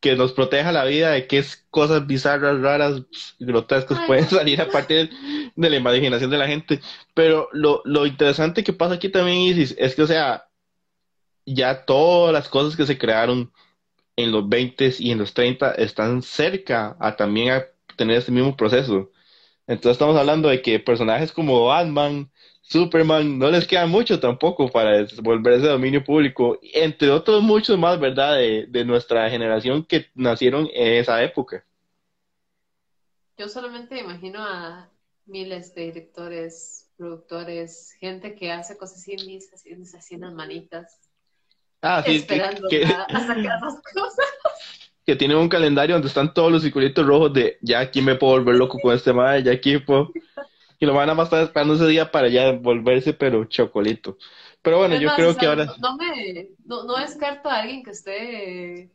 que 0.00 0.16
nos 0.16 0.32
proteja 0.32 0.72
la 0.72 0.84
vida 0.84 1.10
de 1.10 1.26
es 1.30 1.66
cosas 1.70 2.06
bizarras, 2.06 2.60
raras, 2.60 3.02
grotescas 3.38 3.98
Ay, 3.98 4.06
pueden 4.06 4.28
salir 4.28 4.60
a 4.60 4.68
partir 4.68 5.10
de 5.54 5.70
la 5.70 5.76
imaginación 5.76 6.30
de 6.30 6.38
la 6.38 6.46
gente. 6.46 6.80
Pero 7.14 7.48
lo, 7.52 7.82
lo 7.84 8.06
interesante 8.06 8.64
que 8.64 8.72
pasa 8.72 8.94
aquí 8.94 9.10
también, 9.10 9.38
Isis, 9.38 9.74
es 9.78 9.94
que, 9.94 10.02
o 10.02 10.06
sea, 10.06 10.48
ya 11.44 11.84
todas 11.84 12.32
las 12.32 12.48
cosas 12.48 12.76
que 12.76 12.86
se 12.86 12.98
crearon 12.98 13.52
en 14.16 14.32
los 14.32 14.48
20 14.48 14.94
y 14.98 15.10
en 15.10 15.18
los 15.18 15.34
30 15.34 15.72
están 15.72 16.22
cerca 16.22 16.96
a 16.98 17.16
también 17.16 17.52
a 17.52 17.66
tener 17.96 18.18
ese 18.18 18.32
mismo 18.32 18.56
proceso. 18.56 19.10
Entonces 19.66 19.92
estamos 19.92 20.16
hablando 20.16 20.48
de 20.48 20.62
que 20.62 20.80
personajes 20.80 21.32
como 21.32 21.66
Batman, 21.66 22.29
Superman, 22.70 23.36
no 23.36 23.50
les 23.50 23.66
queda 23.66 23.86
mucho 23.86 24.20
tampoco 24.20 24.68
para 24.70 25.04
volverse 25.22 25.66
dominio 25.66 26.04
público, 26.04 26.56
entre 26.62 27.10
otros 27.10 27.42
muchos 27.42 27.76
más, 27.76 27.98
¿verdad? 27.98 28.36
De, 28.36 28.66
de 28.68 28.84
nuestra 28.84 29.28
generación 29.28 29.84
que 29.84 30.06
nacieron 30.14 30.68
en 30.72 30.94
esa 30.94 31.20
época. 31.22 31.64
Yo 33.36 33.48
solamente 33.48 33.96
me 33.96 34.00
imagino 34.02 34.40
a 34.40 34.88
miles 35.26 35.74
de 35.74 35.86
directores, 35.86 36.88
productores, 36.96 37.92
gente 37.98 38.36
que 38.36 38.52
hace 38.52 38.76
cosas 38.76 39.06
indies, 39.08 39.52
haciendo 39.52 39.88
así 39.96 40.14
en 40.14 40.20
las 40.20 40.32
manitas, 40.32 41.00
Ah, 41.82 42.02
sí, 42.04 42.12
que, 42.12 42.16
esperando 42.18 42.68
que, 42.68 42.84
a 42.84 43.06
sacar 43.08 43.60
las 43.62 43.82
cosas. 43.94 44.26
que 45.06 45.16
tienen 45.16 45.38
un 45.38 45.48
calendario 45.48 45.94
donde 45.94 46.08
están 46.08 46.32
todos 46.34 46.52
los 46.52 46.62
circulitos 46.62 47.06
rojos 47.06 47.32
de 47.32 47.58
ya 47.62 47.80
aquí 47.80 48.02
me 48.02 48.14
puedo 48.16 48.34
volver 48.34 48.56
loco 48.56 48.78
con 48.78 48.94
este 48.94 49.12
madre, 49.12 49.42
ya 49.42 49.52
aquí 49.52 49.78
puedo. 49.78 50.12
Y 50.80 50.86
lo 50.86 50.94
van 50.94 51.10
a 51.10 51.14
más 51.14 51.26
estar 51.26 51.42
esperando 51.42 51.74
ese 51.74 51.86
día 51.86 52.10
para 52.10 52.28
ya 52.28 52.52
volverse, 52.52 53.12
pero 53.12 53.44
chocolito. 53.44 54.16
Pero 54.62 54.78
bueno, 54.78 54.96
yo 54.96 55.14
creo 55.14 55.30
o 55.30 55.32
sea, 55.34 55.40
que 55.40 55.46
ahora. 55.46 55.66
no, 55.66 55.76
no 55.78 55.96
me, 55.96 56.48
no, 56.64 56.84
no 56.84 56.96
descarto 56.96 57.50
a 57.50 57.60
alguien 57.60 57.82
que 57.82 57.90
esté, 57.90 58.90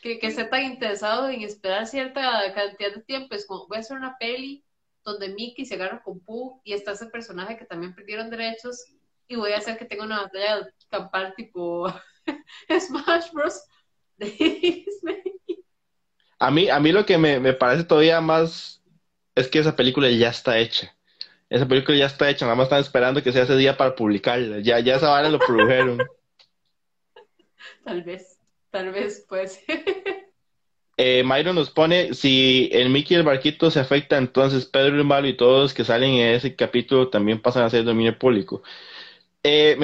que, 0.00 0.18
que 0.18 0.26
esté 0.26 0.44
tan 0.44 0.64
interesado 0.64 1.28
en 1.28 1.42
esperar 1.42 1.86
cierta 1.86 2.52
cantidad 2.54 2.94
de 2.94 3.02
tiempo. 3.02 3.34
Es 3.34 3.46
como, 3.46 3.68
voy 3.68 3.76
a 3.76 3.80
hacer 3.80 3.98
una 3.98 4.16
peli 4.18 4.64
donde 5.04 5.28
Mickey 5.28 5.66
se 5.66 5.74
agarra 5.74 6.02
con 6.02 6.18
Pooh 6.20 6.62
y 6.64 6.72
está 6.72 6.92
ese 6.92 7.06
personaje 7.06 7.58
que 7.58 7.66
también 7.66 7.94
perdieron 7.94 8.30
derechos 8.30 8.86
y 9.28 9.36
voy 9.36 9.52
a 9.52 9.58
hacer 9.58 9.78
que 9.78 9.84
tenga 9.84 10.04
una 10.04 10.22
batalla 10.22 10.66
campal 10.88 11.34
tipo 11.36 11.92
Smash 12.80 13.32
Bros. 13.32 13.62
de 14.16 14.30
Disney. 14.30 15.22
A 16.38 16.50
mí, 16.50 16.70
a 16.70 16.80
mí 16.80 16.92
lo 16.92 17.04
que 17.04 17.18
me, 17.18 17.38
me 17.38 17.52
parece 17.52 17.84
todavía 17.84 18.20
más 18.20 18.82
es 19.34 19.48
que 19.48 19.58
esa 19.58 19.76
película 19.76 20.08
ya 20.10 20.30
está 20.30 20.58
hecha. 20.58 20.97
Esa 21.50 21.66
película 21.66 21.96
ya 21.96 22.06
está 22.06 22.28
hecha, 22.28 22.44
nada 22.44 22.56
más 22.56 22.64
están 22.64 22.80
esperando 22.80 23.22
que 23.22 23.32
sea 23.32 23.44
ese 23.44 23.56
día 23.56 23.76
para 23.76 23.94
publicarla. 23.94 24.60
Ya, 24.60 24.80
ya 24.80 24.96
esa 24.96 25.08
vara 25.08 25.28
lo 25.28 25.38
produjeron. 25.38 25.98
Tal 27.84 28.02
vez, 28.02 28.38
tal 28.70 28.92
vez, 28.92 29.24
pues. 29.28 29.60
Eh, 31.00 31.22
Mayro 31.22 31.52
nos 31.52 31.70
pone, 31.70 32.12
si 32.12 32.68
el 32.72 32.90
Mickey 32.90 33.16
y 33.16 33.20
el 33.20 33.24
barquito 33.24 33.70
se 33.70 33.78
afecta, 33.78 34.18
entonces 34.18 34.66
Pedro 34.66 34.96
el 34.96 35.04
Malo 35.04 35.28
y 35.28 35.36
todos 35.36 35.62
los 35.62 35.72
que 35.74 35.84
salen 35.84 36.10
en 36.14 36.34
ese 36.34 36.56
capítulo 36.56 37.08
también 37.08 37.40
pasan 37.40 37.62
a 37.62 37.70
ser 37.70 37.84
dominio 37.84 38.18
público. 38.18 38.64
Eh, 39.44 39.76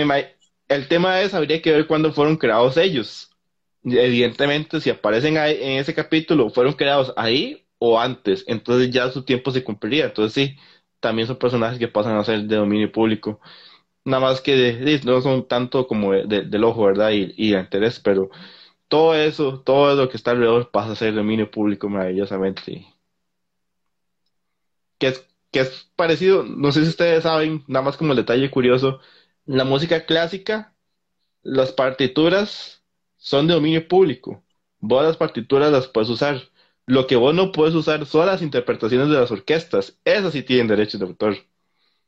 el 0.69 0.89
tema 0.89 1.21
es, 1.21 1.33
habría 1.33 1.63
que 1.63 1.71
ver 1.71 1.87
cuándo 1.87 2.13
fueron 2.13 2.37
creados 2.37 2.77
ellos. 2.77 3.31
Evidentemente, 3.85 4.81
si 4.81 4.91
aparecen 4.91 5.39
ahí 5.39 5.57
en 5.63 5.79
ese 5.79 5.95
capítulo, 5.95 6.51
fueron 6.51 6.73
creados 6.73 7.13
ahí 7.17 7.65
o 7.79 8.01
antes, 8.01 8.45
entonces 8.49 8.91
ya 8.91 9.09
su 9.11 9.25
tiempo 9.25 9.53
se 9.53 9.63
cumpliría. 9.63 10.07
Entonces 10.07 10.33
sí, 10.35 10.57
también 11.05 11.29
son 11.29 11.39
personajes 11.39 11.79
que 11.81 11.89
pasan 11.89 12.17
a 12.19 12.25
ser 12.25 12.43
de 12.45 12.57
dominio 12.57 12.93
público. 12.93 13.41
Nada 14.05 14.23
más 14.23 14.41
que 14.43 14.57
de- 14.57 15.01
no 15.05 15.21
son 15.23 15.49
tanto 15.49 15.87
como 15.89 16.13
de- 16.13 16.25
de- 16.27 16.43
del 16.45 16.65
ojo, 16.65 16.85
¿verdad? 16.87 17.11
Y, 17.13 17.35
y 17.37 17.53
de 17.53 17.61
interés, 17.61 18.01
pero 18.01 18.31
todo 18.89 19.15
eso, 19.17 19.61
todo 19.63 19.95
lo 19.97 20.09
que 20.11 20.17
está 20.19 20.33
alrededor 20.33 20.71
pasa 20.73 20.93
a 20.93 20.97
ser 20.97 21.15
dominio 21.15 21.51
público 21.51 21.89
maravillosamente. 21.91 22.87
Que 24.99 25.09
es, 25.09 25.27
que 25.53 25.61
es 25.61 25.91
parecido, 25.97 26.45
no 26.45 26.73
sé 26.73 26.83
si 26.83 26.89
ustedes 26.91 27.23
saben, 27.25 27.65
nada 27.69 27.85
más 27.85 27.97
como 27.97 28.13
el 28.13 28.17
detalle 28.19 28.51
curioso, 28.51 29.01
la 29.47 29.65
música 29.65 30.07
clásica, 30.07 30.75
las 31.43 31.73
partituras 31.73 32.85
son 33.19 33.49
de 33.49 33.55
dominio 33.55 33.89
público. 33.89 34.45
Vos 34.81 35.05
las 35.05 35.19
partituras 35.19 35.73
las 35.73 35.89
puedes 35.89 36.11
usar. 36.11 36.43
Lo 36.87 37.07
que 37.07 37.17
vos 37.17 37.35
no 37.35 37.53
puedes 37.53 37.75
usar 37.75 38.05
son 38.07 38.27
las 38.27 38.43
interpretaciones 38.43 39.09
de 39.09 39.15
las 39.17 39.31
orquestas. 39.31 39.99
Esas 40.05 40.33
sí 40.33 40.43
tienen 40.43 40.69
derechos 40.69 41.01
de 41.01 41.07
autor. 41.07 41.37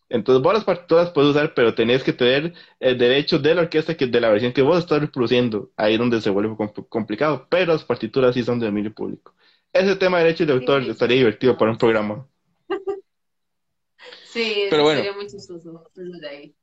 Entonces 0.09 0.43
vos 0.43 0.55
las 0.55 0.64
partituras 0.64 1.11
puedes 1.11 1.31
usar, 1.33 1.55
pero 1.55 1.74
tenés 1.74 2.05
que 2.05 2.12
tener 2.12 2.55
el 2.81 2.99
derecho 2.99 3.39
de 3.41 3.55
la 3.55 3.62
orquesta 3.62 3.97
que 3.97 4.07
de 4.07 4.20
la 4.20 4.31
versión 4.31 4.53
que 4.53 4.62
vos 4.62 4.79
estás 4.79 5.01
reproduciendo. 5.01 5.72
Ahí 5.77 5.95
es 5.95 5.99
donde 5.99 6.20
se 6.20 6.31
vuelve 6.31 6.51
compl- 6.55 6.89
complicado. 6.89 7.47
Pero 7.51 7.72
las 7.72 7.85
partituras 7.85 8.35
sí 8.35 8.43
son 8.45 8.61
de 8.61 8.66
dominio 8.66 8.95
público. 8.95 9.35
Ese 9.72 9.97
tema 9.97 10.18
de 10.18 10.24
derechos 10.27 10.47
de 10.47 10.53
autor 10.55 10.85
Sí. 10.85 10.91
estaría 10.91 11.18
divertido 11.18 11.57
para 11.59 11.72
un 11.72 11.79
programa. 11.79 12.27
Sí, 14.24 14.66
Pero 14.70 14.83
bueno. 14.83 15.01
sería 15.01 15.12
muy 15.14 15.27
chistoso. 15.27 15.91
ahí. 16.29 16.55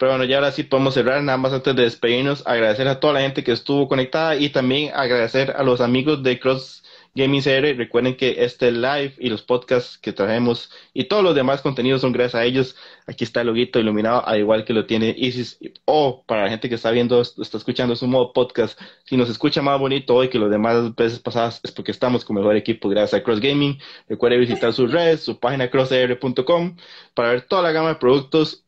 Pero 0.00 0.12
bueno, 0.12 0.24
ya 0.24 0.36
ahora 0.36 0.50
sí 0.50 0.62
podemos 0.62 0.94
cerrar. 0.94 1.22
Nada 1.22 1.36
más 1.36 1.52
antes 1.52 1.76
de 1.76 1.82
despedirnos, 1.82 2.42
agradecer 2.46 2.88
a 2.88 3.00
toda 3.00 3.12
la 3.12 3.20
gente 3.20 3.44
que 3.44 3.52
estuvo 3.52 3.86
conectada 3.86 4.34
y 4.34 4.48
también 4.48 4.92
agradecer 4.94 5.50
a 5.50 5.62
los 5.62 5.82
amigos 5.82 6.22
de 6.22 6.40
Cross 6.40 6.82
Gaming 7.14 7.42
CR. 7.42 7.76
Recuerden 7.76 8.16
que 8.16 8.42
este 8.42 8.72
live 8.72 9.12
y 9.18 9.28
los 9.28 9.42
podcasts 9.42 9.98
que 9.98 10.14
traemos 10.14 10.70
y 10.94 11.04
todos 11.04 11.22
los 11.22 11.34
demás 11.34 11.60
contenidos 11.60 12.00
son 12.00 12.12
gracias 12.12 12.34
a 12.34 12.46
ellos. 12.46 12.76
Aquí 13.06 13.24
está 13.24 13.42
el 13.42 13.48
loguito 13.48 13.78
iluminado, 13.78 14.26
al 14.26 14.38
igual 14.38 14.64
que 14.64 14.72
lo 14.72 14.86
tiene 14.86 15.14
Isis. 15.18 15.58
O 15.84 16.24
para 16.24 16.44
la 16.44 16.48
gente 16.48 16.70
que 16.70 16.76
está 16.76 16.90
viendo, 16.92 17.20
está 17.20 17.58
escuchando 17.58 17.94
su 17.94 18.06
modo 18.06 18.32
podcast, 18.32 18.80
si 19.04 19.18
nos 19.18 19.28
escucha 19.28 19.60
más 19.60 19.78
bonito 19.78 20.14
hoy 20.14 20.30
que 20.30 20.38
los 20.38 20.50
demás 20.50 20.94
veces 20.94 21.18
pasadas, 21.18 21.60
es 21.62 21.72
porque 21.72 21.90
estamos 21.92 22.24
con 22.24 22.36
mejor 22.36 22.56
equipo 22.56 22.88
gracias 22.88 23.20
a 23.20 23.22
Cross 23.22 23.40
Gaming. 23.40 23.78
Recuerde 24.08 24.38
visitar 24.38 24.72
sus 24.72 24.90
redes, 24.90 25.22
su 25.22 25.38
página 25.38 25.68
crossr.com 25.68 26.76
para 27.12 27.32
ver 27.32 27.42
toda 27.42 27.60
la 27.60 27.72
gama 27.72 27.90
de 27.90 27.94
productos 27.96 28.64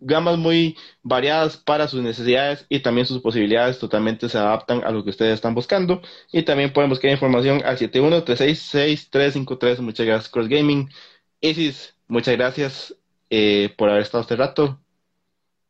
gamas 0.00 0.38
muy 0.38 0.76
variadas 1.02 1.56
para 1.56 1.88
sus 1.88 2.02
necesidades 2.02 2.66
y 2.68 2.80
también 2.80 3.06
sus 3.06 3.22
posibilidades 3.22 3.78
totalmente 3.78 4.28
se 4.28 4.36
adaptan 4.38 4.82
a 4.84 4.90
lo 4.90 5.04
que 5.04 5.10
ustedes 5.10 5.34
están 5.34 5.54
buscando. 5.54 6.02
Y 6.32 6.42
también 6.42 6.72
pueden 6.72 6.90
buscar 6.90 7.10
información 7.10 7.62
al 7.64 7.78
71366353. 7.78 9.78
Muchas 9.80 10.06
gracias, 10.06 10.28
Cross 10.28 10.48
Gaming. 10.48 10.90
Isis, 11.40 11.96
muchas 12.08 12.36
gracias 12.36 12.96
eh, 13.30 13.72
por 13.76 13.88
haber 13.88 14.02
estado 14.02 14.22
este 14.22 14.36
rato. 14.36 14.80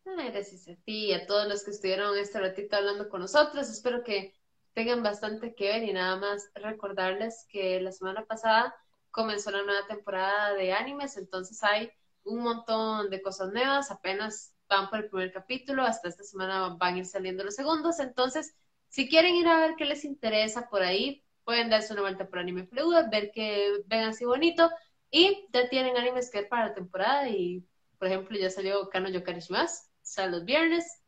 Gracias 0.04 0.68
a 0.68 0.74
ti 0.84 1.06
y 1.06 1.12
a 1.12 1.26
todos 1.26 1.48
los 1.48 1.64
que 1.64 1.70
estuvieron 1.70 2.16
este 2.18 2.40
ratito 2.40 2.76
hablando 2.76 3.08
con 3.08 3.20
nosotros. 3.20 3.70
Espero 3.70 4.02
que 4.02 4.34
tengan 4.74 5.02
bastante 5.02 5.54
que 5.54 5.68
ver 5.68 5.84
y 5.84 5.92
nada 5.92 6.16
más 6.16 6.50
recordarles 6.54 7.46
que 7.48 7.80
la 7.80 7.92
semana 7.92 8.24
pasada 8.26 8.74
comenzó 9.10 9.50
la 9.50 9.62
nueva 9.62 9.86
temporada 9.88 10.52
de 10.52 10.74
animes, 10.74 11.16
entonces 11.16 11.64
hay 11.64 11.90
un 12.27 12.43
montón 12.43 13.11
de 13.11 13.22
cosas 13.22 13.53
nuevas, 13.53 13.91
apenas 13.91 14.55
van 14.68 14.91
por 14.91 14.99
el 14.99 15.09
primer 15.09 15.33
capítulo, 15.33 15.83
hasta 15.83 16.09
esta 16.09 16.24
semana 16.24 16.77
van 16.79 16.95
a 16.95 16.99
ir 16.99 17.07
saliendo 17.07 17.45
los 17.45 17.55
segundos, 17.55 18.01
entonces 18.01 18.55
si 18.89 19.09
quieren 19.09 19.35
ir 19.35 19.49
a 19.49 19.61
ver 19.61 19.74
qué 19.77 19.85
les 19.85 20.05
interesa 20.05 20.68
por 20.68 20.83
ahí, 20.83 21.24
pueden 21.45 21.70
darse 21.70 21.93
una 21.93 22.03
vuelta 22.03 22.29
por 22.29 22.41
Anime 22.41 22.66
Fluid, 22.66 23.09
ver 23.11 23.31
que 23.33 23.83
ven 23.87 24.05
así 24.05 24.24
bonito 24.24 24.70
y 25.11 25.47
ya 25.53 25.68
tienen 25.68 25.97
animes 25.97 26.31
que 26.31 26.41
ver 26.41 26.49
para 26.49 26.68
la 26.68 26.74
temporada 26.74 27.29
y 27.29 27.64
por 27.99 28.09
ejemplo 28.09 28.37
ya 28.37 28.51
salió 28.51 28.89
Kano 28.89 29.09
Yokarishimasu, 29.09 29.89
sale 30.03 30.33
los 30.33 30.45
viernes. 30.45 31.03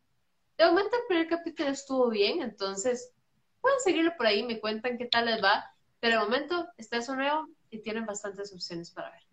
De 0.57 0.67
momento 0.67 0.97
el 0.97 1.07
primer 1.09 1.29
capítulo 1.29 1.71
estuvo 1.71 2.09
bien, 2.09 2.43
entonces 2.43 3.13
pueden 3.61 3.81
seguirlo 3.81 4.17
por 4.17 4.27
ahí, 4.27 4.43
me 4.45 4.61
cuentan 4.61 4.99
qué 4.99 5.07
tal 5.07 5.27
les 5.27 5.43
va, 5.43 5.65
pero 6.01 6.19
de 6.19 6.25
momento 6.25 6.69
está 6.77 6.99
eso 6.99 7.17
nuevo 7.17 7.49
y 7.71 7.81
tienen 7.83 8.07
bastantes 8.07 8.53
opciones 8.53 8.91
para 8.91 9.11
ver. 9.11 9.28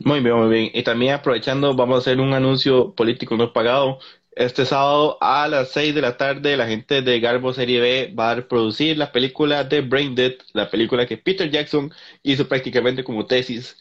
Muy 0.00 0.20
bien, 0.20 0.34
muy 0.36 0.48
bien. 0.50 0.70
Y 0.74 0.82
también 0.82 1.14
aprovechando, 1.14 1.74
vamos 1.74 1.96
a 1.96 1.98
hacer 2.00 2.20
un 2.20 2.32
anuncio 2.34 2.94
político 2.94 3.36
no 3.36 3.52
pagado. 3.52 3.98
Este 4.32 4.66
sábado 4.66 5.16
a 5.20 5.46
las 5.48 5.70
6 5.70 5.94
de 5.94 6.00
la 6.02 6.16
tarde, 6.16 6.56
la 6.56 6.66
gente 6.66 7.00
de 7.02 7.20
Garbo 7.20 7.52
Serie 7.52 7.80
B 7.80 8.14
va 8.18 8.32
a 8.32 8.48
producir 8.48 8.98
la 8.98 9.12
película 9.12 9.62
de 9.64 9.80
Brain 9.80 10.14
Dead, 10.14 10.32
la 10.52 10.68
película 10.70 11.06
que 11.06 11.16
Peter 11.16 11.48
Jackson 11.50 11.92
hizo 12.22 12.48
prácticamente 12.48 13.04
como 13.04 13.26
tesis 13.26 13.76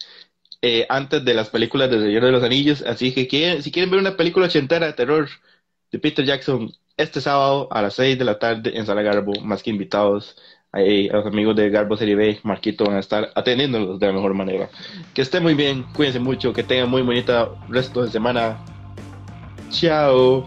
eh, 0.61 0.85
antes 0.89 1.25
de 1.25 1.33
las 1.33 1.49
películas 1.49 1.89
de 1.91 1.99
Señor 1.99 2.23
de 2.25 2.31
los 2.31 2.43
Anillos. 2.43 2.81
Así 2.83 3.13
que 3.13 3.61
si 3.61 3.71
quieren 3.71 3.91
ver 3.91 3.99
una 3.99 4.17
película 4.17 4.45
ochentera 4.47 4.85
de 4.87 4.93
terror 4.93 5.29
de 5.91 5.99
Peter 5.99 6.25
Jackson, 6.25 6.71
este 6.97 7.21
sábado 7.21 7.67
a 7.71 7.81
las 7.81 7.95
6 7.95 8.17
de 8.19 8.25
la 8.25 8.39
tarde 8.39 8.77
en 8.77 8.85
Sala 8.85 9.01
Garbo, 9.01 9.33
más 9.41 9.63
que 9.63 9.69
invitados 9.71 10.37
ahí 10.73 11.07
los 11.07 11.25
amigos 11.25 11.55
de 11.55 11.69
Garbo 11.69 11.95
Serie 11.95 12.15
B, 12.15 12.39
Marquito 12.43 12.83
van 12.85 12.97
a 12.97 12.99
estar 12.99 13.31
atendiéndolos 13.35 13.99
de 13.99 14.07
la 14.07 14.13
mejor 14.13 14.33
manera. 14.33 14.69
Que 15.13 15.21
esté 15.21 15.39
muy 15.39 15.53
bien, 15.53 15.85
cuídense 15.95 16.19
mucho, 16.19 16.51
que 16.51 16.63
tengan 16.63 16.89
muy 16.89 17.03
bonita 17.03 17.49
resto 17.69 18.03
de 18.03 18.11
semana. 18.11 18.57
Chao. 19.69 20.45